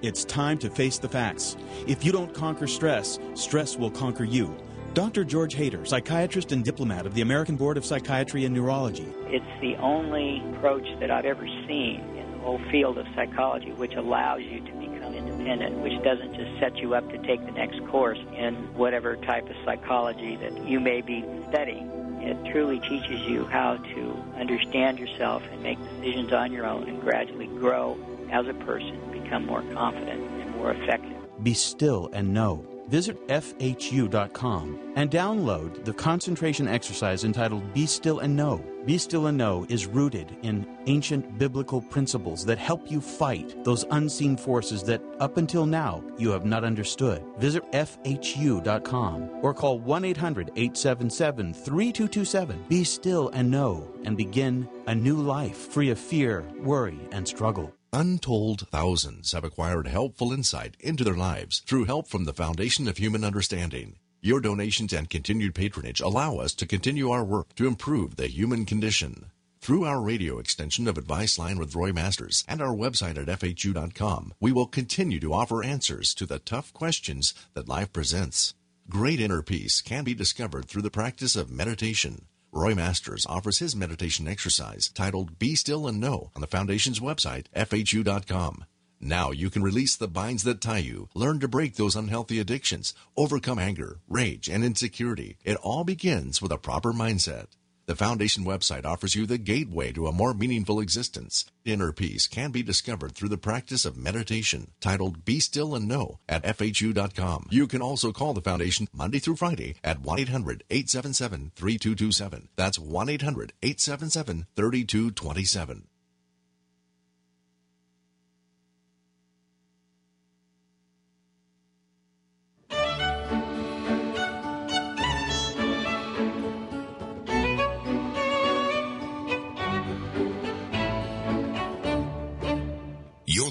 It's 0.00 0.24
time 0.24 0.58
to 0.58 0.70
face 0.70 0.98
the 0.98 1.08
facts. 1.08 1.56
If 1.86 2.04
you 2.04 2.12
don't 2.12 2.32
conquer 2.32 2.68
stress, 2.68 3.18
stress 3.34 3.76
will 3.76 3.90
conquer 3.90 4.24
you. 4.24 4.56
Dr. 4.94 5.24
George 5.24 5.54
Hader, 5.54 5.86
psychiatrist 5.86 6.52
and 6.52 6.64
diplomat 6.64 7.06
of 7.06 7.14
the 7.14 7.20
American 7.20 7.56
Board 7.56 7.76
of 7.76 7.84
Psychiatry 7.84 8.44
and 8.44 8.54
Neurology. 8.54 9.06
It's 9.26 9.60
the 9.60 9.76
only 9.76 10.42
approach 10.54 10.86
that 11.00 11.10
I've 11.10 11.24
ever 11.24 11.46
seen 11.66 12.00
in 12.16 12.32
the 12.32 12.38
whole 12.38 12.60
field 12.70 12.98
of 12.98 13.06
psychology 13.14 13.72
which 13.72 13.94
allows 13.94 14.42
you 14.42 14.60
to 14.60 14.72
become 14.72 15.14
independent, 15.14 15.78
which 15.78 16.02
doesn't 16.02 16.34
just 16.34 16.58
set 16.58 16.76
you 16.78 16.94
up 16.94 17.08
to 17.10 17.18
take 17.18 17.44
the 17.44 17.52
next 17.52 17.84
course 17.88 18.18
in 18.36 18.54
whatever 18.74 19.16
type 19.16 19.48
of 19.48 19.56
psychology 19.64 20.36
that 20.36 20.66
you 20.66 20.80
may 20.80 21.00
be 21.00 21.24
studying. 21.48 22.07
It 22.28 22.36
truly 22.52 22.78
teaches 22.80 23.22
you 23.22 23.46
how 23.46 23.78
to 23.78 24.24
understand 24.38 24.98
yourself 24.98 25.42
and 25.50 25.62
make 25.62 25.78
decisions 25.78 26.30
on 26.30 26.52
your 26.52 26.66
own 26.66 26.86
and 26.86 27.00
gradually 27.00 27.46
grow 27.46 27.96
as 28.30 28.46
a 28.46 28.52
person, 28.52 29.00
become 29.10 29.46
more 29.46 29.62
confident 29.72 30.20
and 30.42 30.50
more 30.50 30.72
effective. 30.72 31.16
Be 31.42 31.54
still 31.54 32.10
and 32.12 32.34
know. 32.34 32.66
Visit 32.88 33.26
FHU.com 33.28 34.92
and 34.96 35.10
download 35.10 35.84
the 35.84 35.92
concentration 35.92 36.66
exercise 36.66 37.24
entitled 37.24 37.74
Be 37.74 37.86
Still 37.86 38.20
and 38.20 38.34
Know. 38.34 38.64
Be 38.86 38.96
Still 38.96 39.26
and 39.26 39.36
Know 39.36 39.66
is 39.68 39.86
rooted 39.86 40.34
in 40.42 40.66
ancient 40.86 41.38
biblical 41.38 41.82
principles 41.82 42.46
that 42.46 42.58
help 42.58 42.90
you 42.90 43.02
fight 43.02 43.62
those 43.62 43.84
unseen 43.90 44.38
forces 44.38 44.82
that 44.84 45.02
up 45.20 45.36
until 45.36 45.66
now 45.66 46.02
you 46.16 46.30
have 46.30 46.46
not 46.46 46.64
understood. 46.64 47.22
Visit 47.38 47.70
FHU.com 47.72 49.30
or 49.42 49.52
call 49.52 49.78
1 49.78 50.04
800 50.06 50.50
877 50.56 51.52
3227. 51.52 52.64
Be 52.68 52.84
still 52.84 53.28
and 53.30 53.50
know 53.50 53.92
and 54.04 54.16
begin 54.16 54.66
a 54.86 54.94
new 54.94 55.16
life 55.16 55.56
free 55.56 55.90
of 55.90 55.98
fear, 55.98 56.42
worry, 56.62 56.98
and 57.12 57.28
struggle. 57.28 57.77
Untold 57.92 58.68
thousands 58.68 59.32
have 59.32 59.44
acquired 59.44 59.86
helpful 59.86 60.30
insight 60.30 60.76
into 60.78 61.04
their 61.04 61.16
lives 61.16 61.60
through 61.60 61.86
help 61.86 62.06
from 62.06 62.24
the 62.24 62.34
Foundation 62.34 62.86
of 62.86 62.98
Human 62.98 63.24
Understanding. 63.24 63.96
Your 64.20 64.40
donations 64.40 64.92
and 64.92 65.08
continued 65.08 65.54
patronage 65.54 66.02
allow 66.02 66.36
us 66.36 66.52
to 66.56 66.66
continue 66.66 67.10
our 67.10 67.24
work 67.24 67.54
to 67.54 67.66
improve 67.66 68.16
the 68.16 68.26
human 68.26 68.66
condition. 68.66 69.30
Through 69.62 69.84
our 69.84 70.02
radio 70.02 70.38
extension 70.38 70.86
of 70.86 70.98
Advice 70.98 71.38
Line 71.38 71.58
with 71.58 71.74
Roy 71.74 71.90
Masters 71.90 72.44
and 72.46 72.60
our 72.60 72.74
website 72.74 73.16
at 73.16 73.40
FHU.com, 73.40 74.34
we 74.38 74.52
will 74.52 74.66
continue 74.66 75.18
to 75.20 75.32
offer 75.32 75.64
answers 75.64 76.12
to 76.14 76.26
the 76.26 76.40
tough 76.40 76.74
questions 76.74 77.32
that 77.54 77.70
life 77.70 77.90
presents. 77.90 78.54
Great 78.90 79.18
inner 79.18 79.42
peace 79.42 79.80
can 79.80 80.04
be 80.04 80.14
discovered 80.14 80.66
through 80.66 80.82
the 80.82 80.90
practice 80.90 81.36
of 81.36 81.50
meditation. 81.50 82.26
Roy 82.58 82.74
Masters 82.74 83.24
offers 83.26 83.60
his 83.60 83.76
meditation 83.76 84.26
exercise 84.26 84.88
titled 84.88 85.38
Be 85.38 85.54
Still 85.54 85.86
and 85.86 86.00
Know 86.00 86.32
on 86.34 86.40
the 86.40 86.48
Foundation's 86.48 86.98
website, 86.98 87.46
FHU.com. 87.54 88.64
Now 88.98 89.30
you 89.30 89.48
can 89.48 89.62
release 89.62 89.94
the 89.94 90.08
binds 90.08 90.42
that 90.42 90.60
tie 90.60 90.78
you, 90.78 91.08
learn 91.14 91.38
to 91.38 91.46
break 91.46 91.76
those 91.76 91.94
unhealthy 91.94 92.40
addictions, 92.40 92.94
overcome 93.16 93.60
anger, 93.60 94.00
rage, 94.08 94.48
and 94.48 94.64
insecurity. 94.64 95.38
It 95.44 95.56
all 95.58 95.84
begins 95.84 96.42
with 96.42 96.50
a 96.50 96.58
proper 96.58 96.92
mindset. 96.92 97.46
The 97.88 97.96
Foundation 97.96 98.44
website 98.44 98.84
offers 98.84 99.14
you 99.14 99.24
the 99.24 99.38
gateway 99.38 99.92
to 99.92 100.08
a 100.08 100.12
more 100.12 100.34
meaningful 100.34 100.78
existence. 100.78 101.46
Inner 101.64 101.90
peace 101.90 102.26
can 102.26 102.50
be 102.50 102.62
discovered 102.62 103.14
through 103.14 103.30
the 103.30 103.38
practice 103.38 103.86
of 103.86 103.96
meditation, 103.96 104.72
titled 104.78 105.24
Be 105.24 105.40
Still 105.40 105.74
and 105.74 105.88
Know 105.88 106.18
at 106.28 106.44
FHU.com. 106.44 107.46
You 107.48 107.66
can 107.66 107.80
also 107.80 108.12
call 108.12 108.34
the 108.34 108.42
Foundation 108.42 108.88
Monday 108.92 109.20
through 109.20 109.36
Friday 109.36 109.76
at 109.82 110.02
1 110.02 110.18
800 110.18 110.64
877 110.68 111.52
3227. 111.56 112.48
That's 112.56 112.78
1 112.78 113.08
800 113.08 113.54
877 113.62 114.46
3227. 114.54 115.88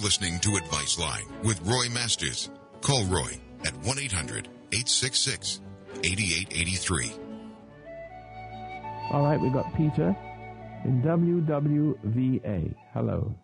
Listening 0.08 0.40
to 0.40 0.56
Advice 0.56 0.98
Line 0.98 1.26
with 1.44 1.60
Roy 1.68 1.90
Masters. 1.94 2.50
Call 2.80 3.04
Roy 3.08 3.30
at 3.66 3.76
1 3.86 4.00
800 4.00 4.48
866 4.72 5.60
8883. 6.02 7.12
All 9.12 9.24
right, 9.26 9.38
we've 9.38 9.52
got 9.52 9.66
Peter 9.76 10.16
in 10.86 11.02
WWVA. 11.02 12.74
Hello. 12.94 13.36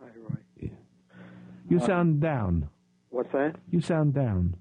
Hi, 0.00 0.06
Roy. 0.26 0.70
You 1.68 1.76
Uh, 1.78 1.86
sound 1.86 2.22
down. 2.22 2.70
What's 3.10 3.30
that? 3.32 3.56
You 3.70 3.82
sound 3.82 4.14
down. 4.14 4.56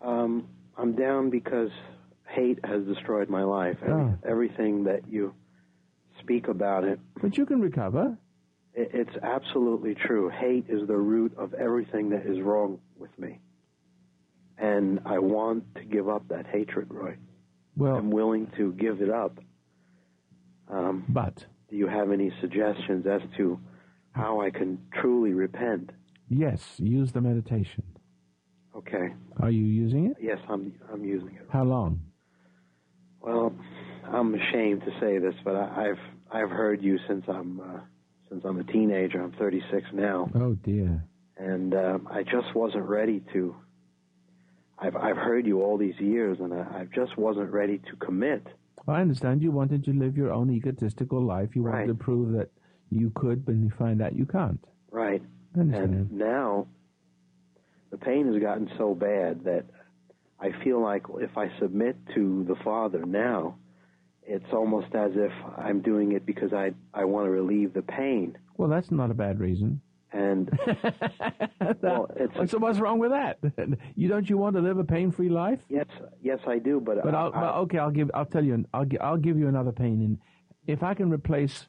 Um, 0.00 0.48
I'm 0.78 0.96
down 0.96 1.28
because 1.28 1.72
hate 2.26 2.64
has 2.64 2.84
destroyed 2.86 3.28
my 3.28 3.42
life. 3.42 3.76
Every, 3.82 3.92
Oh. 4.02 4.14
Everything 4.24 4.84
that 4.84 5.06
you 5.12 5.34
speak 6.20 6.48
about 6.48 6.84
it, 6.84 6.98
But 7.20 7.36
you 7.36 7.44
can 7.44 7.60
recover. 7.60 8.16
It, 8.74 8.90
it's 8.92 9.16
absolutely 9.22 9.94
true. 9.94 10.28
Hate 10.28 10.66
is 10.68 10.86
the 10.86 10.96
root 10.96 11.32
of 11.36 11.54
everything 11.54 12.10
that 12.10 12.26
is 12.26 12.40
wrong 12.40 12.80
with 12.98 13.16
me. 13.18 13.40
And 14.58 15.00
I 15.04 15.18
want 15.18 15.74
to 15.76 15.84
give 15.84 16.08
up 16.08 16.28
that 16.28 16.46
hatred, 16.46 16.92
Roy. 16.92 17.16
Well, 17.76 17.96
I'm 17.96 18.10
willing 18.10 18.50
to 18.56 18.72
give 18.72 19.02
it 19.02 19.10
up. 19.10 19.38
Um, 20.68 21.04
but 21.08 21.44
do 21.68 21.76
you 21.76 21.88
have 21.88 22.12
any 22.12 22.32
suggestions 22.40 23.04
as 23.06 23.20
to 23.36 23.58
how 24.12 24.40
I 24.40 24.50
can 24.50 24.78
truly 25.00 25.32
repent? 25.32 25.90
yes, 26.28 26.60
use 26.78 27.12
the 27.12 27.20
meditation. 27.20 27.84
Okay. 28.76 29.14
Are 29.40 29.50
you 29.50 29.64
using 29.64 30.06
it? 30.06 30.16
Yes, 30.20 30.38
I'm 30.48 30.74
I'm 30.92 31.04
using 31.04 31.34
it. 31.36 31.46
How 31.50 31.64
long? 31.64 32.00
Well, 33.20 33.54
I'm 34.04 34.34
ashamed 34.34 34.82
to 34.82 34.90
say 35.00 35.18
this, 35.18 35.34
but 35.44 35.54
I, 35.54 35.90
I've 35.90 35.98
I've 36.32 36.50
heard 36.50 36.82
you 36.82 36.98
since 37.08 37.24
I'm 37.28 37.60
uh, 37.60 37.80
since 38.34 38.44
I'm 38.44 38.58
a 38.58 38.64
teenager. 38.64 39.22
I'm 39.22 39.32
36 39.32 39.86
now, 39.92 40.28
Oh 40.34 40.54
dear. 40.54 41.04
and 41.38 41.74
um, 41.74 42.08
I 42.10 42.22
just 42.24 42.54
wasn't 42.54 42.84
ready 42.84 43.22
to. 43.32 43.54
I've 44.78 44.96
I've 44.96 45.16
heard 45.16 45.46
you 45.46 45.62
all 45.62 45.78
these 45.78 45.98
years, 46.00 46.38
and 46.40 46.52
I, 46.52 46.80
I 46.80 46.86
just 46.92 47.16
wasn't 47.16 47.50
ready 47.52 47.78
to 47.78 47.96
commit. 48.04 48.44
I 48.88 49.00
understand 49.00 49.40
you 49.40 49.52
wanted 49.52 49.84
to 49.84 49.92
live 49.92 50.16
your 50.16 50.32
own 50.32 50.50
egotistical 50.50 51.22
life. 51.22 51.50
You 51.54 51.62
wanted 51.62 51.86
to 51.86 51.94
prove 51.94 52.32
that 52.32 52.50
you 52.90 53.12
could, 53.14 53.46
but 53.46 53.54
you 53.54 53.70
find 53.78 54.02
out 54.02 54.14
you 54.16 54.26
can't. 54.26 54.62
Right. 54.90 55.22
And 55.54 56.10
now 56.10 56.66
the 57.90 57.96
pain 57.96 58.30
has 58.32 58.42
gotten 58.42 58.68
so 58.76 58.94
bad 58.94 59.44
that 59.44 59.64
I 60.40 60.50
feel 60.64 60.82
like 60.82 61.04
if 61.20 61.38
I 61.38 61.48
submit 61.60 61.96
to 62.16 62.44
the 62.48 62.56
Father 62.64 63.06
now, 63.06 63.56
it's 64.26 64.52
almost 64.52 64.94
as 64.94 65.12
if 65.14 65.32
I'm 65.56 65.80
doing 65.80 66.12
it 66.12 66.24
because 66.26 66.52
I 66.52 66.72
I 66.92 67.04
want 67.04 67.26
to 67.26 67.30
relieve 67.30 67.72
the 67.74 67.82
pain. 67.82 68.36
Well, 68.56 68.68
that's 68.68 68.90
not 68.90 69.10
a 69.10 69.14
bad 69.14 69.40
reason. 69.40 69.80
And 70.12 70.48
well, 71.82 72.08
it's 72.14 72.52
so 72.52 72.58
what's 72.58 72.78
wrong 72.78 72.98
with 73.00 73.10
that? 73.10 73.38
you 73.96 74.08
don't 74.08 74.30
you 74.30 74.38
want 74.38 74.54
to 74.54 74.62
live 74.62 74.78
a 74.78 74.84
pain-free 74.84 75.28
life? 75.28 75.58
yes, 75.68 75.86
yes, 76.22 76.38
I 76.46 76.58
do. 76.58 76.80
But, 76.80 77.02
But 77.02 77.14
I, 77.14 77.22
I'll, 77.22 77.32
well, 77.32 77.54
okay, 77.62 77.78
I'll 77.78 77.90
give. 77.90 78.10
I'll 78.14 78.24
tell 78.26 78.44
you. 78.44 78.64
I'll 78.72 78.86
I'll 79.00 79.16
give 79.16 79.36
you 79.36 79.48
another 79.48 79.72
pain, 79.72 80.00
and 80.00 80.18
if 80.68 80.82
I 80.84 80.94
can 80.94 81.10
replace 81.10 81.66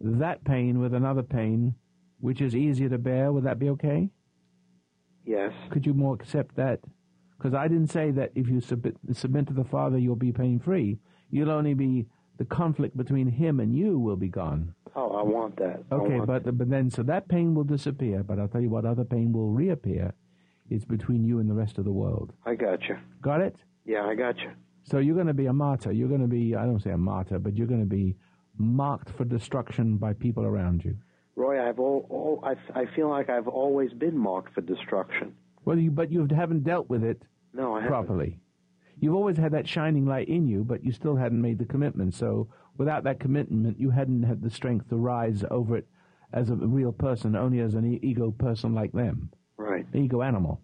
that 0.00 0.44
pain 0.44 0.80
with 0.80 0.92
another 0.92 1.22
pain, 1.22 1.76
which 2.20 2.40
is 2.40 2.54
easier 2.56 2.88
to 2.88 2.98
bear, 2.98 3.32
would 3.32 3.44
that 3.44 3.58
be 3.60 3.70
okay? 3.70 4.10
yes, 5.24 5.52
Could 5.70 5.86
you 5.86 5.94
more 5.94 6.14
accept 6.14 6.56
that? 6.56 6.80
Because 7.38 7.54
I 7.54 7.68
didn't 7.68 7.90
say 7.90 8.10
that 8.10 8.32
if 8.34 8.48
you 8.48 8.60
submit, 8.60 8.96
submit 9.12 9.46
to 9.48 9.54
the 9.54 9.64
Father, 9.64 9.98
you'll 9.98 10.16
be 10.16 10.32
pain-free. 10.32 10.98
You'll 11.34 11.50
only 11.50 11.74
be 11.74 12.06
the 12.38 12.44
conflict 12.44 12.96
between 12.96 13.26
Him 13.26 13.58
and 13.58 13.74
you 13.74 13.98
will 13.98 14.14
be 14.16 14.28
gone. 14.28 14.72
oh, 14.94 15.10
I 15.16 15.22
want 15.22 15.56
that. 15.56 15.82
Okay, 15.90 16.18
want 16.20 16.26
but 16.26 16.56
but 16.56 16.70
then 16.70 16.90
so 16.90 17.02
that 17.02 17.26
pain 17.28 17.54
will 17.56 17.64
disappear. 17.64 18.22
But 18.22 18.38
I'll 18.38 18.46
tell 18.46 18.60
you 18.60 18.70
what 18.70 18.84
other 18.84 19.04
pain 19.04 19.32
will 19.32 19.50
reappear. 19.50 20.14
It's 20.70 20.84
between 20.84 21.24
you 21.24 21.40
and 21.40 21.50
the 21.50 21.54
rest 21.54 21.78
of 21.78 21.84
the 21.84 21.92
world. 21.92 22.32
I 22.46 22.54
got 22.54 22.88
you. 22.88 22.96
Got 23.20 23.40
it? 23.40 23.56
Yeah, 23.84 24.06
I 24.06 24.14
got 24.14 24.38
you. 24.38 24.52
So 24.84 24.98
you're 24.98 25.16
going 25.16 25.26
to 25.26 25.34
be 25.34 25.46
a 25.46 25.52
martyr. 25.52 25.90
You're 25.90 26.08
going 26.08 26.20
to 26.20 26.28
be, 26.28 26.54
I 26.54 26.64
don't 26.64 26.80
say 26.80 26.90
a 26.90 26.98
martyr, 26.98 27.38
but 27.38 27.56
you're 27.56 27.66
going 27.66 27.80
to 27.80 27.86
be 27.86 28.16
marked 28.56 29.10
for 29.10 29.24
destruction 29.24 29.96
by 29.96 30.12
people 30.12 30.44
around 30.44 30.84
you. 30.84 30.96
Roy, 31.36 31.60
I've 31.60 31.80
all, 31.80 32.06
all 32.10 32.44
I, 32.44 32.54
I 32.80 32.86
feel 32.94 33.08
like 33.10 33.28
I've 33.28 33.48
always 33.48 33.92
been 33.92 34.16
marked 34.16 34.54
for 34.54 34.60
destruction. 34.60 35.34
Well, 35.64 35.78
you, 35.78 35.90
but 35.90 36.12
you 36.12 36.26
haven't 36.34 36.62
dealt 36.64 36.88
with 36.88 37.02
it 37.02 37.22
No, 37.52 37.74
I 37.74 37.80
haven't. 37.82 38.38
You've 39.00 39.14
always 39.14 39.36
had 39.36 39.52
that 39.52 39.68
shining 39.68 40.06
light 40.06 40.28
in 40.28 40.46
you, 40.46 40.64
but 40.64 40.84
you 40.84 40.92
still 40.92 41.16
hadn't 41.16 41.40
made 41.40 41.58
the 41.58 41.64
commitment. 41.64 42.14
So 42.14 42.48
without 42.78 43.04
that 43.04 43.20
commitment, 43.20 43.78
you 43.78 43.90
hadn't 43.90 44.22
had 44.22 44.40
the 44.42 44.50
strength 44.50 44.88
to 44.90 44.96
rise 44.96 45.44
over 45.50 45.76
it 45.76 45.86
as 46.32 46.50
a 46.50 46.54
real 46.54 46.92
person, 46.92 47.36
only 47.36 47.60
as 47.60 47.74
an 47.74 47.98
ego 48.02 48.30
person 48.32 48.74
like 48.74 48.92
them, 48.92 49.30
Right, 49.56 49.86
an 49.92 50.04
ego 50.04 50.22
animal. 50.22 50.60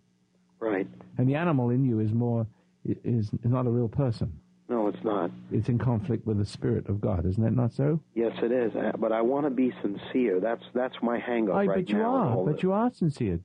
right. 0.59 0.87
And 1.19 1.29
the 1.29 1.35
animal 1.37 1.71
in 1.71 1.85
you 1.85 2.01
is 2.01 2.13
more 2.13 2.47
is 2.85 3.27
is 3.45 3.51
not 3.51 3.67
a 3.67 3.71
real 3.71 3.89
person. 3.89 4.33
No, 4.69 4.87
it's 4.89 5.03
not. 5.05 5.31
It's 5.53 5.69
in 5.69 5.79
conflict 5.79 6.25
with 6.27 6.39
the 6.39 6.45
spirit 6.47 6.89
of 6.89 7.01
God, 7.01 7.27
isn't 7.27 7.43
that 7.43 7.53
not 7.55 7.73
so? 7.73 8.01
Yes, 8.15 8.33
it 8.43 8.53
is. 8.53 8.73
But 8.99 9.11
I 9.13 9.21
want 9.21 9.45
to 9.47 9.51
be 9.51 9.73
sincere. 9.83 10.41
That's 10.41 10.63
that's 10.75 10.95
my 11.03 11.19
hang 11.19 11.49
up 11.51 11.57
right 11.57 11.69
but 11.69 11.89
you 11.89 11.99
now. 11.99 12.15
are. 12.15 12.45
But 12.45 12.55
this. 12.55 12.63
you 12.63 12.73
are 12.73 12.91
sincere, 12.93 13.41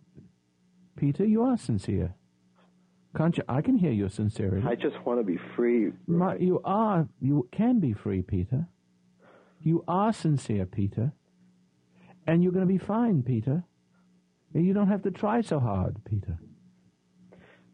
Peter. 0.96 1.26
You 1.26 1.44
are 1.44 1.58
sincere. 1.58 2.14
Can't 3.16 3.38
you? 3.38 3.44
I 3.48 3.62
can 3.62 3.78
hear 3.78 3.92
your 3.92 4.10
sincerity. 4.10 4.66
I 4.68 4.76
just 4.76 4.96
want 5.06 5.20
to 5.20 5.24
be 5.24 5.40
free. 5.56 5.92
My, 6.08 6.36
you 6.36 6.62
are. 6.66 7.08
You 7.22 7.48
can 7.52 7.80
be 7.80 7.94
free, 7.94 8.22
Peter. 8.22 8.68
You 9.62 9.84
are 9.88 10.12
sincere, 10.14 10.66
Peter, 10.66 11.12
and 12.28 12.44
you're 12.44 12.52
going 12.52 12.68
to 12.68 12.72
be 12.72 12.78
fine, 12.78 13.24
Peter. 13.24 13.64
You 14.54 14.74
don't 14.74 14.88
have 14.88 15.04
to 15.04 15.12
try 15.12 15.42
so 15.42 15.60
hard, 15.60 15.96
Peter. 16.06 16.38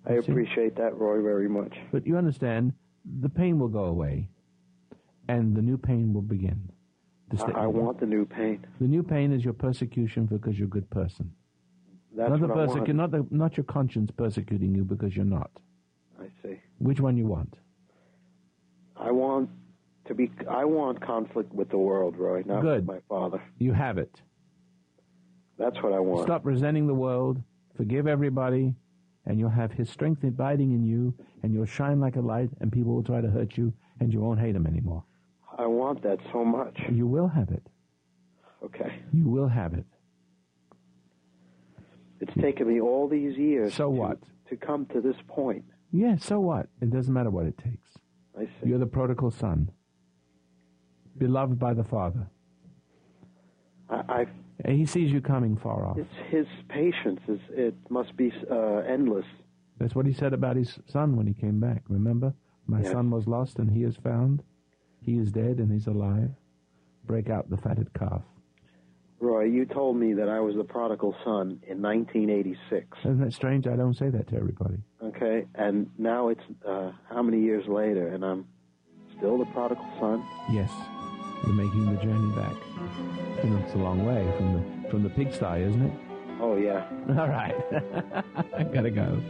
I 0.08 0.14
You 0.16 0.22
see? 0.22 0.32
appreciate 0.32 0.76
that, 0.78 0.98
Roy, 0.98 1.22
very 1.22 1.50
much. 1.50 1.74
But 1.92 2.08
you 2.08 2.18
understand, 2.18 2.74
the 3.22 3.30
pain 3.30 3.60
will 3.60 3.68
go 3.68 3.86
away, 3.86 4.30
and 5.28 5.56
the 5.56 5.62
new 5.62 5.78
pain 5.78 6.14
will 6.14 6.22
begin. 6.22 6.72
I, 7.40 7.64
I 7.64 7.68
want 7.68 8.00
the 8.00 8.06
new 8.06 8.26
pain. 8.26 8.66
The 8.80 8.88
new 8.88 9.04
pain 9.04 9.32
is 9.32 9.44
your 9.44 9.54
persecution 9.54 10.26
because 10.26 10.58
you're 10.58 10.68
a 10.68 10.70
good 10.70 10.90
person. 10.90 11.32
That's 12.16 12.30
not 12.30 12.42
the 12.42 12.48
persecu- 12.48 12.96
not 12.96 13.12
the, 13.12 13.26
not 13.32 13.58
your 13.58 13.64
conscience 13.64 14.12
persecuting 14.12 14.76
you 14.76 14.84
because 14.84 15.16
you're 15.16 15.26
not. 15.26 15.52
I 16.20 16.26
see. 16.44 16.60
Which 16.80 17.00
one 17.00 17.18
you 17.18 17.26
want? 17.26 17.56
I 18.98 19.12
want 19.12 19.50
to 20.06 20.14
be. 20.14 20.32
I 20.50 20.66
want 20.66 21.02
conflict 21.02 21.54
with 21.54 21.70
the 21.70 21.78
world, 21.78 22.18
Roy, 22.18 22.44
not 22.46 22.62
Good. 22.62 22.86
with 22.88 22.96
my 22.96 23.00
father. 23.08 23.42
You 23.60 23.74
have 23.74 23.98
it. 23.98 24.22
That's 25.58 25.82
what 25.82 25.94
I 25.94 26.00
want. 26.00 26.28
Stop 26.28 26.46
resenting 26.46 26.88
the 26.88 26.94
world. 26.94 27.42
Forgive 27.78 28.08
everybody, 28.08 28.76
and 29.26 29.40
you'll 29.40 29.50
have 29.50 29.72
His 29.72 29.90
strength 29.90 30.24
abiding 30.24 30.72
in 30.72 30.84
you, 30.84 31.14
and 31.44 31.54
you'll 31.54 31.66
shine 31.66 32.00
like 32.00 32.16
a 32.16 32.22
light, 32.22 32.50
and 32.60 32.72
people 32.72 32.94
will 32.94 33.04
try 33.04 33.22
to 33.22 33.30
hurt 33.30 33.58
you, 33.58 33.72
and 34.00 34.12
you 34.12 34.20
won't 34.20 34.40
hate 34.40 34.54
them 34.54 34.68
anymore. 34.68 35.04
I 35.58 35.66
want 35.66 36.04
that 36.04 36.20
so 36.32 36.44
much. 36.44 36.78
You 36.92 37.08
will 37.08 37.28
have 37.28 37.50
it. 37.50 37.66
Okay. 38.64 39.00
You 39.14 39.30
will 39.30 39.48
have 39.48 39.74
it. 39.74 39.86
It's 42.22 42.34
taken 42.42 42.68
me 42.68 42.80
all 42.80 43.08
these 43.10 43.38
years. 43.38 43.74
So 43.74 43.86
to, 43.86 43.90
what? 43.90 44.20
To 44.50 44.56
come 44.56 44.86
to 44.94 45.02
this 45.02 45.16
point. 45.28 45.66
Yeah, 45.92 46.16
so 46.18 46.40
what? 46.40 46.68
It 46.82 46.90
doesn't 46.92 47.14
matter 47.14 47.30
what 47.30 47.46
it 47.48 47.58
takes. 47.58 47.90
I 48.40 48.46
see. 48.46 48.70
You're 48.70 48.80
the 48.80 48.86
prodigal 48.86 49.32
son, 49.32 49.70
beloved 51.18 51.60
by 51.60 51.74
the 51.74 51.84
Father. 51.84 52.28
I, 53.90 54.26
I 54.66 54.72
He 54.72 54.86
sees 54.86 55.12
you 55.12 55.20
coming 55.20 55.58
far 55.58 55.86
off. 55.86 55.98
it's 55.98 56.10
his 56.30 56.46
patience 56.70 57.20
is. 57.28 57.40
It 57.50 57.76
must 57.90 58.16
be 58.16 58.32
uh, 58.50 58.78
endless. 58.88 59.26
That's 59.80 59.96
what 59.96 60.06
He 60.06 60.14
said 60.14 60.34
about 60.34 60.56
His 60.56 60.80
son 60.88 61.16
when 61.18 61.28
He 61.28 61.34
came 61.34 61.60
back. 61.60 61.84
Remember? 61.90 62.34
My 62.68 62.82
Yes. 62.82 62.92
son 62.92 63.10
was 63.10 63.28
lost 63.28 63.58
and 63.60 63.70
He 63.70 63.84
is 63.84 63.96
found. 63.98 64.44
He 65.02 65.18
is 65.18 65.32
dead 65.32 65.58
and 65.58 65.72
He's 65.72 65.88
alive. 65.88 66.30
Break 67.06 67.30
out 67.30 67.50
the 67.50 67.58
fatted 67.58 67.92
calf. 67.94 68.22
Roy, 69.22 69.44
you 69.44 69.66
told 69.66 69.98
me 69.98 70.14
that 70.14 70.28
I 70.28 70.40
was 70.40 70.56
the 70.56 70.64
prodigal 70.64 71.16
son 71.24 71.62
in 71.68 71.80
1986. 71.80 72.88
Isn't 73.06 73.20
that 73.22 73.34
strange? 73.34 73.68
I 73.68 73.76
don't 73.76 73.94
say 73.94 74.10
that 74.10 74.28
to 74.30 74.36
everybody. 74.36 74.78
Okay, 75.04 75.46
and 75.54 75.88
now 76.00 76.30
it's 76.30 76.42
uh, 76.68 76.92
how 77.08 77.22
many 77.22 77.40
years 77.40 77.64
later, 77.68 78.08
and 78.08 78.26
I'm 78.26 78.48
still 79.18 79.38
the 79.38 79.46
prodigal 79.46 79.86
son. 80.00 80.26
Yes, 80.52 80.72
you're 81.46 81.54
making 81.54 81.96
the 81.96 82.02
journey 82.02 82.36
back. 82.36 82.56
You 83.44 83.52
know, 83.52 83.64
it's 83.64 83.76
a 83.76 83.78
long 83.78 84.04
way 84.06 84.26
from 84.38 84.54
the 84.54 84.90
from 84.90 85.04
the 85.04 85.10
pigsty, 85.10 85.62
isn't 85.62 85.84
it? 85.86 85.94
Oh 86.42 86.58
yeah. 86.58 86.90
All 87.20 87.30
right, 87.30 87.56
I've 88.58 88.74
gotta 88.74 88.90
go. 88.90 89.22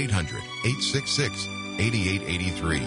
800 0.00 0.38
866 0.64 1.46
8883. 1.78 2.78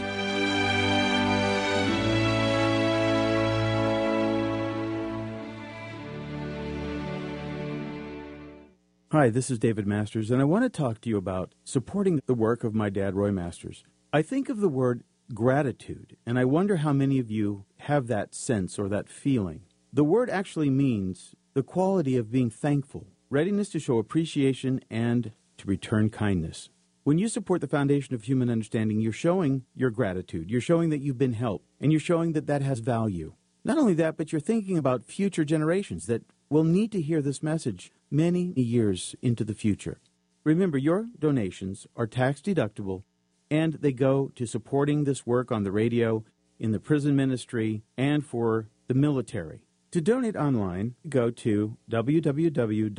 Hi, 9.11 9.29
this 9.29 9.51
is 9.51 9.59
David 9.59 9.85
Masters, 9.85 10.31
and 10.31 10.41
I 10.41 10.45
want 10.45 10.63
to 10.63 10.69
talk 10.69 11.01
to 11.01 11.09
you 11.09 11.17
about 11.17 11.53
supporting 11.63 12.19
the 12.25 12.33
work 12.33 12.63
of 12.63 12.73
my 12.73 12.89
dad, 12.89 13.13
Roy 13.13 13.29
Masters. 13.29 13.83
I 14.11 14.23
think 14.23 14.49
of 14.49 14.59
the 14.59 14.67
word 14.67 15.03
gratitude, 15.35 16.17
and 16.25 16.39
I 16.39 16.45
wonder 16.45 16.77
how 16.77 16.93
many 16.93 17.19
of 17.19 17.29
you 17.29 17.65
have 17.81 18.07
that 18.07 18.33
sense 18.33 18.79
or 18.79 18.89
that 18.89 19.07
feeling. 19.07 19.61
The 19.93 20.03
word 20.03 20.31
actually 20.31 20.71
means 20.71 21.35
the 21.53 21.61
quality 21.61 22.17
of 22.17 22.31
being 22.31 22.49
thankful, 22.49 23.05
readiness 23.29 23.69
to 23.69 23.79
show 23.79 23.99
appreciation, 23.99 24.81
and 24.89 25.31
to 25.57 25.67
return 25.67 26.09
kindness. 26.09 26.69
When 27.05 27.17
you 27.17 27.27
support 27.27 27.59
the 27.59 27.67
Foundation 27.67 28.15
of 28.15 28.23
Human 28.23 28.49
Understanding, 28.49 29.01
you're 29.01 29.11
showing 29.11 29.65
your 29.75 29.89
gratitude. 29.89 30.49
You're 30.49 30.61
showing 30.61 30.89
that 30.89 31.01
you've 31.01 31.17
been 31.17 31.33
helped, 31.33 31.67
and 31.81 31.91
you're 31.91 31.99
showing 31.99 32.31
that 32.31 32.47
that 32.47 32.61
has 32.61 32.79
value. 32.79 33.33
Not 33.65 33.77
only 33.77 33.93
that, 33.95 34.15
but 34.15 34.31
you're 34.31 34.39
thinking 34.39 34.77
about 34.77 35.03
future 35.03 35.43
generations 35.43 36.05
that 36.05 36.23
will 36.49 36.63
need 36.63 36.93
to 36.93 37.01
hear 37.01 37.21
this 37.21 37.43
message 37.43 37.91
many 38.09 38.53
years 38.55 39.17
into 39.21 39.43
the 39.43 39.53
future. 39.53 39.99
Remember, 40.45 40.77
your 40.77 41.07
donations 41.19 41.87
are 41.97 42.07
tax 42.07 42.39
deductible 42.39 43.03
and 43.51 43.73
they 43.73 43.91
go 43.91 44.31
to 44.35 44.45
supporting 44.45 45.03
this 45.03 45.27
work 45.27 45.51
on 45.51 45.63
the 45.63 45.71
radio, 45.71 46.23
in 46.57 46.71
the 46.71 46.79
prison 46.79 47.17
ministry, 47.17 47.83
and 47.97 48.25
for 48.25 48.67
the 48.87 48.93
military. 48.93 49.65
To 49.91 49.99
donate 49.99 50.37
online, 50.37 50.95
go 51.07 51.29
to 51.29 51.77
www.fhu.com 51.91 52.95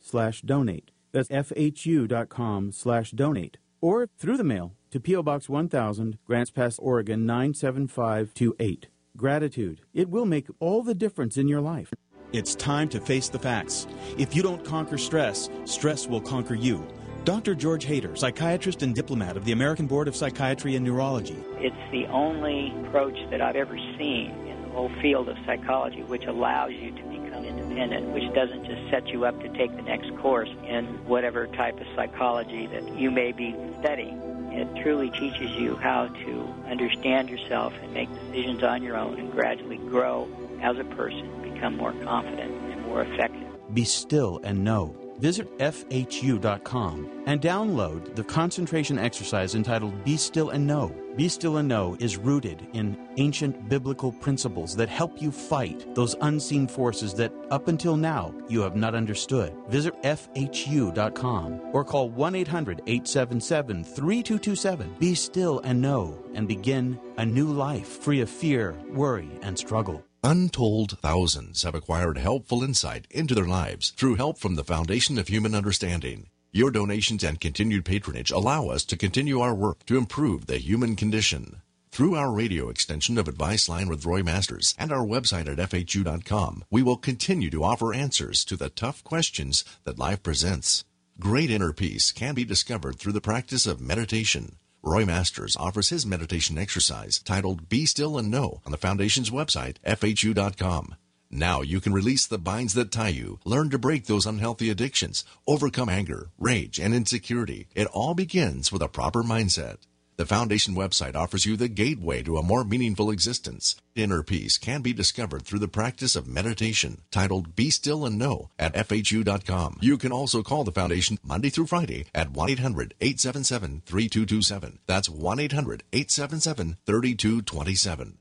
slash 0.00 0.40
donate. 0.42 0.90
That's 1.12 1.28
fhu.com 1.28 2.72
slash 2.72 3.10
donate. 3.12 3.58
Or 3.80 4.08
through 4.18 4.36
the 4.36 4.44
mail 4.44 4.74
to 4.90 5.00
P.O. 5.00 5.22
Box 5.22 5.48
1000, 5.48 6.18
Grants 6.26 6.50
Pass, 6.50 6.78
Oregon 6.78 7.26
97528. 7.26 8.88
Gratitude. 9.16 9.80
It 9.92 10.08
will 10.08 10.24
make 10.24 10.46
all 10.58 10.82
the 10.82 10.94
difference 10.94 11.36
in 11.36 11.48
your 11.48 11.60
life. 11.60 11.92
It's 12.32 12.54
time 12.54 12.88
to 12.90 13.00
face 13.00 13.28
the 13.28 13.38
facts. 13.38 13.86
If 14.16 14.34
you 14.34 14.42
don't 14.42 14.64
conquer 14.64 14.96
stress, 14.96 15.50
stress 15.64 16.06
will 16.06 16.20
conquer 16.20 16.54
you. 16.54 16.86
Dr. 17.24 17.54
George 17.54 17.86
Hader, 17.86 18.16
psychiatrist 18.16 18.82
and 18.82 18.94
diplomat 18.94 19.36
of 19.36 19.44
the 19.44 19.52
American 19.52 19.86
Board 19.86 20.08
of 20.08 20.16
Psychiatry 20.16 20.74
and 20.76 20.84
Neurology. 20.84 21.36
It's 21.58 21.76
the 21.92 22.06
only 22.06 22.74
approach 22.84 23.18
that 23.30 23.40
I've 23.40 23.54
ever 23.54 23.76
seen 23.98 24.30
in 24.46 24.62
the 24.62 24.68
whole 24.70 24.90
field 25.00 25.28
of 25.28 25.36
psychology 25.46 26.02
which 26.02 26.24
allows 26.24 26.72
you 26.72 26.90
to 26.90 27.02
become 27.42 27.58
independent, 27.58 28.12
which 28.12 28.32
doesn't 28.34 28.64
just 28.64 28.90
set 28.90 29.08
you 29.08 29.24
up 29.24 29.40
to 29.42 29.48
take 29.50 29.74
the 29.76 29.82
next 29.82 30.14
course 30.18 30.50
in 30.66 30.84
whatever 31.06 31.46
type 31.48 31.80
of 31.80 31.86
psychology 31.94 32.66
that 32.66 32.96
you 32.96 33.10
may 33.10 33.32
be 33.32 33.54
studying. 33.80 34.20
It 34.52 34.82
truly 34.82 35.10
teaches 35.10 35.50
you 35.52 35.76
how 35.76 36.08
to 36.08 36.54
understand 36.68 37.30
yourself 37.30 37.72
and 37.82 37.92
make 37.94 38.08
decisions 38.26 38.62
on 38.62 38.82
your 38.82 38.96
own 38.96 39.18
and 39.18 39.32
gradually 39.32 39.78
grow 39.78 40.28
as 40.60 40.78
a 40.78 40.84
person, 40.84 41.30
become 41.42 41.76
more 41.76 41.92
confident 42.04 42.52
and 42.70 42.82
more 42.82 43.02
effective. 43.02 43.48
Be 43.74 43.84
still 43.84 44.40
and 44.44 44.62
know. 44.62 44.94
Visit 45.18 45.56
FHU.com 45.58 47.22
and 47.26 47.40
download 47.40 48.14
the 48.14 48.24
concentration 48.24 48.98
exercise 48.98 49.54
entitled 49.54 50.04
Be 50.04 50.16
Still 50.16 50.50
and 50.50 50.66
Know. 50.66 51.01
Be 51.16 51.28
Still 51.28 51.58
and 51.58 51.68
Know 51.68 51.94
is 52.00 52.16
rooted 52.16 52.66
in 52.72 52.96
ancient 53.18 53.68
biblical 53.68 54.12
principles 54.12 54.74
that 54.76 54.88
help 54.88 55.20
you 55.20 55.30
fight 55.30 55.94
those 55.94 56.16
unseen 56.22 56.66
forces 56.66 57.12
that 57.14 57.32
up 57.50 57.68
until 57.68 57.98
now 57.98 58.34
you 58.48 58.62
have 58.62 58.76
not 58.76 58.94
understood. 58.94 59.54
Visit 59.68 59.94
FHU.com 60.02 61.60
or 61.74 61.84
call 61.84 62.08
1 62.08 62.34
800 62.34 62.80
877 62.86 63.84
3227. 63.84 64.96
Be 64.98 65.14
still 65.14 65.60
and 65.60 65.82
know 65.82 66.18
and 66.34 66.48
begin 66.48 66.98
a 67.18 67.26
new 67.26 67.52
life 67.52 67.86
free 67.86 68.20
of 68.20 68.30
fear, 68.30 68.74
worry, 68.90 69.30
and 69.42 69.58
struggle. 69.58 70.02
Untold 70.24 70.98
thousands 71.00 71.62
have 71.64 71.74
acquired 71.74 72.16
helpful 72.16 72.62
insight 72.62 73.06
into 73.10 73.34
their 73.34 73.44
lives 73.44 73.90
through 73.90 74.14
help 74.14 74.38
from 74.38 74.54
the 74.54 74.64
Foundation 74.64 75.18
of 75.18 75.28
Human 75.28 75.54
Understanding. 75.54 76.28
Your 76.54 76.70
donations 76.70 77.24
and 77.24 77.40
continued 77.40 77.86
patronage 77.86 78.30
allow 78.30 78.66
us 78.68 78.84
to 78.84 78.96
continue 78.98 79.40
our 79.40 79.54
work 79.54 79.86
to 79.86 79.96
improve 79.96 80.46
the 80.46 80.58
human 80.58 80.96
condition. 80.96 81.62
Through 81.90 82.14
our 82.14 82.30
radio 82.30 82.68
extension 82.68 83.16
of 83.16 83.26
Advice 83.26 83.70
Line 83.70 83.88
with 83.88 84.04
Roy 84.04 84.22
Masters 84.22 84.74
and 84.78 84.92
our 84.92 85.02
website 85.02 85.48
at 85.48 85.70
FHU.com, 85.70 86.64
we 86.70 86.82
will 86.82 86.98
continue 86.98 87.48
to 87.48 87.64
offer 87.64 87.94
answers 87.94 88.44
to 88.44 88.58
the 88.58 88.68
tough 88.68 89.02
questions 89.02 89.64
that 89.84 89.98
life 89.98 90.22
presents. 90.22 90.84
Great 91.18 91.50
inner 91.50 91.72
peace 91.72 92.12
can 92.12 92.34
be 92.34 92.44
discovered 92.44 92.98
through 92.98 93.12
the 93.12 93.22
practice 93.22 93.66
of 93.66 93.80
meditation. 93.80 94.56
Roy 94.82 95.06
Masters 95.06 95.56
offers 95.56 95.88
his 95.88 96.04
meditation 96.04 96.58
exercise 96.58 97.18
titled 97.20 97.70
Be 97.70 97.86
Still 97.86 98.18
and 98.18 98.30
Know 98.30 98.60
on 98.66 98.72
the 98.72 98.76
Foundation's 98.76 99.30
website, 99.30 99.76
FHU.com. 99.86 100.96
Now 101.34 101.62
you 101.62 101.80
can 101.80 101.94
release 101.94 102.26
the 102.26 102.36
binds 102.36 102.74
that 102.74 102.92
tie 102.92 103.08
you, 103.08 103.40
learn 103.46 103.70
to 103.70 103.78
break 103.78 104.04
those 104.04 104.26
unhealthy 104.26 104.68
addictions, 104.68 105.24
overcome 105.46 105.88
anger, 105.88 106.28
rage, 106.38 106.78
and 106.78 106.94
insecurity. 106.94 107.68
It 107.74 107.86
all 107.86 108.12
begins 108.12 108.70
with 108.70 108.82
a 108.82 108.88
proper 108.88 109.22
mindset. 109.22 109.78
The 110.18 110.26
Foundation 110.26 110.74
website 110.74 111.16
offers 111.16 111.46
you 111.46 111.56
the 111.56 111.68
gateway 111.68 112.22
to 112.22 112.36
a 112.36 112.42
more 112.42 112.64
meaningful 112.64 113.10
existence. 113.10 113.76
Inner 113.94 114.22
peace 114.22 114.58
can 114.58 114.82
be 114.82 114.92
discovered 114.92 115.42
through 115.42 115.60
the 115.60 115.68
practice 115.68 116.14
of 116.16 116.28
meditation, 116.28 117.00
titled 117.10 117.56
Be 117.56 117.70
Still 117.70 118.04
and 118.04 118.18
Know 118.18 118.50
at 118.58 118.74
FHU.com. 118.74 119.78
You 119.80 119.96
can 119.96 120.12
also 120.12 120.42
call 120.42 120.64
the 120.64 120.70
Foundation 120.70 121.18
Monday 121.24 121.48
through 121.48 121.66
Friday 121.66 122.04
at 122.14 122.30
1 122.30 122.50
800 122.50 122.94
877 123.00 123.82
3227. 123.86 124.80
That's 124.86 125.08
1 125.08 125.38
800 125.40 125.82
877 125.94 126.76
3227. 126.84 128.18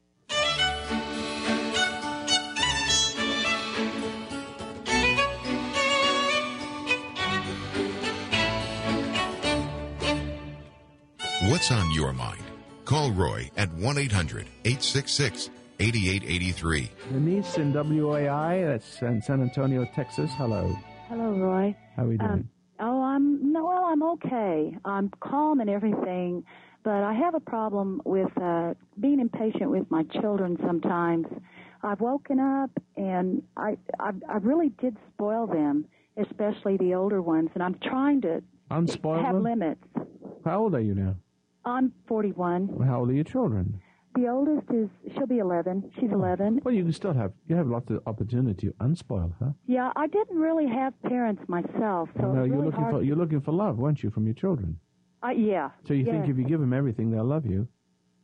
What's 11.51 11.69
on 11.69 11.91
your 11.91 12.13
mind? 12.13 12.39
Call 12.85 13.11
Roy 13.11 13.51
at 13.57 13.69
1 13.73 13.97
800 13.97 14.47
866 14.63 15.49
8883. 15.81 16.89
Denise 17.11 17.57
in 17.57 17.73
WOAI, 17.73 18.65
that's 18.65 19.01
in 19.01 19.21
San 19.21 19.41
Antonio, 19.41 19.85
Texas. 19.93 20.31
Hello. 20.35 20.73
Hello, 21.09 21.31
Roy. 21.31 21.75
How 21.97 22.03
are 22.03 22.07
we 22.07 22.15
doing? 22.15 22.31
Um, 22.31 22.49
oh, 22.79 23.01
I'm 23.01 23.51
no, 23.51 23.65
well, 23.65 23.83
I'm 23.83 24.01
okay. 24.01 24.77
I'm 24.85 25.11
calm 25.19 25.59
and 25.59 25.69
everything, 25.69 26.45
but 26.85 27.03
I 27.03 27.13
have 27.15 27.35
a 27.35 27.41
problem 27.41 28.01
with 28.05 28.31
uh, 28.41 28.73
being 29.01 29.19
impatient 29.19 29.71
with 29.71 29.91
my 29.91 30.03
children. 30.21 30.57
Sometimes 30.65 31.27
I've 31.83 31.99
woken 31.99 32.39
up 32.39 32.71
and 32.95 33.43
I, 33.57 33.77
I, 33.99 34.11
I 34.29 34.37
really 34.37 34.69
did 34.79 34.95
spoil 35.13 35.47
them, 35.47 35.83
especially 36.15 36.77
the 36.77 36.93
older 36.93 37.21
ones, 37.21 37.49
and 37.55 37.61
I'm 37.61 37.75
trying 37.83 38.21
to 38.21 38.41
Unspoil 38.71 39.21
have 39.21 39.35
them? 39.35 39.43
limits. 39.43 39.83
How 40.45 40.61
old 40.61 40.75
are 40.75 40.79
you 40.79 40.95
now? 40.95 41.17
I'm 41.65 41.91
41. 42.07 42.67
Well, 42.67 42.87
How 42.87 42.99
old 42.99 43.09
are 43.09 43.13
your 43.13 43.23
children? 43.23 43.79
The 44.15 44.27
oldest 44.27 44.67
is 44.71 44.89
she'll 45.13 45.25
be 45.27 45.37
11. 45.37 45.91
She's 45.99 46.11
11. 46.11 46.61
Well, 46.65 46.73
you 46.73 46.83
can 46.83 46.91
still 46.91 47.13
have 47.13 47.31
you 47.47 47.55
have 47.55 47.67
lots 47.67 47.89
of 47.91 48.01
opportunity 48.07 48.67
to 48.67 48.73
unspoil 48.81 49.31
her. 49.39 49.53
Yeah, 49.67 49.91
I 49.95 50.07
didn't 50.07 50.37
really 50.37 50.67
have 50.67 50.93
parents 51.03 51.41
myself, 51.47 52.09
so 52.19 52.23
no, 52.33 52.41
it's 52.43 52.47
you're 52.47 52.57
really 52.57 52.65
looking 52.65 52.81
hard. 52.81 52.95
for 52.95 53.03
you're 53.03 53.15
looking 53.15 53.39
for 53.39 53.53
love, 53.53 53.77
weren't 53.77 54.03
you, 54.03 54.09
from 54.09 54.25
your 54.25 54.33
children? 54.33 54.77
uh, 55.23 55.29
yeah. 55.29 55.69
So 55.87 55.93
you 55.93 56.03
yes. 56.03 56.11
think 56.13 56.27
if 56.29 56.37
you 56.37 56.43
give 56.43 56.59
them 56.59 56.73
everything, 56.73 57.09
they'll 57.11 57.23
love 57.23 57.45
you, 57.45 57.67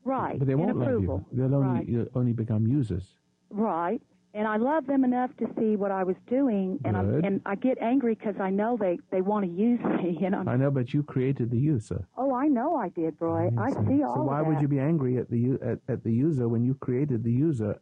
right? 0.04 0.38
but 0.38 0.46
they 0.48 0.56
won't 0.56 0.76
love 0.78 1.02
you. 1.02 1.26
They'll 1.32 1.56
only 1.56 1.80
Right. 1.80 1.88
you'll 1.88 2.08
only 2.16 2.34
become 2.34 2.68
users. 2.68 3.06
Right. 3.50 4.02
And 4.34 4.48
I 4.48 4.58
love 4.58 4.86
them 4.86 5.04
enough 5.04 5.32
to 5.38 5.48
see 5.58 5.76
what 5.76 5.90
I 5.90 6.04
was 6.04 6.16
doing, 6.30 6.80
and 6.86 6.96
I 6.96 7.02
and 7.02 7.42
I 7.46 7.56
get 7.56 7.78
angry 7.82 8.14
because 8.14 8.36
I 8.40 8.50
know 8.52 8.78
they 8.80 9.00
they 9.10 9.22
want 9.22 9.46
to 9.46 9.52
use 9.52 9.80
me, 10.04 10.20
and 10.24 10.36
I'm. 10.36 10.48
I 10.48 10.56
know, 10.58 10.70
but 10.70 10.94
you 10.94 11.02
created 11.02 11.50
the 11.50 11.58
user. 11.58 12.06
Oh, 12.18 12.34
I 12.36 12.48
know 12.48 12.76
I 12.76 12.90
did, 12.90 13.16
Roy. 13.20 13.50
I 13.58 13.72
see 13.88 14.04
all 14.04 14.16
So 14.16 14.22
why 14.24 14.42
would 14.42 14.62
you 14.62 14.68
be 14.68 14.80
angry 14.80 15.18
at 15.18 15.30
the 15.30 15.58
at, 15.64 15.80
at 15.88 16.04
the 16.04 16.12
user 16.12 16.48
when 16.48 16.64
you 16.64 16.76
created 16.76 17.24
the 17.24 17.32
user? 17.32 17.80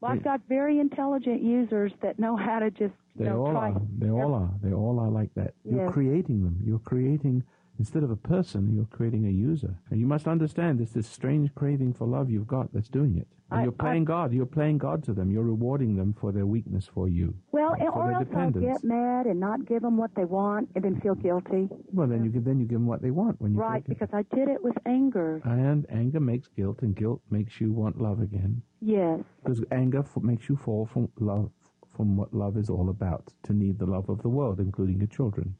Well, 0.00 0.10
I've 0.10 0.24
got 0.24 0.40
very 0.48 0.80
intelligent 0.80 1.42
users 1.42 1.92
that 2.02 2.18
know 2.18 2.34
how 2.36 2.58
to 2.58 2.72
just 2.72 2.94
They 3.14 3.26
know, 3.26 3.46
all 3.46 3.52
try. 3.52 3.70
are. 3.70 3.82
They 3.98 4.10
all 4.10 4.34
are. 4.34 4.50
They 4.60 4.72
all 4.72 4.98
are 4.98 5.08
like 5.10 5.32
that. 5.36 5.54
You're 5.64 5.92
creating 5.92 6.42
them. 6.42 6.58
You're 6.64 6.80
creating 6.80 7.44
instead 7.78 8.02
of 8.02 8.10
a 8.10 8.16
person, 8.16 8.72
you're 8.74 8.84
creating 8.86 9.26
a 9.26 9.30
user. 9.30 9.74
And 9.90 9.98
you 10.00 10.06
must 10.06 10.26
understand 10.28 10.78
this 10.78 10.90
this 10.90 11.06
strange 11.08 11.54
craving 11.54 11.94
for 11.94 12.06
love 12.06 12.30
you've 12.30 12.46
got 12.46 12.72
that's 12.72 12.88
doing 12.88 13.16
it. 13.16 13.26
And 13.50 13.60
I- 13.60 13.62
you're 13.64 13.72
playing 13.72 14.04
God. 14.04 14.32
You're 14.32 14.46
playing 14.46 14.78
God 14.78 15.02
to 15.04 15.12
them. 15.12 15.30
You're 15.30 15.44
rewarding 15.44 15.94
them 15.96 16.14
for 16.14 16.32
their 16.32 16.46
weakness 16.46 16.86
for 16.86 17.08
you. 17.08 17.34
Well, 17.52 17.74
and, 17.74 17.88
or 17.90 18.10
else 18.12 18.26
I'll 18.34 18.50
get 18.50 18.82
mad 18.84 19.26
and 19.26 19.38
not 19.40 19.66
give 19.66 19.82
them 19.82 19.96
what 19.98 20.14
they 20.14 20.24
want, 20.24 20.70
and 20.74 20.82
then 20.84 21.00
feel 21.00 21.14
guilty. 21.14 21.68
Well, 21.92 22.06
then 22.08 22.24
you 22.24 22.30
give 22.30 22.44
then 22.44 22.58
you 22.60 22.66
give 22.66 22.78
them 22.78 22.86
what 22.86 23.02
they 23.02 23.10
want 23.10 23.40
when 23.40 23.52
you 23.52 23.58
Right, 23.60 23.84
because 23.86 24.08
I 24.12 24.22
did 24.34 24.48
it 24.48 24.62
with 24.64 24.76
anger. 24.86 25.40
And 25.44 25.84
anger 25.90 26.20
makes 26.20 26.48
guilt, 26.48 26.80
and 26.82 26.94
guilt 26.96 27.20
makes 27.30 27.60
you 27.60 27.72
want 27.72 28.00
love 28.00 28.20
again. 28.20 28.62
Yes. 28.80 29.20
Because 29.42 29.62
anger 29.70 30.00
f- 30.00 30.22
makes 30.22 30.48
you 30.48 30.56
fall 30.56 30.86
from 30.86 31.08
love, 31.20 31.50
from 31.96 32.16
what 32.16 32.32
love 32.32 32.56
is 32.56 32.70
all 32.70 32.88
about, 32.88 33.32
to 33.44 33.52
need 33.52 33.78
the 33.78 33.86
love 33.86 34.08
of 34.08 34.22
the 34.22 34.28
world, 34.30 34.60
including 34.60 34.96
your 34.98 35.08
children, 35.08 35.54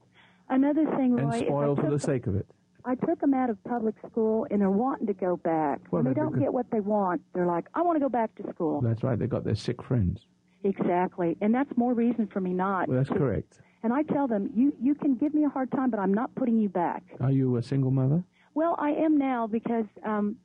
Another 0.53 0.84
thing, 0.96 1.14
Roy, 1.14 1.22
and 1.22 1.34
is 1.34 1.42
I 1.42 1.46
spoil 1.46 1.76
for 1.76 1.90
the 1.90 1.98
sake 1.98 2.26
of 2.26 2.36
it. 2.36 2.46
I 2.84 2.94
took 2.96 3.20
them 3.20 3.32
out 3.32 3.48
of 3.48 3.62
public 3.64 3.94
school, 4.11 4.46
and 4.50 4.61
they're 4.61 4.70
wanting 4.70 5.07
to 5.07 5.14
go 5.14 5.36
back. 5.36 5.80
Well, 5.90 6.03
when 6.03 6.12
they 6.12 6.20
don't 6.20 6.38
get 6.38 6.53
what 6.53 6.66
they 6.70 6.80
want, 6.80 7.22
they're 7.32 7.46
like, 7.46 7.66
"I 7.74 7.82
want 7.82 7.96
to 7.96 8.00
go 8.00 8.09
back 8.09 8.34
to 8.36 8.53
school." 8.53 8.80
That's 8.80 9.03
right. 9.03 9.18
They 9.18 9.26
got 9.26 9.44
their 9.44 9.55
sick 9.55 9.82
friends. 9.82 10.26
Exactly, 10.64 11.36
and 11.40 11.55
that's 11.55 11.74
more 11.76 11.94
reason 11.94 12.26
for 12.26 12.40
me 12.40 12.53
not. 12.53 12.88
Well, 12.88 12.98
that's 12.98 13.09
to- 13.09 13.14
correct. 13.16 13.61
And 13.82 13.92
I 13.92 14.03
tell 14.03 14.28
them, 14.28 14.50
"You 14.55 14.74
you 14.80 14.94
can 14.94 15.14
give 15.14 15.32
me 15.32 15.44
a 15.44 15.48
hard 15.48 15.70
time, 15.72 15.90
but 15.90 16.00
I'm 16.00 16.12
not 16.14 16.34
putting 16.34 16.59
you 16.59 16.68
back." 16.68 17.03
Are 17.20 17.30
you 17.30 17.57
a 17.57 17.62
single 17.62 17.90
mother? 17.90 18.22
Well, 18.55 18.74
I 18.78 18.90
am 18.90 19.16
now 19.16 19.46
because, 19.46 19.86
um, 20.05 20.36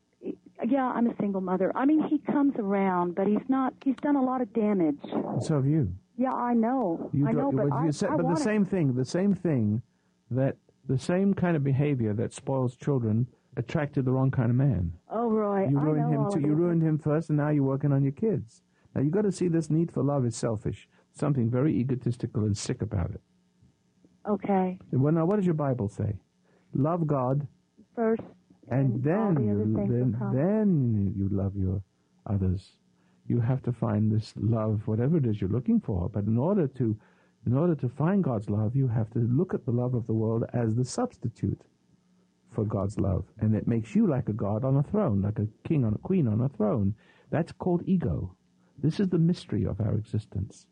yeah, 0.65 0.85
I'm 0.85 1.07
a 1.07 1.15
single 1.17 1.41
mother. 1.41 1.71
I 1.75 1.85
mean, 1.85 2.01
he 2.03 2.19
comes 2.19 2.55
around, 2.57 3.15
but 3.15 3.27
he's 3.27 3.47
not. 3.49 3.73
He's 3.83 3.97
done 3.97 4.15
a 4.15 4.23
lot 4.23 4.41
of 4.41 4.53
damage. 4.53 4.99
So 5.41 5.55
have 5.55 5.65
you. 5.65 5.91
Yeah, 6.17 6.33
I 6.33 6.53
know. 6.53 7.09
You 7.13 7.27
I 7.27 7.31
know, 7.31 7.51
but 7.51 7.71
I, 7.71 7.91
said, 7.91 8.09
I 8.09 8.15
but 8.15 8.27
the 8.27 8.41
same 8.41 8.65
thing, 8.65 8.95
the 8.95 9.05
same 9.05 9.35
thing, 9.35 9.83
that 10.31 10.57
the 10.87 10.97
same 10.97 11.33
kind 11.33 11.55
of 11.55 11.63
behavior 11.63 12.13
that 12.13 12.33
spoils 12.33 12.75
children 12.75 13.27
attracted 13.55 14.05
the 14.05 14.11
wrong 14.11 14.31
kind 14.31 14.49
of 14.49 14.55
man. 14.55 14.93
Oh, 15.09 15.29
Roy, 15.29 15.67
You 15.67 15.79
I 15.79 15.81
ruined 15.81 16.11
know 16.11 16.25
him 16.25 16.31
too. 16.33 16.47
You 16.47 16.53
ruined 16.53 16.83
him 16.83 16.97
first, 16.97 17.29
and 17.29 17.37
now 17.37 17.49
you're 17.49 17.63
working 17.63 17.91
on 17.91 18.03
your 18.03 18.11
kids. 18.11 18.61
Now 18.93 19.01
you 19.01 19.09
got 19.09 19.23
to 19.23 19.31
see 19.31 19.47
this 19.47 19.69
need 19.69 19.91
for 19.91 20.03
love 20.03 20.25
is 20.25 20.35
selfish. 20.35 20.87
Something 21.13 21.49
very 21.49 21.73
egotistical 21.75 22.43
and 22.43 22.55
sick 22.57 22.81
about 22.81 23.11
it. 23.11 23.21
Okay. 24.27 24.77
Well, 24.91 25.13
now 25.13 25.25
what 25.25 25.37
does 25.37 25.45
your 25.45 25.55
Bible 25.55 25.89
say? 25.89 26.15
love 26.73 27.07
God 27.07 27.47
first, 27.95 28.21
and, 28.69 29.03
then 29.03 29.35
the 29.35 29.41
you 29.41 29.51
other 29.51 29.63
things 29.63 29.75
will 29.77 30.29
then, 30.29 30.33
then 30.33 31.13
you 31.17 31.29
love 31.31 31.55
your 31.55 31.81
others. 32.27 32.73
You 33.27 33.39
have 33.41 33.61
to 33.63 33.73
find 33.73 34.11
this 34.11 34.33
love, 34.37 34.81
whatever 34.85 35.17
it 35.17 35.25
is 35.25 35.41
you're 35.41 35.49
looking 35.49 35.79
for. 35.81 36.09
But 36.09 36.25
in 36.25 36.37
order 36.37 36.67
to, 36.67 36.97
in 37.47 37.55
order 37.55 37.75
to 37.75 37.87
find 37.87 38.25
God's 38.25 38.49
love, 38.49 38.75
you 38.75 38.89
have 38.89 39.09
to 39.11 39.19
look 39.19 39.53
at 39.53 39.63
the 39.63 39.71
love 39.71 39.93
of 39.93 40.05
the 40.05 40.13
world 40.13 40.43
as 40.51 40.75
the 40.75 40.83
substitute 40.83 41.61
for 42.51 42.65
God's 42.65 42.99
love, 42.99 43.23
and 43.39 43.55
it 43.55 43.69
makes 43.69 43.95
you 43.95 44.05
like 44.05 44.27
a 44.27 44.33
god 44.33 44.65
on 44.65 44.75
a 44.75 44.83
throne, 44.83 45.21
like 45.21 45.39
a 45.39 45.47
king 45.65 45.85
on 45.85 45.93
a 45.93 45.97
queen 45.97 46.27
on 46.27 46.41
a 46.41 46.49
throne. 46.49 46.93
That's 47.29 47.53
called 47.53 47.83
ego. 47.85 48.35
This 48.77 48.99
is 48.99 49.07
the 49.07 49.17
mystery 49.17 49.65
of 49.65 49.79
our 49.79 49.93
existence. 49.93 50.67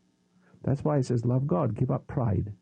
That's 0.64 0.84
why 0.84 0.98
it 0.98 1.06
says, 1.06 1.24
"Love 1.24 1.46
God, 1.46 1.76
give 1.76 1.90
up 1.90 2.06
pride." 2.06 2.52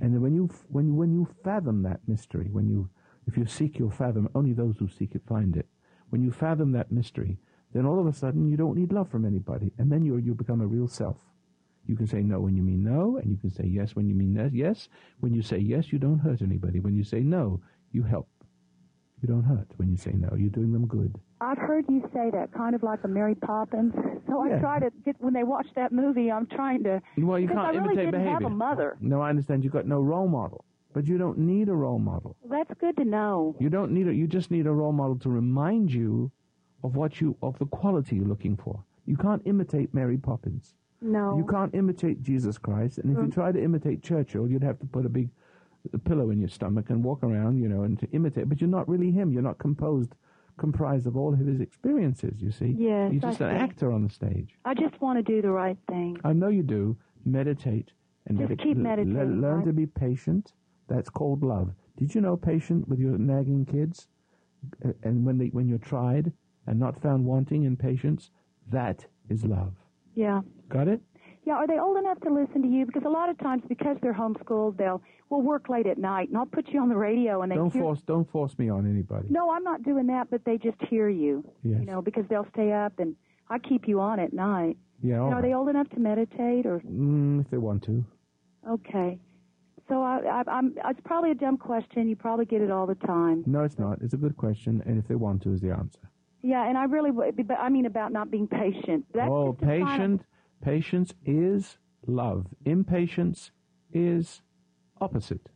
And 0.00 0.22
when 0.22 0.32
you 0.32 0.48
when 0.68 0.94
when 0.94 1.10
you 1.10 1.26
fathom 1.42 1.82
that 1.82 2.06
mystery, 2.06 2.50
when 2.52 2.68
you 2.68 2.88
if 3.26 3.36
you 3.36 3.46
seek, 3.46 3.80
you'll 3.80 3.90
fathom. 3.90 4.28
Only 4.32 4.52
those 4.52 4.76
who 4.78 4.86
seek 4.86 5.16
it 5.16 5.26
find 5.26 5.56
it. 5.56 5.66
When 6.10 6.22
you 6.22 6.30
fathom 6.30 6.70
that 6.72 6.92
mystery, 6.92 7.40
then 7.72 7.84
all 7.84 7.98
of 7.98 8.06
a 8.06 8.12
sudden 8.12 8.46
you 8.46 8.56
don't 8.56 8.76
need 8.76 8.92
love 8.92 9.08
from 9.08 9.24
anybody, 9.24 9.72
and 9.76 9.90
then 9.90 10.04
you 10.04 10.18
you 10.18 10.34
become 10.34 10.60
a 10.60 10.68
real 10.68 10.86
self. 10.86 11.27
You 11.88 11.96
can 11.96 12.06
say 12.06 12.20
no 12.22 12.38
when 12.40 12.54
you 12.54 12.62
mean 12.62 12.84
no, 12.84 13.16
and 13.16 13.30
you 13.30 13.38
can 13.38 13.50
say 13.50 13.64
yes 13.64 13.96
when 13.96 14.06
you 14.08 14.14
mean 14.14 14.34
yes. 14.34 14.50
yes. 14.52 14.88
When 15.20 15.32
you 15.34 15.40
say 15.42 15.56
yes, 15.58 15.90
you 15.90 15.98
don't 15.98 16.18
hurt 16.18 16.42
anybody. 16.42 16.80
When 16.80 16.94
you 16.94 17.02
say 17.02 17.20
no, 17.20 17.60
you 17.92 18.02
help. 18.02 18.28
You 19.22 19.26
don't 19.28 19.42
hurt 19.42 19.66
when 19.78 19.90
you 19.90 19.96
say 19.96 20.12
no. 20.12 20.28
You're 20.36 20.50
doing 20.50 20.70
them 20.72 20.86
good. 20.86 21.18
I've 21.40 21.56
heard 21.58 21.86
you 21.88 22.02
say 22.12 22.30
that, 22.30 22.52
kind 22.52 22.74
of 22.74 22.82
like 22.82 23.02
a 23.04 23.08
Mary 23.08 23.34
Poppins. 23.34 23.94
So 24.28 24.40
I 24.42 24.48
Yeah. 24.50 24.58
try 24.60 24.78
to 24.80 24.90
get 25.04 25.16
when 25.20 25.32
they 25.32 25.44
watch 25.44 25.66
that 25.76 25.90
movie. 25.90 26.30
I'm 26.30 26.46
trying 26.46 26.84
to. 26.84 27.00
Well, 27.16 27.38
you 27.38 27.48
can't 27.48 27.58
I 27.60 27.68
really 27.70 27.78
imitate 27.78 27.96
didn't 27.96 28.10
behavior. 28.20 28.32
have 28.32 28.44
a 28.44 28.50
mother. 28.50 28.96
No, 29.00 29.22
I 29.22 29.30
understand. 29.30 29.64
You've 29.64 29.72
got 29.72 29.86
no 29.86 30.00
role 30.02 30.28
model, 30.28 30.64
but 30.92 31.06
you 31.06 31.16
don't 31.16 31.38
need 31.38 31.68
a 31.70 31.74
role 31.74 31.98
model. 31.98 32.36
That's 32.44 32.70
good 32.78 32.96
to 32.98 33.04
know. 33.04 33.56
You 33.58 33.70
don't 33.70 33.92
need 33.92 34.06
it. 34.08 34.14
You 34.14 34.26
just 34.26 34.50
need 34.50 34.66
a 34.66 34.72
role 34.72 34.92
model 34.92 35.16
to 35.20 35.30
remind 35.30 35.90
you 35.90 36.30
of 36.84 36.96
what 36.96 37.20
you 37.20 37.34
of 37.42 37.58
the 37.58 37.66
quality 37.66 38.16
you're 38.16 38.26
looking 38.28 38.56
for. 38.58 38.84
You 39.06 39.16
can't 39.16 39.42
imitate 39.46 39.94
Mary 39.94 40.18
Poppins. 40.18 40.74
No. 41.00 41.36
You 41.36 41.44
can't 41.46 41.74
imitate 41.74 42.22
Jesus 42.22 42.58
Christ. 42.58 42.98
And 42.98 43.12
if 43.12 43.18
you 43.18 43.28
Mm. 43.28 43.32
try 43.34 43.52
to 43.52 43.62
imitate 43.62 44.02
Churchill, 44.02 44.48
you'd 44.48 44.62
have 44.64 44.78
to 44.80 44.86
put 44.86 45.06
a 45.06 45.08
big 45.08 45.30
pillow 46.04 46.30
in 46.30 46.38
your 46.40 46.48
stomach 46.48 46.90
and 46.90 47.04
walk 47.04 47.22
around, 47.22 47.58
you 47.58 47.68
know, 47.68 47.82
and 47.84 47.98
to 48.00 48.10
imitate. 48.10 48.48
But 48.48 48.60
you're 48.60 48.68
not 48.68 48.88
really 48.88 49.10
him. 49.12 49.32
You're 49.32 49.42
not 49.42 49.58
composed, 49.58 50.16
comprised 50.56 51.06
of 51.06 51.16
all 51.16 51.32
of 51.32 51.38
his 51.38 51.60
experiences. 51.60 52.42
You 52.42 52.50
see. 52.50 52.74
Yes, 52.78 53.12
You're 53.12 53.20
just 53.20 53.40
an 53.40 53.50
actor 53.50 53.92
on 53.92 54.02
the 54.02 54.10
stage. 54.10 54.58
I 54.64 54.74
just 54.74 55.00
want 55.00 55.18
to 55.18 55.22
do 55.22 55.40
the 55.40 55.50
right 55.52 55.78
thing. 55.88 56.18
I 56.24 56.32
know 56.32 56.48
you 56.48 56.62
do. 56.64 56.96
Meditate 57.24 57.92
and 58.26 58.38
Just 58.38 58.58
keep 58.58 58.76
meditating, 58.76 59.40
learn 59.40 59.58
right? 59.58 59.66
to 59.66 59.72
be 59.72 59.86
patient. 59.86 60.52
That's 60.88 61.10
called 61.10 61.42
love. 61.42 61.72
Did 61.96 62.14
you 62.14 62.20
know 62.20 62.36
patient 62.36 62.88
with 62.88 62.98
your 62.98 63.16
nagging 63.18 63.64
kids? 63.66 64.08
And 65.02 65.24
when 65.24 65.38
they 65.38 65.48
when 65.48 65.68
you're 65.68 65.78
tried 65.78 66.32
and 66.66 66.78
not 66.78 67.00
found 67.00 67.24
wanting 67.24 67.62
in 67.64 67.76
patience, 67.76 68.30
that 68.70 69.06
is 69.28 69.44
love. 69.44 69.74
Yeah. 70.18 70.40
Got 70.68 70.88
it? 70.88 71.00
Yeah, 71.46 71.54
are 71.54 71.66
they 71.68 71.78
old 71.78 71.96
enough 71.96 72.20
to 72.22 72.30
listen 72.34 72.60
to 72.62 72.68
you? 72.68 72.84
Because 72.84 73.04
a 73.06 73.08
lot 73.08 73.30
of 73.30 73.38
times, 73.38 73.62
because 73.68 73.96
they're 74.02 74.12
homeschooled, 74.12 74.76
they'll 74.76 75.00
will 75.30 75.42
work 75.42 75.68
late 75.68 75.86
at 75.86 75.96
night, 75.96 76.28
and 76.28 76.36
I'll 76.36 76.44
put 76.46 76.68
you 76.68 76.80
on 76.80 76.88
the 76.88 76.96
radio, 76.96 77.42
and 77.42 77.52
they 77.52 77.56
Don't 77.56 77.72
hear. 77.72 77.82
force 77.82 78.02
don't 78.02 78.28
force 78.30 78.58
me 78.58 78.68
on 78.68 78.90
anybody. 78.90 79.28
No, 79.30 79.50
I'm 79.52 79.62
not 79.62 79.82
doing 79.84 80.06
that, 80.08 80.28
but 80.30 80.44
they 80.44 80.58
just 80.58 80.76
hear 80.90 81.08
you. 81.08 81.44
Yes. 81.62 81.78
You 81.80 81.86
know, 81.86 82.02
because 82.02 82.24
they'll 82.28 82.48
stay 82.52 82.72
up, 82.72 82.98
and 82.98 83.14
I 83.48 83.58
keep 83.60 83.86
you 83.86 84.00
on 84.00 84.18
at 84.18 84.32
night. 84.32 84.76
Yeah. 85.02 85.14
And 85.14 85.22
are 85.22 85.30
right. 85.34 85.42
they 85.42 85.54
old 85.54 85.68
enough 85.68 85.88
to 85.90 86.00
meditate, 86.00 86.66
or 86.66 86.80
Mm, 86.80 87.40
if 87.42 87.50
they 87.50 87.58
want 87.58 87.84
to. 87.84 88.04
okay? 88.68 89.18
So 89.88 90.02
I, 90.02 90.18
I, 90.46 90.50
I'm. 90.50 90.74
It's 90.86 91.00
probably 91.04 91.30
a 91.30 91.34
dumb 91.36 91.56
question. 91.56 92.08
You 92.08 92.16
probably 92.16 92.44
get 92.44 92.60
it 92.60 92.70
all 92.70 92.86
the 92.86 92.96
time. 92.96 93.44
No, 93.46 93.62
it's 93.62 93.78
not. 93.78 94.02
It's 94.02 94.12
a 94.14 94.18
good 94.18 94.36
question, 94.36 94.82
and 94.84 94.98
if 94.98 95.06
they 95.08 95.14
want 95.14 95.42
to, 95.44 95.52
is 95.54 95.60
the 95.62 95.70
answer. 95.70 96.00
Yeah, 96.42 96.68
and 96.68 96.78
I 96.78 96.84
really, 96.84 97.10
would- 97.10 97.46
but 97.46 97.58
I 97.58 97.68
mean 97.68 97.86
about 97.86 98.12
not 98.12 98.30
being 98.30 98.46
patient. 98.48 99.06
That's 99.12 99.30
oh, 99.30 99.52
patient. 99.52 100.22
Patience 100.62 101.14
is 101.24 101.78
love. 102.06 102.46
Impatience 102.64 103.50
is 103.92 104.42
opposite. 105.00 105.48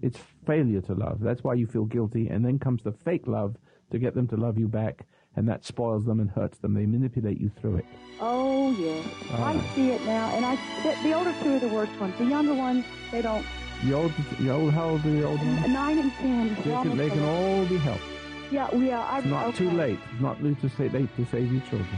It's 0.00 0.18
failure 0.46 0.80
to 0.82 0.94
love. 0.94 1.20
That's 1.20 1.42
why 1.42 1.54
you 1.54 1.66
feel 1.66 1.84
guilty, 1.84 2.28
and 2.28 2.44
then 2.44 2.58
comes 2.58 2.82
the 2.82 2.92
fake 2.92 3.26
love 3.26 3.56
to 3.90 3.98
get 3.98 4.14
them 4.14 4.26
to 4.28 4.36
love 4.36 4.58
you 4.58 4.68
back, 4.68 5.06
and 5.36 5.48
that 5.48 5.64
spoils 5.64 6.04
them 6.04 6.20
and 6.20 6.30
hurts 6.30 6.58
them. 6.58 6.74
They 6.74 6.86
manipulate 6.86 7.40
you 7.40 7.50
through 7.60 7.76
it. 7.76 7.86
Oh 8.20 8.72
yes, 8.78 9.06
All 9.32 9.38
ah. 9.40 9.52
I 9.52 9.74
see 9.74 9.90
it 9.90 10.04
now, 10.04 10.34
and 10.34 10.44
I 10.44 10.56
the, 10.82 11.08
the 11.08 11.14
older 11.14 11.34
two 11.42 11.56
are 11.56 11.58
the 11.58 11.68
worst 11.68 11.98
ones. 12.00 12.14
The 12.18 12.26
younger 12.26 12.54
ones, 12.54 12.84
they 13.10 13.22
don't. 13.22 13.44
The 13.84 13.92
old, 13.92 14.12
the 14.38 14.50
old, 14.50 14.72
how 14.72 14.90
old 14.90 15.04
are 15.04 15.10
the 15.10 15.24
old 15.24 15.38
ones? 15.38 15.68
Nine 15.68 15.98
and 15.98 16.12
ten. 16.12 16.54
They 16.54 16.62
can, 16.62 16.96
they 16.96 17.10
can 17.10 17.22
all 17.22 17.66
be 17.66 17.76
helped. 17.78 18.04
Yeah, 18.50 18.74
yeah. 18.74 19.00
I, 19.02 19.18
It's 19.18 19.26
not 19.26 19.46
okay. 19.48 19.58
too 19.58 19.70
late. 19.70 19.98
It's 20.12 20.20
not 20.20 20.40
too 20.42 20.88
late 20.88 21.14
to 21.16 21.26
save 21.26 21.52
your 21.52 21.62
children. 21.62 21.88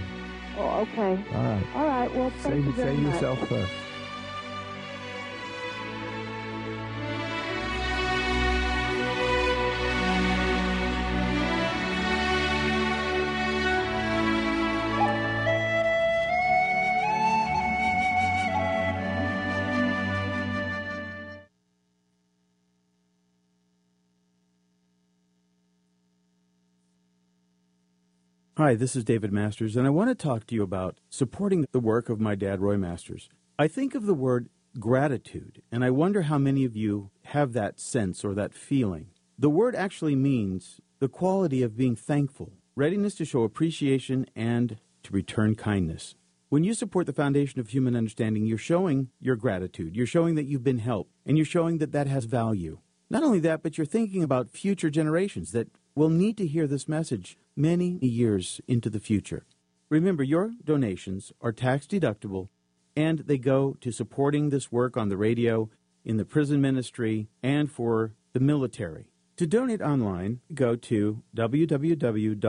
Oh, 0.59 0.81
okay. 0.81 1.23
All 1.35 1.43
right. 1.43 1.67
All 1.75 1.87
right. 1.87 2.15
Well, 2.15 2.31
thank 2.31 2.55
Save, 2.55 2.65
you 2.65 2.73
very 2.73 2.95
save 2.97 2.99
much. 3.01 3.15
yourself 3.15 3.49
first. 3.49 3.73
Hi, 28.59 28.75
this 28.75 28.97
is 28.97 29.05
David 29.05 29.35
Masters, 29.35 29.77
and 29.77 29.87
I 29.87 29.91
want 29.91 30.09
to 30.09 30.15
talk 30.15 30.47
to 30.47 30.55
you 30.55 30.63
about 30.63 30.97
supporting 31.11 31.67
the 31.73 31.79
work 31.79 32.09
of 32.09 32.23
my 32.23 32.35
dad, 32.35 32.63
Roy 32.63 32.79
Masters. 32.79 33.29
I 33.59 33.69
think 33.69 33.95
of 33.95 34.07
the 34.07 34.15
word 34.15 34.49
gratitude, 34.81 35.61
and 35.71 35.85
I 35.85 35.91
wonder 35.91 36.23
how 36.23 36.39
many 36.39 36.65
of 36.65 36.75
you 36.75 37.11
have 37.25 37.53
that 37.53 37.79
sense 37.79 38.25
or 38.25 38.33
that 38.33 38.55
feeling. 38.55 39.09
The 39.39 39.51
word 39.51 39.77
actually 39.77 40.17
means 40.17 40.81
the 41.01 41.09
quality 41.11 41.63
of 41.63 41.77
being 41.77 41.97
thankful, 41.97 42.55
readiness 42.75 43.15
to 43.17 43.27
show 43.27 43.43
appreciation, 43.43 44.25
and 44.35 44.79
to 45.03 45.13
return 45.13 45.55
kindness. 45.55 46.15
When 46.49 46.65
you 46.65 46.73
support 46.73 47.05
the 47.05 47.13
Foundation 47.13 47.61
of 47.61 47.69
Human 47.69 47.95
Understanding, 47.95 48.47
you're 48.47 48.57
showing 48.57 49.11
your 49.21 49.37
gratitude. 49.37 49.95
You're 49.95 50.07
showing 50.07 50.35
that 50.37 50.47
you've 50.47 50.65
been 50.65 50.79
helped, 50.79 51.13
and 51.27 51.37
you're 51.37 51.45
showing 51.45 51.77
that 51.77 51.93
that 51.93 52.07
has 52.07 52.25
value. 52.25 52.79
Not 53.11 53.23
only 53.23 53.41
that, 53.41 53.63
but 53.63 53.77
you're 53.77 53.87
thinking 53.87 54.23
about 54.23 54.49
future 54.49 54.89
generations 54.89 55.53
that 55.53 55.69
will 55.95 56.09
need 56.09 56.39
to 56.39 56.47
hear 56.47 56.67
this 56.67 56.89
message 56.89 57.37
many 57.57 57.99
years 58.03 58.61
into 58.69 58.91
the 58.91 59.01
future. 59.01 59.47
Remember, 59.89 60.23
your 60.23 60.53
donations 60.65 61.33
are 61.41 61.53
tax 61.53 61.87
deductible 61.87 62.49
and 62.97 63.21
they 63.21 63.39
go 63.39 63.77
to 63.81 63.93
supporting 63.93 64.51
this 64.51 64.73
work 64.73 64.97
on 64.97 65.09
the 65.09 65.17
radio, 65.17 65.69
in 66.05 66.17
the 66.17 66.25
prison 66.25 66.61
ministry, 66.61 67.29
and 67.43 67.71
for 67.71 68.15
the 68.33 68.41
military. 68.41 69.07
To 69.37 69.47
donate 69.47 69.83
online, 69.83 70.41
go 70.55 70.77
to 70.77 71.23
www.fhu.com 71.37 72.41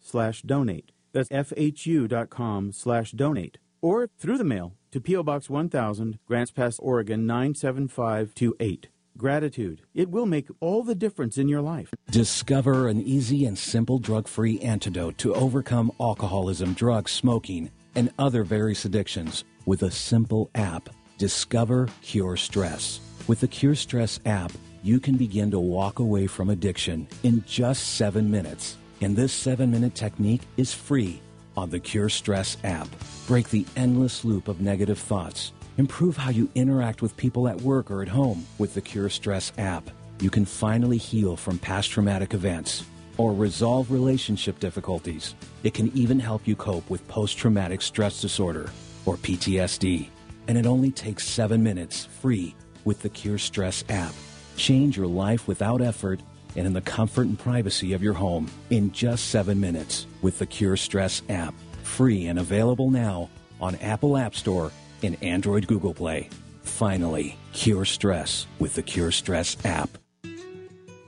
slash 0.00 0.42
donate. 0.42 0.92
That's 1.12 1.28
fhu.com 1.28 2.72
slash 2.72 3.12
donate. 3.12 3.58
Or 3.82 4.08
through 4.18 4.38
the 4.38 4.44
mail 4.44 4.74
to 4.92 5.00
P.O. 5.00 5.22
Box 5.22 5.50
1000, 5.50 6.18
Grants 6.26 6.50
Pass, 6.50 6.78
Oregon 6.78 7.26
97528. 7.26 8.88
Gratitude. 9.16 9.82
It 9.94 10.10
will 10.10 10.26
make 10.26 10.48
all 10.60 10.82
the 10.82 10.94
difference 10.94 11.36
in 11.38 11.48
your 11.48 11.60
life. 11.60 11.92
Discover 12.10 12.88
an 12.88 13.00
easy 13.02 13.44
and 13.44 13.58
simple 13.58 13.98
drug 13.98 14.28
free 14.28 14.58
antidote 14.60 15.18
to 15.18 15.34
overcome 15.34 15.92
alcoholism, 16.00 16.72
drugs, 16.72 17.12
smoking, 17.12 17.70
and 17.94 18.12
other 18.18 18.44
various 18.44 18.84
addictions 18.84 19.44
with 19.66 19.82
a 19.82 19.90
simple 19.90 20.50
app. 20.54 20.88
Discover 21.18 21.88
Cure 22.02 22.36
Stress. 22.36 23.00
With 23.26 23.40
the 23.40 23.48
Cure 23.48 23.74
Stress 23.74 24.20
app, 24.24 24.52
you 24.82 24.98
can 24.98 25.16
begin 25.16 25.50
to 25.50 25.60
walk 25.60 25.98
away 25.98 26.26
from 26.26 26.48
addiction 26.48 27.06
in 27.22 27.44
just 27.46 27.96
seven 27.96 28.30
minutes. 28.30 28.78
And 29.02 29.16
this 29.16 29.32
seven 29.32 29.70
minute 29.70 29.94
technique 29.94 30.42
is 30.56 30.72
free 30.72 31.20
on 31.56 31.68
the 31.70 31.80
Cure 31.80 32.08
Stress 32.08 32.56
app. 32.64 32.88
Break 33.26 33.50
the 33.50 33.66
endless 33.76 34.24
loop 34.24 34.48
of 34.48 34.60
negative 34.60 34.98
thoughts. 34.98 35.52
Improve 35.80 36.18
how 36.18 36.28
you 36.28 36.46
interact 36.54 37.00
with 37.00 37.16
people 37.16 37.48
at 37.48 37.58
work 37.62 37.90
or 37.90 38.02
at 38.02 38.08
home 38.08 38.46
with 38.58 38.74
the 38.74 38.82
Cure 38.82 39.08
Stress 39.08 39.50
app. 39.56 39.88
You 40.20 40.28
can 40.28 40.44
finally 40.44 40.98
heal 40.98 41.38
from 41.38 41.58
past 41.58 41.90
traumatic 41.90 42.34
events 42.34 42.84
or 43.16 43.32
resolve 43.32 43.90
relationship 43.90 44.60
difficulties. 44.60 45.34
It 45.62 45.72
can 45.72 45.90
even 45.96 46.20
help 46.20 46.46
you 46.46 46.54
cope 46.54 46.90
with 46.90 47.08
post 47.08 47.38
traumatic 47.38 47.80
stress 47.80 48.20
disorder 48.20 48.70
or 49.06 49.16
PTSD. 49.16 50.10
And 50.48 50.58
it 50.58 50.66
only 50.66 50.90
takes 50.90 51.26
seven 51.26 51.62
minutes 51.62 52.04
free 52.04 52.54
with 52.84 53.00
the 53.00 53.08
Cure 53.08 53.38
Stress 53.38 53.82
app. 53.88 54.12
Change 54.58 54.98
your 54.98 55.06
life 55.06 55.48
without 55.48 55.80
effort 55.80 56.20
and 56.56 56.66
in 56.66 56.74
the 56.74 56.82
comfort 56.82 57.26
and 57.26 57.38
privacy 57.38 57.94
of 57.94 58.02
your 58.02 58.12
home 58.12 58.50
in 58.68 58.92
just 58.92 59.30
seven 59.30 59.58
minutes 59.58 60.06
with 60.20 60.38
the 60.40 60.46
Cure 60.46 60.76
Stress 60.76 61.22
app. 61.30 61.54
Free 61.84 62.26
and 62.26 62.38
available 62.38 62.90
now 62.90 63.30
on 63.62 63.76
Apple 63.76 64.18
App 64.18 64.34
Store 64.34 64.72
and 65.02 65.22
Android 65.22 65.66
Google 65.66 65.94
Play. 65.94 66.28
Finally, 66.62 67.36
cure 67.52 67.84
stress 67.84 68.46
with 68.58 68.74
the 68.74 68.82
Cure 68.82 69.10
Stress 69.10 69.56
app. 69.64 69.90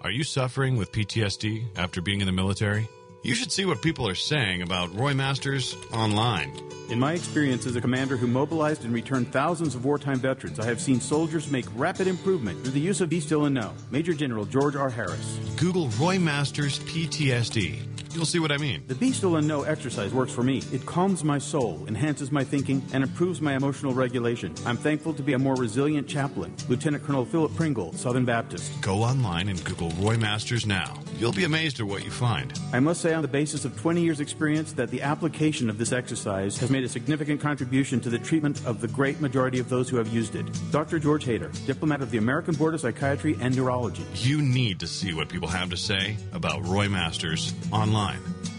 Are 0.02 0.10
you 0.10 0.24
suffering 0.24 0.76
with 0.76 0.90
PTSD 0.90 1.64
after 1.76 2.00
being 2.00 2.20
in 2.20 2.26
the 2.26 2.32
military? 2.32 2.88
You 3.22 3.36
should 3.36 3.52
see 3.52 3.64
what 3.64 3.82
people 3.82 4.08
are 4.08 4.16
saying 4.16 4.62
about 4.62 4.92
Roy 4.96 5.14
Masters 5.14 5.76
online. 5.92 6.52
In 6.90 6.98
my 6.98 7.12
experience 7.12 7.66
as 7.66 7.76
a 7.76 7.80
commander 7.80 8.16
who 8.16 8.26
mobilized 8.26 8.84
and 8.84 8.92
returned 8.92 9.32
thousands 9.32 9.76
of 9.76 9.84
wartime 9.84 10.18
veterans, 10.18 10.58
I 10.58 10.64
have 10.64 10.80
seen 10.80 11.00
soldiers 11.00 11.48
make 11.48 11.66
rapid 11.76 12.08
improvement 12.08 12.60
through 12.62 12.72
the 12.72 12.80
use 12.80 13.00
of 13.00 13.08
Be 13.08 13.20
Still 13.20 13.44
and 13.44 13.54
Know. 13.54 13.72
Major 13.92 14.12
General 14.12 14.44
George 14.44 14.74
R. 14.74 14.90
Harris. 14.90 15.38
Google 15.56 15.88
Roy 16.00 16.18
Masters 16.18 16.80
PTSD. 16.80 17.78
You'll 18.14 18.26
see 18.26 18.40
what 18.40 18.52
I 18.52 18.58
mean. 18.58 18.84
The 18.88 18.94
Be 18.94 19.10
Still 19.10 19.36
and 19.36 19.48
Know 19.48 19.62
exercise 19.62 20.12
works 20.12 20.32
for 20.32 20.42
me. 20.42 20.62
It 20.70 20.84
calms 20.84 21.24
my 21.24 21.38
soul, 21.38 21.82
enhances 21.88 22.30
my 22.30 22.44
thinking, 22.44 22.84
and 22.92 23.02
improves 23.02 23.40
my 23.40 23.54
emotional 23.54 23.94
regulation. 23.94 24.54
I'm 24.66 24.76
thankful 24.76 25.14
to 25.14 25.22
be 25.22 25.32
a 25.32 25.38
more 25.38 25.54
resilient 25.54 26.06
chaplain. 26.08 26.54
Lieutenant 26.68 27.04
Colonel 27.04 27.24
Philip 27.24 27.54
Pringle, 27.56 27.94
Southern 27.94 28.26
Baptist. 28.26 28.78
Go 28.82 28.96
online 29.02 29.48
and 29.48 29.64
Google 29.64 29.88
Roy 29.92 30.18
Masters 30.18 30.66
now. 30.66 30.94
You'll 31.16 31.32
be 31.32 31.44
amazed 31.44 31.80
at 31.80 31.86
what 31.86 32.04
you 32.04 32.10
find. 32.10 32.52
I 32.74 32.80
must 32.80 33.00
say, 33.00 33.14
on 33.14 33.22
the 33.22 33.28
basis 33.28 33.64
of 33.64 33.80
20 33.80 34.02
years' 34.02 34.20
experience, 34.20 34.74
that 34.74 34.90
the 34.90 35.00
application 35.00 35.70
of 35.70 35.78
this 35.78 35.92
exercise 35.92 36.58
has 36.58 36.68
made 36.68 36.84
a 36.84 36.88
significant 36.90 37.40
contribution 37.40 37.98
to 38.00 38.10
the 38.10 38.18
treatment 38.18 38.60
of 38.66 38.82
the 38.82 38.88
great 38.88 39.22
majority 39.22 39.58
of 39.58 39.70
those 39.70 39.88
who 39.88 39.96
have 39.96 40.08
used 40.08 40.34
it. 40.34 40.46
Dr. 40.70 40.98
George 40.98 41.24
Hader, 41.24 41.50
diplomat 41.64 42.02
of 42.02 42.10
the 42.10 42.18
American 42.18 42.54
Board 42.54 42.74
of 42.74 42.80
Psychiatry 42.80 43.38
and 43.40 43.56
Neurology. 43.56 44.04
You 44.16 44.42
need 44.42 44.80
to 44.80 44.86
see 44.86 45.14
what 45.14 45.30
people 45.30 45.48
have 45.48 45.70
to 45.70 45.78
say 45.78 46.18
about 46.32 46.66
Roy 46.66 46.88
Masters 46.88 47.54
online 47.72 48.01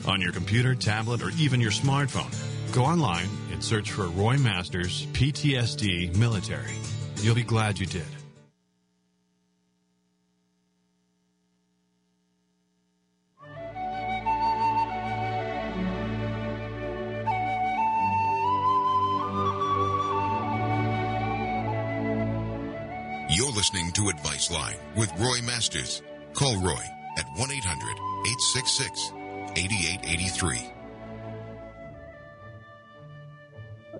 on 0.05 0.21
your 0.21 0.31
computer, 0.31 0.75
tablet, 0.75 1.21
or 1.21 1.31
even 1.39 1.59
your 1.59 1.71
smartphone. 1.71 2.33
Go 2.73 2.83
online 2.83 3.29
and 3.51 3.63
search 3.63 3.91
for 3.91 4.07
Roy 4.07 4.37
Masters 4.37 5.05
PTSD 5.13 6.15
Military. 6.17 6.73
You'll 7.17 7.35
be 7.35 7.43
glad 7.43 7.79
you 7.79 7.85
did. 7.85 8.05
You're 23.29 23.51
listening 23.51 23.91
to 23.93 24.09
Advice 24.09 24.51
Line 24.51 24.75
with 24.95 25.11
Roy 25.19 25.41
Masters. 25.45 26.01
Call 26.33 26.55
Roy 26.57 26.83
at 27.17 27.25
1 27.35 27.51
800 27.51 27.89
866 28.25 29.13
8883. 29.55 30.69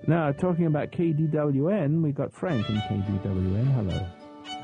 Now, 0.06 0.32
talking 0.32 0.66
about 0.66 0.90
KDWN, 0.90 2.02
we've 2.02 2.14
got 2.14 2.32
Frank 2.32 2.68
in 2.68 2.76
KDWN. 2.76 3.72
Hello. 3.72 4.06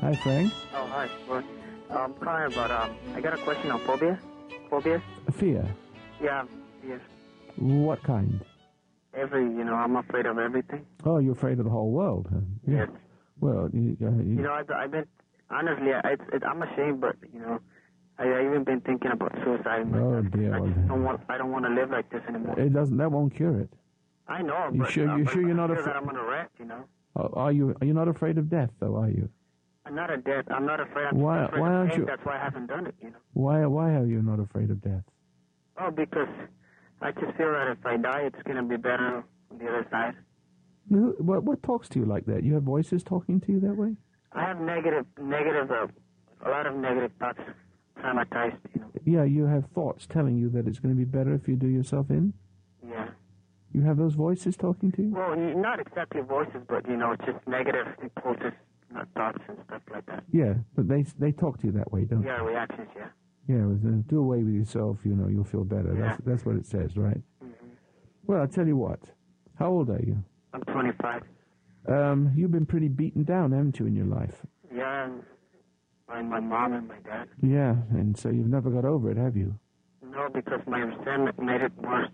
Hi, 0.01 0.13
Frank. 0.23 0.53
Oh, 0.75 0.85
hi. 0.87 1.09
Well, 1.27 1.43
I'm 1.89 2.13
calling 2.15 2.51
about, 2.53 2.71
um, 2.71 2.95
I 3.15 3.21
got 3.21 3.33
a 3.33 3.41
question 3.43 3.71
on 3.71 3.79
phobia. 3.81 4.19
Phobia? 4.69 5.01
Fear. 5.33 5.65
Yeah, 6.21 6.43
yes. 6.87 6.99
What 7.57 8.03
kind? 8.03 8.39
Every, 9.13 9.43
you 9.43 9.63
know, 9.63 9.73
I'm 9.73 9.95
afraid 9.95 10.25
of 10.25 10.37
everything. 10.37 10.85
Oh, 11.05 11.17
you're 11.19 11.33
afraid 11.33 11.57
of 11.59 11.65
the 11.65 11.71
whole 11.71 11.91
world. 11.91 12.27
Huh? 12.31 12.39
Yes. 12.67 12.89
Well, 13.39 13.69
you, 13.73 13.97
uh, 14.01 14.09
you, 14.21 14.35
You 14.35 14.41
know, 14.43 14.53
I've, 14.53 14.69
I've 14.69 14.91
been, 14.91 15.05
honestly, 15.49 15.91
I, 15.93 16.11
it, 16.11 16.43
I'm 16.47 16.61
ashamed, 16.61 17.01
but, 17.01 17.15
you 17.33 17.39
know, 17.39 17.59
I, 18.21 18.25
I 18.27 18.45
even 18.45 18.63
been 18.63 18.81
thinking 18.81 19.11
about 19.11 19.33
suicide. 19.43 19.87
oh 19.95 20.21
dear. 20.21 20.53
I 20.55 20.59
just 20.59 20.87
don't 20.87 21.03
want, 21.03 21.21
I 21.27 21.37
don't 21.37 21.51
want 21.51 21.65
to 21.65 21.71
live 21.71 21.89
like 21.89 22.09
this 22.11 22.21
anymore. 22.29 22.59
It 22.59 22.71
doesn't. 22.73 22.97
That 22.97 23.11
won't 23.11 23.35
cure 23.35 23.59
it. 23.59 23.69
I 24.27 24.41
know, 24.43 24.69
You 24.71 24.81
but, 24.81 24.91
sure- 24.91 25.09
uh, 25.09 25.17
you 25.17 25.25
sure 25.25 25.41
you're 25.41 25.55
not 25.55 25.69
sure 25.69 25.79
afra- 25.79 25.93
that 25.93 25.95
I'm 25.97 26.05
gonna 26.05 26.23
wreck, 26.23 26.49
you 26.59 26.65
know? 26.65 26.83
Are 27.15 27.29
are 27.35 27.51
you? 27.51 27.75
Are 27.81 27.85
you 27.85 27.93
not 27.93 28.07
afraid 28.07 28.37
of 28.37 28.49
death, 28.49 28.69
though? 28.79 28.95
Are 28.95 29.09
you? 29.09 29.27
I'm 29.85 29.95
not 29.95 30.11
a 30.11 30.17
death. 30.17 30.45
I'm 30.51 30.65
not 30.65 30.79
afraid. 30.79 31.05
I'm 31.07 31.17
Why- 31.19 31.45
afraid 31.45 31.61
why 31.61 31.67
of 31.69 31.73
aren't 31.75 31.97
you- 31.97 32.05
That's 32.05 32.23
why 32.23 32.35
I 32.35 32.43
haven't 32.43 32.67
done 32.67 32.85
it, 32.87 32.95
you 33.01 33.09
know? 33.09 33.17
Why? 33.33 33.65
Why 33.65 33.95
are 33.95 34.05
you 34.05 34.21
not 34.21 34.39
afraid 34.39 34.69
of 34.69 34.81
death? 34.81 35.03
Oh, 35.77 35.89
because 35.89 36.29
I 37.01 37.11
just 37.11 37.35
feel 37.37 37.51
that 37.51 37.67
if 37.69 37.83
I 37.85 37.97
die, 37.97 38.21
it's 38.21 38.41
gonna 38.45 38.63
be 38.63 38.77
better 38.77 39.23
on 39.51 39.57
the 39.57 39.67
other 39.67 39.87
side. 39.89 40.13
Who- 40.89 41.15
What, 41.19 41.43
what 41.43 41.63
talks 41.63 41.89
to 41.89 41.99
you 41.99 42.05
like 42.05 42.25
that? 42.27 42.43
You 42.43 42.53
have 42.53 42.63
voices 42.63 43.03
talking 43.03 43.39
to 43.41 43.51
you 43.51 43.59
that 43.61 43.75
way? 43.75 43.95
I 44.33 44.43
have 44.43 44.61
negative, 44.61 45.05
negative, 45.19 45.71
uh, 45.71 45.87
a 46.45 46.49
lot 46.49 46.65
of 46.67 46.75
negative 46.75 47.11
thoughts 47.19 47.39
traumatized, 48.01 48.57
you 48.73 48.81
know. 48.81 48.91
Yeah, 49.05 49.23
you 49.23 49.45
have 49.45 49.65
thoughts 49.73 50.07
telling 50.07 50.37
you 50.37 50.49
that 50.49 50.67
it's 50.67 50.79
going 50.79 50.93
to 50.93 50.97
be 50.97 51.05
better 51.05 51.33
if 51.33 51.47
you 51.47 51.55
do 51.55 51.67
yourself 51.67 52.09
in. 52.09 52.33
Yeah. 52.87 53.09
You 53.73 53.81
have 53.83 53.97
those 53.97 54.15
voices 54.15 54.57
talking 54.57 54.91
to 54.93 55.01
you. 55.01 55.11
Well, 55.11 55.35
not 55.35 55.79
exactly 55.79 56.21
voices, 56.21 56.61
but 56.67 56.87
you 56.89 56.97
know, 56.97 57.15
just 57.25 57.47
negative 57.47 57.87
impulses, 58.01 58.51
not 58.93 59.07
thoughts 59.15 59.39
and 59.47 59.57
stuff 59.65 59.81
like 59.91 60.05
that. 60.07 60.23
Yeah, 60.31 60.55
but 60.75 60.87
they 60.87 61.05
they 61.17 61.31
talk 61.31 61.59
to 61.59 61.67
you 61.67 61.71
that 61.73 61.91
way, 61.91 62.03
don't 62.03 62.21
they? 62.21 62.27
Yeah, 62.27 62.41
reactions. 62.41 62.89
Yeah. 62.95 63.07
Yeah, 63.47 63.65
do 64.07 64.19
away 64.19 64.43
with 64.43 64.53
yourself. 64.53 64.97
You 65.03 65.15
know, 65.15 65.27
you'll 65.27 65.43
feel 65.43 65.63
better. 65.63 65.95
That's 65.97 66.21
that's 66.25 66.45
what 66.45 66.55
it 66.57 66.65
says, 66.65 66.97
right? 66.97 67.21
Well, 68.27 68.41
I'll 68.41 68.47
tell 68.47 68.67
you 68.67 68.77
what. 68.77 68.99
How 69.57 69.69
old 69.69 69.89
are 69.89 70.01
you? 70.05 70.23
I'm 70.53 70.61
25. 70.61 71.23
Um, 71.87 72.31
you've 72.35 72.51
been 72.51 72.65
pretty 72.65 72.87
beaten 72.87 73.23
down, 73.23 73.51
haven't 73.51 73.79
you, 73.79 73.85
in 73.87 73.95
your 73.95 74.05
life? 74.05 74.45
Yeah, 74.73 75.09
by 76.11 76.21
my 76.21 76.39
mom 76.39 76.73
and 76.73 76.87
my 76.87 76.97
dad. 77.05 77.29
Yeah, 77.41 77.75
and 77.91 78.17
so 78.17 78.29
you've 78.29 78.49
never 78.49 78.69
got 78.69 78.83
over 78.85 79.09
it, 79.11 79.17
have 79.17 79.37
you? 79.37 79.57
No, 80.03 80.27
because 80.33 80.59
my 80.67 80.79
resentment 80.79 81.39
made 81.39 81.61
it 81.61 81.71
worse. 81.77 82.09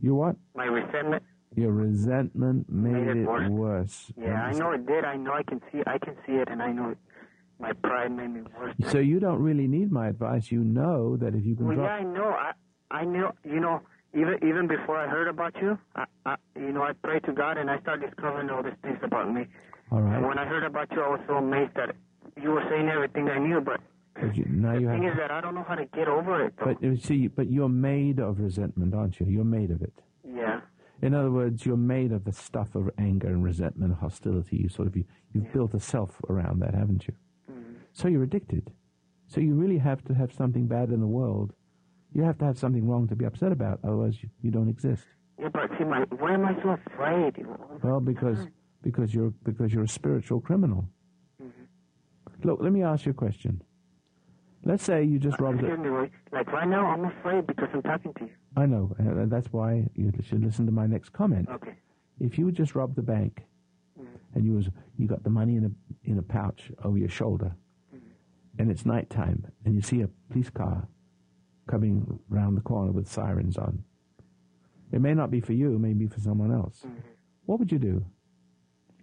You 0.00 0.14
what? 0.14 0.36
My 0.54 0.66
resentment. 0.66 1.22
Your 1.56 1.72
resentment 1.72 2.70
made, 2.70 3.08
it 3.08 3.16
it 3.16 3.26
worse. 3.26 3.48
worse. 3.50 4.12
Yeah, 4.16 4.40
I 4.40 4.52
know 4.52 4.70
it 4.70 4.86
did. 4.86 5.04
I 5.04 5.16
know 5.16 5.32
I 5.32 5.42
can 5.42 5.60
see. 5.72 5.80
I 5.84 5.98
can 5.98 6.14
see 6.24 6.34
it, 6.34 6.48
and 6.48 6.62
I 6.62 6.70
know 6.70 6.90
it. 6.90 6.98
My 7.58 7.72
pride 7.72 8.12
made 8.12 8.30
me 8.30 8.42
worse. 8.58 8.74
So 8.92 8.98
you 8.98 9.18
don't 9.18 9.42
really 9.42 9.66
need 9.66 9.90
my 9.90 10.06
advice. 10.08 10.52
You 10.52 10.60
know 10.60 11.16
that 11.16 11.34
if 11.34 11.44
you 11.44 11.56
can 11.56 11.66
Well, 11.66 11.76
yeah, 11.76 11.98
drop. 11.98 12.00
I 12.00 12.04
know. 12.04 12.28
I 12.30 12.52
I 12.92 13.04
knew. 13.04 13.28
You 13.44 13.58
know, 13.58 13.80
even 14.14 14.34
even 14.44 14.68
before 14.68 14.96
I 14.96 15.08
heard 15.08 15.26
about 15.26 15.54
you, 15.60 15.76
I, 15.96 16.04
I 16.24 16.36
you 16.54 16.70
know 16.70 16.82
I 16.84 16.92
prayed 16.92 17.24
to 17.24 17.32
God 17.32 17.58
and 17.58 17.68
I 17.68 17.80
started 17.80 18.06
discovering 18.06 18.48
all 18.48 18.62
these 18.62 18.78
things 18.82 18.98
about 19.02 19.34
me. 19.34 19.46
All 19.90 19.98
And 19.98 20.24
when 20.28 20.38
I 20.38 20.46
heard 20.46 20.62
about 20.62 20.92
you, 20.92 21.02
I 21.02 21.08
was 21.08 21.20
so 21.26 21.34
amazed 21.34 21.74
that 21.74 21.96
you 22.42 22.50
were 22.50 22.64
saying 22.68 22.88
everything 22.88 23.28
I 23.28 23.38
knew. 23.38 23.60
But 23.60 23.80
you, 24.36 24.44
now 24.48 24.74
the 24.74 24.80
you 24.80 24.88
thing 24.88 25.02
have. 25.04 25.12
is 25.12 25.18
that 25.18 25.30
I 25.30 25.40
don't 25.40 25.54
know 25.54 25.64
how 25.66 25.74
to 25.74 25.86
get 25.86 26.08
over 26.08 26.44
it. 26.44 26.54
But 26.62 26.82
you 26.82 26.96
see, 26.96 27.28
but 27.28 27.50
you're 27.50 27.68
made 27.68 28.18
of 28.18 28.40
resentment, 28.40 28.94
aren't 28.94 29.20
you? 29.20 29.26
You're 29.26 29.44
made 29.44 29.70
of 29.70 29.82
it. 29.82 29.94
Yeah. 30.26 30.60
In 31.02 31.14
other 31.14 31.30
words, 31.30 31.64
you're 31.64 31.76
made 31.76 32.12
of 32.12 32.24
the 32.24 32.32
stuff 32.32 32.74
of 32.74 32.90
anger 32.98 33.28
and 33.28 33.42
resentment, 33.42 33.92
and 33.92 34.00
hostility. 34.00 34.56
You 34.56 34.68
sort 34.68 34.88
of 34.88 34.96
you, 34.96 35.04
you've 35.32 35.50
built 35.52 35.74
a 35.74 35.80
self 35.80 36.20
around 36.28 36.60
that, 36.60 36.74
haven't 36.74 37.06
you? 37.06 37.14
Mm-hmm. 37.50 37.74
So 37.92 38.08
you're 38.08 38.22
addicted. 38.22 38.70
So 39.26 39.40
you 39.40 39.54
really 39.54 39.78
have 39.78 40.04
to 40.04 40.14
have 40.14 40.32
something 40.32 40.66
bad 40.66 40.90
in 40.90 41.00
the 41.00 41.06
world. 41.06 41.52
You 42.12 42.24
have 42.24 42.38
to 42.38 42.44
have 42.44 42.58
something 42.58 42.86
wrong 42.88 43.06
to 43.08 43.16
be 43.16 43.24
upset 43.24 43.52
about, 43.52 43.78
otherwise 43.84 44.20
you, 44.22 44.28
you 44.42 44.50
don't 44.50 44.68
exist. 44.68 45.04
Yeah, 45.38 45.48
but 45.52 45.70
see, 45.78 45.84
my 45.84 46.00
why 46.18 46.34
am 46.34 46.44
I 46.44 46.60
so 46.62 46.70
afraid? 46.70 47.46
Well, 47.82 48.00
because 48.00 48.48
because 48.82 49.14
you're 49.14 49.32
because 49.44 49.72
you're 49.72 49.84
a 49.84 49.88
spiritual 49.88 50.40
criminal. 50.40 50.86
Look, 52.44 52.60
let 52.60 52.72
me 52.72 52.82
ask 52.82 53.06
you 53.06 53.10
a 53.10 53.14
question. 53.14 53.62
Let's 54.64 54.84
say 54.84 55.04
you 55.04 55.18
just 55.18 55.40
robbed 55.40 55.60
Excuse 55.60 55.78
a. 55.78 55.82
me, 55.82 55.88
Roy. 55.88 56.10
Like 56.32 56.52
right 56.52 56.68
now, 56.68 56.86
I'm 56.86 57.04
afraid 57.06 57.46
because 57.46 57.68
I'm 57.72 57.82
talking 57.82 58.12
to 58.14 58.24
you. 58.24 58.30
I 58.56 58.66
know, 58.66 58.94
and 58.98 59.30
that's 59.30 59.52
why 59.52 59.88
you 59.94 60.12
should 60.22 60.44
listen 60.44 60.66
to 60.66 60.72
my 60.72 60.86
next 60.86 61.10
comment. 61.10 61.48
Okay. 61.48 61.74
If 62.18 62.38
you 62.38 62.52
just 62.52 62.74
robbed 62.74 62.96
the 62.96 63.02
bank, 63.02 63.42
mm-hmm. 63.98 64.14
and 64.34 64.44
you 64.44 64.52
was 64.52 64.68
you 64.98 65.06
got 65.06 65.22
the 65.22 65.30
money 65.30 65.56
in 65.56 65.64
a 65.64 66.10
in 66.10 66.18
a 66.18 66.22
pouch 66.22 66.70
over 66.84 66.98
your 66.98 67.08
shoulder, 67.08 67.54
mm-hmm. 67.94 68.06
and 68.60 68.70
it's 68.70 68.84
nighttime, 68.84 69.46
and 69.64 69.74
you 69.74 69.80
see 69.80 70.02
a 70.02 70.08
police 70.30 70.50
car 70.50 70.86
coming 71.66 72.20
round 72.28 72.56
the 72.56 72.62
corner 72.62 72.90
with 72.90 73.08
sirens 73.08 73.56
on, 73.56 73.82
it 74.92 75.00
may 75.00 75.14
not 75.14 75.30
be 75.30 75.40
for 75.40 75.52
you, 75.52 75.74
it 75.74 75.78
may 75.78 75.92
be 75.92 76.06
for 76.06 76.20
someone 76.20 76.52
else. 76.52 76.82
Mm-hmm. 76.84 76.98
What 77.46 77.60
would 77.60 77.72
you 77.72 77.78
do? 77.78 78.04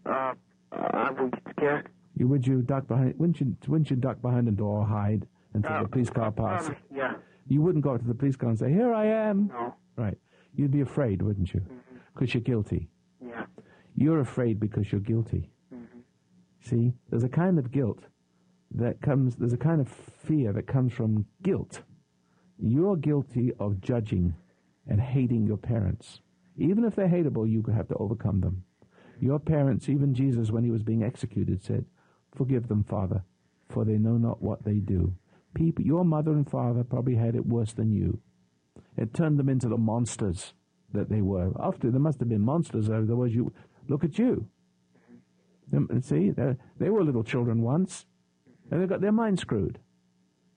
Uh, 0.06 0.34
I 0.72 1.12
would 1.12 1.32
get 1.32 1.44
scared. 1.52 1.90
You 2.18 2.28
would 2.28 2.46
you 2.48 2.62
duck 2.62 2.88
behind? 2.88 3.14
Wouldn't 3.20 3.40
you? 3.40 3.56
Wouldn't 3.68 3.90
you 3.90 3.96
duck 3.96 4.22
behind 4.22 4.48
a 4.48 4.52
door, 4.52 4.86
hide 4.86 5.28
until 5.54 5.72
Uh, 5.74 5.84
the 5.84 5.90
police 5.90 6.10
car 6.10 6.32
passes? 6.32 6.70
Probably, 6.70 6.98
yeah. 6.98 7.16
You 7.48 7.62
wouldn't 7.62 7.84
go 7.84 7.94
up 7.94 8.02
to 8.02 8.08
the 8.08 8.16
police 8.16 8.36
car 8.36 8.50
and 8.50 8.58
say, 8.60 8.72
"Here 8.72 8.92
I 8.94 9.06
am." 9.06 9.48
No. 9.48 9.76
Right. 9.96 10.18
You'd 10.56 10.72
be 10.72 10.82
afraid, 10.82 11.22
wouldn't 11.22 11.54
you? 11.54 11.62
Because 12.14 12.34
you're 12.34 12.42
guilty. 12.42 12.90
Yeah. 13.22 13.46
You're 13.96 14.20
afraid 14.20 14.60
because 14.60 14.92
you're 14.92 15.02
guilty. 15.02 15.52
See, 16.60 16.94
there's 17.10 17.24
a 17.24 17.30
kind 17.30 17.60
of 17.60 17.72
guilt 17.72 18.08
that 18.72 19.00
comes. 19.02 19.36
There's 19.36 19.54
a 19.54 19.58
kind 19.58 19.80
of 19.80 19.88
fear 19.88 20.52
that 20.54 20.68
comes 20.68 20.94
from 20.94 21.26
guilt. 21.44 21.84
You're 22.58 22.98
guilty 22.98 23.54
of 23.60 23.80
judging 23.80 24.34
and 24.88 25.00
hating 25.00 25.46
your 25.46 25.58
parents. 25.58 26.22
Even 26.58 26.84
if 26.84 26.96
they're 26.96 27.08
hateable, 27.08 27.48
you 27.50 27.62
have 27.72 27.88
to 27.90 27.96
overcome 27.98 28.42
them. 28.42 28.64
Your 29.20 29.40
parents, 29.40 29.88
even 29.88 30.14
Jesus, 30.16 30.52
when 30.52 30.64
he 30.64 30.72
was 30.72 30.82
being 30.84 31.04
executed, 31.04 31.62
said, 31.62 31.86
Forgive 32.38 32.68
them, 32.68 32.84
Father, 32.84 33.24
for 33.68 33.84
they 33.84 33.98
know 33.98 34.18
not 34.18 34.42
what 34.42 34.64
they 34.64 34.76
do. 34.76 35.16
People, 35.56 35.84
your 35.84 36.06
mother 36.06 36.32
and 36.32 36.50
father 36.50 36.84
probably 36.84 37.16
had 37.16 37.36
it 37.36 37.48
worse 37.48 37.74
than 37.74 37.92
you. 37.92 38.20
It 38.96 39.14
turned 39.14 39.40
them 39.40 39.50
into 39.50 39.68
the 39.68 39.78
monsters 39.78 40.54
that 40.94 41.10
they 41.10 41.22
were. 41.22 41.52
After 41.60 41.90
there 41.90 42.00
must 42.00 42.20
have 42.20 42.30
been 42.30 42.42
monsters, 42.42 42.90
otherwise 42.90 43.34
you 43.34 43.52
look 43.88 44.04
at 44.04 44.20
you. 44.20 44.48
See, 46.02 46.30
they 46.30 46.56
they 46.78 46.90
were 46.90 47.04
little 47.04 47.24
children 47.24 47.62
once, 47.62 48.06
and 48.72 48.82
they 48.82 48.86
got 48.86 49.02
their 49.02 49.12
mind 49.12 49.40
screwed, 49.40 49.80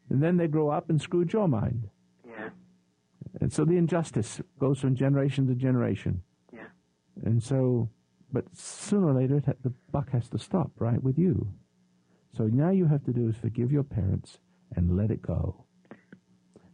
and 0.08 0.22
then 0.22 0.36
they 0.36 0.46
grow 0.46 0.68
up 0.68 0.88
and 0.88 1.00
screwed 1.00 1.32
your 1.32 1.48
mind. 1.48 1.88
Yeah. 2.24 2.50
And 3.40 3.52
so 3.52 3.64
the 3.64 3.76
injustice 3.76 4.40
goes 4.60 4.78
from 4.78 4.94
generation 4.94 5.48
to 5.48 5.54
generation. 5.54 6.22
Yeah. 6.52 6.68
And 7.24 7.42
so, 7.42 7.88
but 8.32 8.44
sooner 8.54 9.08
or 9.08 9.14
later, 9.14 9.38
it 9.38 9.62
the 9.62 9.72
buck 9.90 10.10
has 10.10 10.28
to 10.28 10.38
stop, 10.38 10.70
right, 10.78 11.02
with 11.02 11.18
you. 11.18 11.48
So 12.36 12.44
now 12.44 12.70
you 12.70 12.86
have 12.86 13.04
to 13.04 13.12
do 13.12 13.28
is 13.28 13.36
forgive 13.36 13.72
your 13.72 13.82
parents 13.82 14.38
and 14.76 14.96
let 14.96 15.10
it 15.10 15.20
go. 15.22 15.64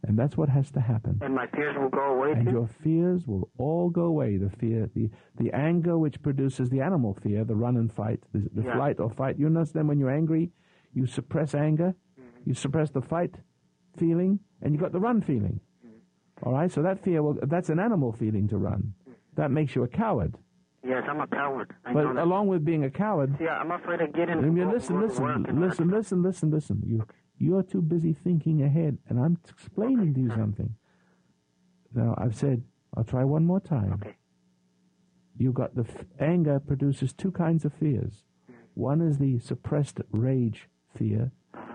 And 0.07 0.17
that's 0.19 0.37
what 0.37 0.49
has 0.51 0.71
to 0.73 0.81
happen. 0.81 1.19
And 1.23 1.35
my 1.35 1.47
fears 1.49 1.75
will 1.77 1.89
go 1.89 2.13
away 2.15 2.33
And 2.33 2.45
too? 2.47 2.53
your 2.53 2.69
fears 2.69 3.27
will 3.27 3.51
all 3.59 3.91
go 3.91 4.03
away. 4.05 4.37
The 4.37 4.51
fear, 4.51 4.89
the, 4.95 5.11
the 5.37 5.51
anger 5.53 5.99
which 5.99 6.23
produces 6.23 6.71
the 6.71 6.81
animal 6.81 7.15
fear, 7.23 7.45
the 7.45 7.57
run 7.57 7.77
and 7.77 7.93
fight, 7.93 8.21
the, 8.33 8.49
the 8.55 8.63
Yeah. 8.63 8.77
flight 8.77 9.01
or 9.01 9.11
fight. 9.11 9.39
You 9.39 9.47
understand 9.47 9.89
when 9.89 9.99
you're 9.99 10.11
angry, 10.11 10.53
you 10.95 11.07
suppress 11.07 11.55
anger, 11.55 11.95
Mm-hmm. 12.21 12.49
you 12.51 12.55
suppress 12.55 12.91
the 12.91 13.03
fight 13.03 13.35
feeling, 13.97 14.39
and 14.63 14.73
you 14.75 14.81
got 14.81 14.93
the 14.93 15.01
run 15.01 15.21
feeling. 15.23 15.61
Mm-hmm. 15.85 16.49
All 16.49 16.53
right, 16.55 16.71
so 16.71 16.83
that 16.83 17.03
fear, 17.03 17.23
will, 17.23 17.39
that's 17.43 17.69
an 17.71 17.81
animal 17.81 18.13
feeling 18.13 18.47
to 18.49 18.59
run. 18.59 18.95
That 19.35 19.51
makes 19.51 19.75
you 19.75 19.83
a 19.83 19.89
coward. 19.89 20.37
Yes, 20.87 21.03
I'm 21.09 21.21
a 21.21 21.27
coward. 21.27 21.75
I 21.85 21.93
But 21.93 22.17
along 22.17 22.47
with 22.47 22.65
being 22.65 22.85
a 22.85 22.91
coward, 22.91 23.35
Yeah, 23.41 23.57
I'm 23.59 23.71
afraid 23.73 24.01
of 24.01 24.13
getting. 24.13 24.39
I 24.39 24.41
mean, 24.43 24.67
go- 24.69 24.73
listen, 24.73 25.01
listen, 25.01 25.25
listen, 25.61 25.89
listen, 25.91 26.23
listen, 26.23 26.51
listen. 26.51 26.83
You, 26.87 27.07
you're 27.39 27.63
too 27.63 27.83
busy 27.83 28.13
thinking 28.13 28.63
ahead, 28.63 28.99
and 29.09 29.19
I'm 29.19 29.39
explaining 29.49 30.15
to 30.15 30.21
you 30.21 30.31
something. 30.31 30.75
Now, 31.95 32.15
I've 32.19 32.37
said, 32.37 32.63
I'll 32.97 33.05
try 33.05 33.25
one 33.25 33.45
more 33.45 33.61
time. 33.61 33.95
Okay. 33.95 34.15
You've 35.39 35.55
got 35.55 35.75
the 35.75 35.83
f- 35.89 36.05
anger 36.21 36.61
produces 36.61 37.13
two 37.13 37.31
kinds 37.31 37.65
of 37.65 37.73
fears. 37.75 38.23
One 38.75 39.01
is 39.01 39.19
the 39.19 39.39
suppressed 39.39 40.01
rage 40.13 40.69
fear, 40.97 41.33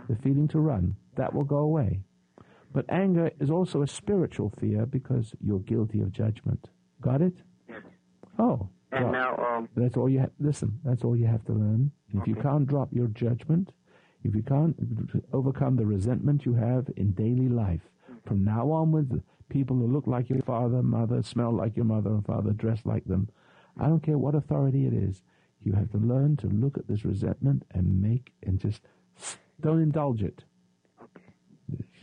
the 0.07 0.15
feeling 0.15 0.47
to 0.49 0.59
run. 0.59 0.95
That 1.15 1.33
will 1.33 1.43
go 1.43 1.57
away. 1.57 2.01
But 2.73 2.85
anger 2.89 3.31
is 3.39 3.49
also 3.51 3.81
a 3.81 3.87
spiritual 3.87 4.51
fear 4.59 4.85
because 4.85 5.33
you're 5.41 5.59
guilty 5.59 5.99
of 6.01 6.11
judgment. 6.11 6.69
Got 7.01 7.21
it? 7.21 7.33
Yes. 7.67 7.81
Oh. 8.39 8.69
And 8.93 9.05
well, 9.05 9.13
now, 9.13 9.35
um, 9.37 9.50
that's 9.75 9.97
all 9.97 10.09
you 10.09 10.19
have. 10.19 10.31
Listen, 10.39 10.79
that's 10.83 11.03
all 11.03 11.15
you 11.15 11.27
have 11.27 11.45
to 11.45 11.53
learn. 11.53 11.91
And 12.11 12.21
if 12.21 12.27
you 12.27 12.35
can't 12.35 12.67
drop 12.67 12.89
your 12.91 13.07
judgment, 13.07 13.71
if 14.23 14.35
you 14.35 14.43
can't 14.43 14.75
overcome 15.33 15.75
the 15.75 15.85
resentment 15.85 16.45
you 16.45 16.53
have 16.53 16.87
in 16.97 17.11
daily 17.11 17.49
life, 17.49 17.81
from 18.25 18.43
now 18.43 18.71
onwards, 18.71 19.13
people 19.49 19.75
who 19.75 19.87
look 19.87 20.07
like 20.07 20.29
your 20.29 20.41
father, 20.43 20.83
mother, 20.83 21.23
smell 21.23 21.51
like 21.51 21.75
your 21.75 21.85
mother 21.85 22.11
and 22.11 22.25
father, 22.25 22.51
dress 22.51 22.79
like 22.85 23.05
them, 23.05 23.29
I 23.79 23.87
don't 23.87 24.03
care 24.03 24.17
what 24.17 24.35
authority 24.35 24.85
it 24.85 24.93
is, 24.93 25.23
you 25.63 25.73
have 25.73 25.91
to 25.91 25.97
learn 25.97 26.37
to 26.37 26.47
look 26.47 26.77
at 26.77 26.87
this 26.87 27.05
resentment 27.05 27.63
and 27.71 28.01
make 28.01 28.31
and 28.43 28.59
just 28.59 28.81
don't 29.59 29.81
indulge 29.81 30.23
it. 30.23 30.43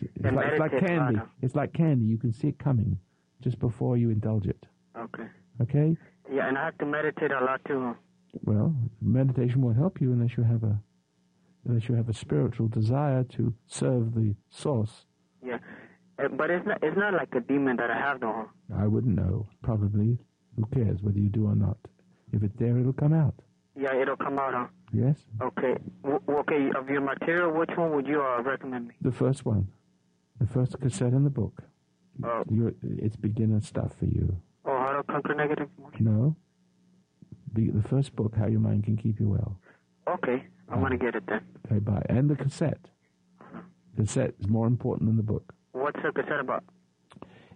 It's 0.01 0.35
like, 0.35 0.47
it's 0.47 0.61
like 0.61 0.79
candy. 0.81 1.21
It's 1.43 1.55
like 1.55 1.73
candy. 1.73 2.07
You 2.07 2.19
can 2.19 2.33
see 2.33 2.49
it 2.49 2.59
coming 2.59 2.99
just 3.41 3.59
before 3.59 3.97
you 3.97 4.11
indulge 4.11 4.47
it. 4.47 4.67
Okay. 4.97 5.27
Okay? 5.61 5.97
Yeah, 6.33 6.49
and 6.49 6.59
I 6.59 6.65
have 6.67 6.79
to 6.79 6.87
meditate 6.87 7.31
a 7.33 7.43
lot 7.45 7.61
too. 7.67 7.97
Well, 8.45 8.75
meditation 9.01 9.63
won't 9.63 9.77
help 9.79 10.01
you 10.01 10.13
unless 10.13 10.37
you 10.37 10.45
have 10.45 10.63
a 10.63 10.79
unless 11.67 11.89
you 11.89 11.95
have 11.95 12.09
a 12.09 12.15
spiritual 12.15 12.69
desire 12.69 13.25
to 13.25 13.55
serve 13.67 14.15
the 14.15 14.35
source. 14.51 15.07
Yeah, 15.45 15.59
Uh, 16.19 16.29
but 16.29 16.51
it's 16.51 16.67
not. 16.67 16.79
It's 16.83 16.97
not 16.97 17.15
like 17.15 17.35
a 17.35 17.41
demon 17.41 17.77
that 17.77 17.91
I 17.91 17.97
have 17.99 18.21
though. 18.21 18.49
I 18.77 18.87
wouldn't 18.87 19.17
know. 19.17 19.47
Probably. 19.63 20.19
Who 20.57 20.67
cares 20.75 21.01
whether 21.03 21.19
you 21.19 21.29
do 21.29 21.47
or 21.47 21.55
not? 21.55 21.79
If 22.33 22.43
it's 22.43 22.57
there, 22.59 22.77
it'll 22.79 22.93
come 22.93 23.13
out. 23.15 23.35
Yeah, 23.77 23.95
it'll 23.95 24.17
come 24.17 24.39
out. 24.41 24.55
Huh? 24.55 24.67
Yes? 24.93 25.17
Okay. 25.41 25.77
W- 26.03 26.21
okay. 26.29 26.69
Of 26.77 26.89
your 26.91 27.01
material, 27.01 27.53
which 27.53 27.71
one 27.77 27.95
would 27.95 28.07
you 28.09 28.21
uh, 28.21 28.43
recommend 28.43 28.89
me? 28.89 28.95
The 29.01 29.13
first 29.13 29.45
one. 29.47 29.69
The 30.41 30.47
first 30.49 30.79
cassette 30.81 31.13
in 31.13 31.23
the 31.23 31.31
book. 31.31 31.63
Oh. 32.25 32.43
You're, 32.51 32.73
it's 32.83 33.15
beginner 33.17 33.61
stuff 33.61 33.93
for 33.99 34.07
you. 34.07 34.37
To 34.99 35.05
conquer 35.05 35.33
negative 35.33 35.69
emotions. 35.79 36.01
No? 36.05 36.37
The, 37.55 37.71
the 37.71 37.89
first 37.89 38.17
book, 38.17 38.35
How 38.37 38.47
Your 38.47 38.59
Mind 38.59 38.83
Can 38.83 38.97
Keep 38.97 39.21
You 39.21 39.29
Well. 39.29 39.57
Okay, 40.13 40.45
I'm 40.69 40.81
gonna 40.81 40.97
get 40.99 41.15
it 41.15 41.23
then. 41.29 41.41
Okay, 41.67 41.79
bye. 41.79 42.03
And 42.09 42.29
the 42.29 42.35
cassette. 42.35 42.81
Mm-hmm. 43.41 43.59
The 43.95 44.03
cassette 44.03 44.35
is 44.41 44.49
more 44.49 44.67
important 44.67 45.09
than 45.09 45.17
the 45.17 45.23
book. 45.23 45.55
What's 45.71 46.01
the 46.03 46.11
cassette 46.11 46.41
about? 46.41 46.65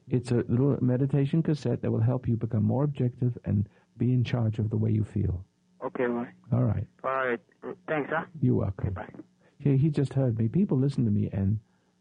It's 0.09 0.31
a 0.31 0.45
little 0.49 0.79
meditation 0.81 1.43
cassette 1.43 1.83
that 1.83 1.91
will 1.91 2.01
help 2.01 2.29
you 2.29 2.37
become 2.37 2.63
more 2.63 2.85
objective 2.85 3.37
and 3.45 3.69
be 3.99 4.13
in 4.13 4.23
charge 4.23 4.61
of 4.61 4.71
the 4.71 4.77
way 4.77 4.93
you 4.93 5.03
feel. 5.03 5.45
Okay, 5.85 6.05
Roy. 6.05 6.29
All 6.53 6.63
right. 6.63 6.87
All 7.03 7.11
right. 7.11 7.41
Thanks, 7.89 8.09
huh? 8.15 8.25
You're 8.41 8.55
welcome. 8.55 8.93
Bye. 8.93 9.09
He, 9.59 9.77
he 9.77 9.91
just 9.91 10.15
heard 10.15 10.39
me. 10.39 10.47
People 10.47 10.79
listen 10.79 11.05
to 11.07 11.11
me, 11.11 11.29
and 11.33 11.59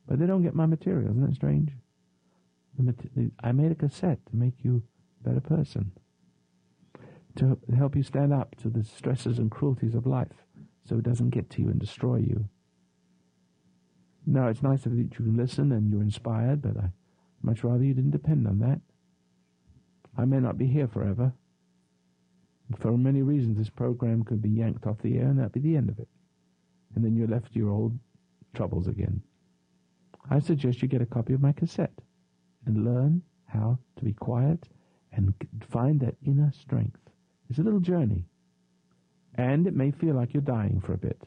but 0.08 0.20
they 0.20 0.28
don't 0.28 0.44
get 0.44 0.54
my 0.54 0.68
material. 0.68 1.10
Isn't 1.10 1.26
that 1.26 1.36
strange? 1.36 1.72
The, 2.78 3.32
I 3.44 3.52
made 3.54 3.72
a 3.72 3.76
cassette 3.76 4.20
to 4.30 4.36
make 4.36 4.54
you 4.62 4.84
better 5.24 5.42
person, 5.42 5.92
to 7.36 7.58
help 7.76 7.96
you 7.96 8.04
stand 8.04 8.34
up 8.34 8.56
to 8.58 8.70
the 8.70 8.84
stresses 8.84 9.40
and 9.40 9.50
cruelties 9.50 9.96
of 9.96 10.06
life, 10.06 10.46
so 10.84 10.98
it 10.98 11.04
doesn't 11.04 11.30
get 11.30 11.50
to 11.52 11.62
you 11.62 11.70
and 11.70 11.80
destroy 11.80 12.18
you. 12.18 12.50
No, 14.26 14.48
it's 14.48 14.62
nice 14.62 14.84
that 14.84 14.92
you 14.92 15.10
listen 15.20 15.72
and 15.72 15.90
you're 15.92 16.02
inspired, 16.02 16.62
but 16.62 16.78
I 16.78 16.92
much 17.44 17.64
rather 17.64 17.84
you 17.84 17.94
didn't 17.94 18.12
depend 18.12 18.48
on 18.48 18.60
that. 18.60 18.82
I 20.18 20.26
may 20.26 20.40
not 20.40 20.58
be 20.58 20.68
here 20.68 20.88
forever. 20.88 21.34
For 22.78 22.98
many 22.98 23.22
reasons, 23.22 23.58
this 23.58 23.70
program 23.70 24.24
could 24.24 24.42
be 24.42 24.50
yanked 24.50 24.86
off 24.86 25.02
the 25.02 25.18
air, 25.18 25.28
and 25.28 25.40
that'd 25.40 25.52
be 25.52 25.60
the 25.60 25.76
end 25.76 25.90
of 25.90 26.00
it. 26.00 26.08
And 26.96 27.04
then 27.04 27.16
you're 27.16 27.28
left 27.28 27.54
to 27.54 27.60
your 27.60 27.70
old 27.70 27.98
troubles 28.54 28.88
again. 28.88 29.22
I 30.30 30.40
suggest 30.40 30.82
you 30.82 30.88
get 30.88 31.02
a 31.02 31.06
copy 31.06 31.34
of 31.34 31.42
my 31.42 31.52
cassette 31.52 32.00
and 32.66 32.86
learn 32.86 33.24
how 33.48 33.80
to 33.98 34.06
be 34.06 34.14
quiet 34.14 34.68
and 35.14 35.34
find 35.70 36.00
that 36.02 36.16
inner 36.26 36.52
strength. 36.52 37.00
It's 37.50 37.60
a 37.60 37.64
little 37.64 37.80
journey. 37.80 38.26
And 39.36 39.68
it 39.68 39.76
may 39.76 39.92
feel 39.92 40.16
like 40.16 40.34
you're 40.34 40.42
dying 40.42 40.82
for 40.86 40.94
a 40.94 40.98
bit. 40.98 41.22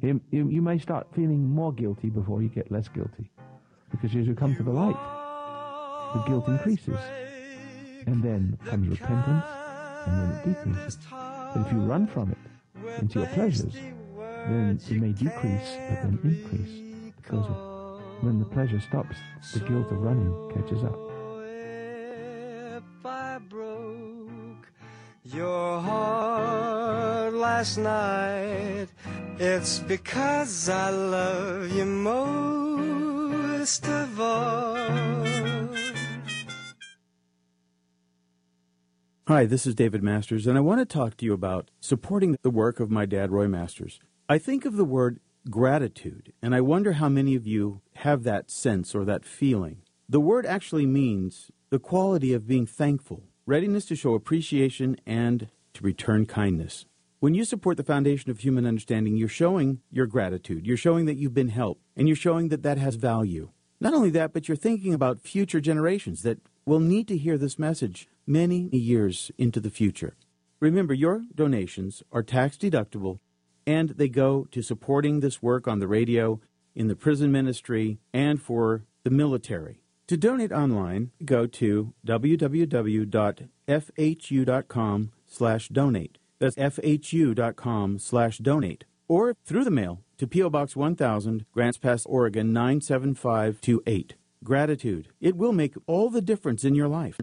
You, 0.00 0.20
may 0.62 0.78
start 0.78 1.06
feeling 1.14 1.48
more 1.48 1.72
guilty 1.72 2.10
before 2.10 2.42
you 2.42 2.48
get 2.48 2.70
less 2.70 2.88
guilty. 2.88 3.30
Because 3.90 4.14
as 4.14 4.26
you 4.26 4.34
come 4.34 4.54
to 4.56 4.62
the 4.62 4.70
light, 4.70 4.96
the 6.14 6.20
guilt 6.22 6.48
increases. 6.48 6.98
And 8.06 8.22
then 8.22 8.58
comes 8.66 8.88
repentance, 8.88 9.44
and 10.06 10.20
then 10.20 10.38
it 10.38 10.46
decreases. 10.46 10.98
But 11.10 11.66
if 11.66 11.72
you 11.72 11.78
run 11.78 12.06
from 12.06 12.32
it 12.32 12.38
into 13.00 13.20
your 13.20 13.28
pleasures, 13.28 13.74
then 13.74 14.78
it 14.88 15.00
may 15.00 15.12
decrease, 15.12 15.76
but 15.88 16.02
then 16.02 16.18
increase. 16.22 17.14
Because 17.16 17.46
when 18.20 18.38
the 18.38 18.44
pleasure 18.44 18.80
stops, 18.80 19.16
the 19.52 19.60
guilt 19.60 19.90
of 19.90 19.98
running 19.98 20.52
catches 20.54 20.84
up. 20.84 21.05
Your 25.36 25.80
heart 25.80 27.34
last 27.34 27.76
night, 27.76 28.88
it's 29.38 29.80
because 29.80 30.70
I 30.70 30.88
love 30.88 31.70
you 31.70 31.84
most 31.84 32.26
of 33.86 34.18
all. 34.18 34.76
Hi, 39.28 39.44
this 39.44 39.66
is 39.66 39.74
David 39.74 40.02
Masters, 40.02 40.46
and 40.46 40.56
I 40.56 40.62
want 40.62 40.80
to 40.80 40.86
talk 40.86 41.18
to 41.18 41.26
you 41.26 41.34
about 41.34 41.70
supporting 41.80 42.38
the 42.40 42.48
work 42.48 42.80
of 42.80 42.90
my 42.90 43.04
dad, 43.04 43.30
Roy 43.30 43.46
Masters. 43.46 44.00
I 44.30 44.38
think 44.38 44.64
of 44.64 44.76
the 44.76 44.84
word 44.86 45.20
gratitude, 45.50 46.32
and 46.40 46.54
I 46.54 46.62
wonder 46.62 46.94
how 46.94 47.10
many 47.10 47.34
of 47.34 47.46
you 47.46 47.82
have 47.96 48.22
that 48.22 48.50
sense 48.50 48.94
or 48.94 49.04
that 49.04 49.26
feeling. 49.26 49.82
The 50.08 50.20
word 50.20 50.46
actually 50.46 50.86
means 50.86 51.50
the 51.68 51.78
quality 51.78 52.32
of 52.32 52.46
being 52.46 52.64
thankful, 52.66 53.24
readiness 53.46 53.86
to 53.86 53.96
show 53.96 54.14
appreciation, 54.14 54.96
and 55.06 55.48
to 55.72 55.82
return 55.82 56.26
kindness. 56.26 56.84
When 57.20 57.34
you 57.34 57.44
support 57.44 57.76
the 57.76 57.82
Foundation 57.82 58.30
of 58.30 58.40
Human 58.40 58.66
Understanding, 58.66 59.16
you're 59.16 59.28
showing 59.28 59.80
your 59.90 60.06
gratitude. 60.06 60.66
You're 60.66 60.76
showing 60.76 61.06
that 61.06 61.16
you've 61.16 61.34
been 61.34 61.48
helped, 61.48 61.82
and 61.96 62.08
you're 62.08 62.16
showing 62.16 62.48
that 62.48 62.62
that 62.62 62.78
has 62.78 62.96
value. 62.96 63.50
Not 63.80 63.94
only 63.94 64.10
that, 64.10 64.32
but 64.32 64.48
you're 64.48 64.56
thinking 64.56 64.92
about 64.92 65.20
future 65.20 65.60
generations 65.60 66.22
that 66.22 66.40
will 66.64 66.80
need 66.80 67.08
to 67.08 67.16
hear 67.16 67.38
this 67.38 67.58
message 67.58 68.08
many 68.26 68.68
years 68.72 69.30
into 69.38 69.60
the 69.60 69.70
future. 69.70 70.14
Remember, 70.60 70.94
your 70.94 71.22
donations 71.34 72.02
are 72.10 72.22
tax 72.22 72.56
deductible 72.56 73.18
and 73.66 73.90
they 73.90 74.08
go 74.08 74.46
to 74.52 74.62
supporting 74.62 75.20
this 75.20 75.42
work 75.42 75.66
on 75.66 75.80
the 75.80 75.88
radio, 75.88 76.40
in 76.74 76.86
the 76.86 76.94
prison 76.94 77.32
ministry, 77.32 77.98
and 78.12 78.40
for 78.40 78.84
the 79.02 79.10
military. 79.10 79.80
To 80.08 80.16
donate 80.16 80.52
online, 80.52 81.10
go 81.24 81.46
to 81.48 81.92
www.fhu.com 82.06 83.10
slash 85.26 85.68
donate. 85.68 86.18
That's 86.38 86.56
fhu.com 86.56 87.98
slash 87.98 88.38
donate. 88.38 88.84
Or 89.08 89.34
through 89.44 89.64
the 89.64 89.70
mail 89.72 90.02
to 90.18 90.28
P.O. 90.28 90.50
Box 90.50 90.76
1000, 90.76 91.46
Grants 91.52 91.78
Pass, 91.78 92.06
Oregon 92.06 92.52
97528. 92.52 94.14
Gratitude. 94.44 95.08
It 95.20 95.36
will 95.36 95.52
make 95.52 95.74
all 95.86 96.10
the 96.10 96.22
difference 96.22 96.62
in 96.64 96.76
your 96.76 96.88
life. 96.88 97.20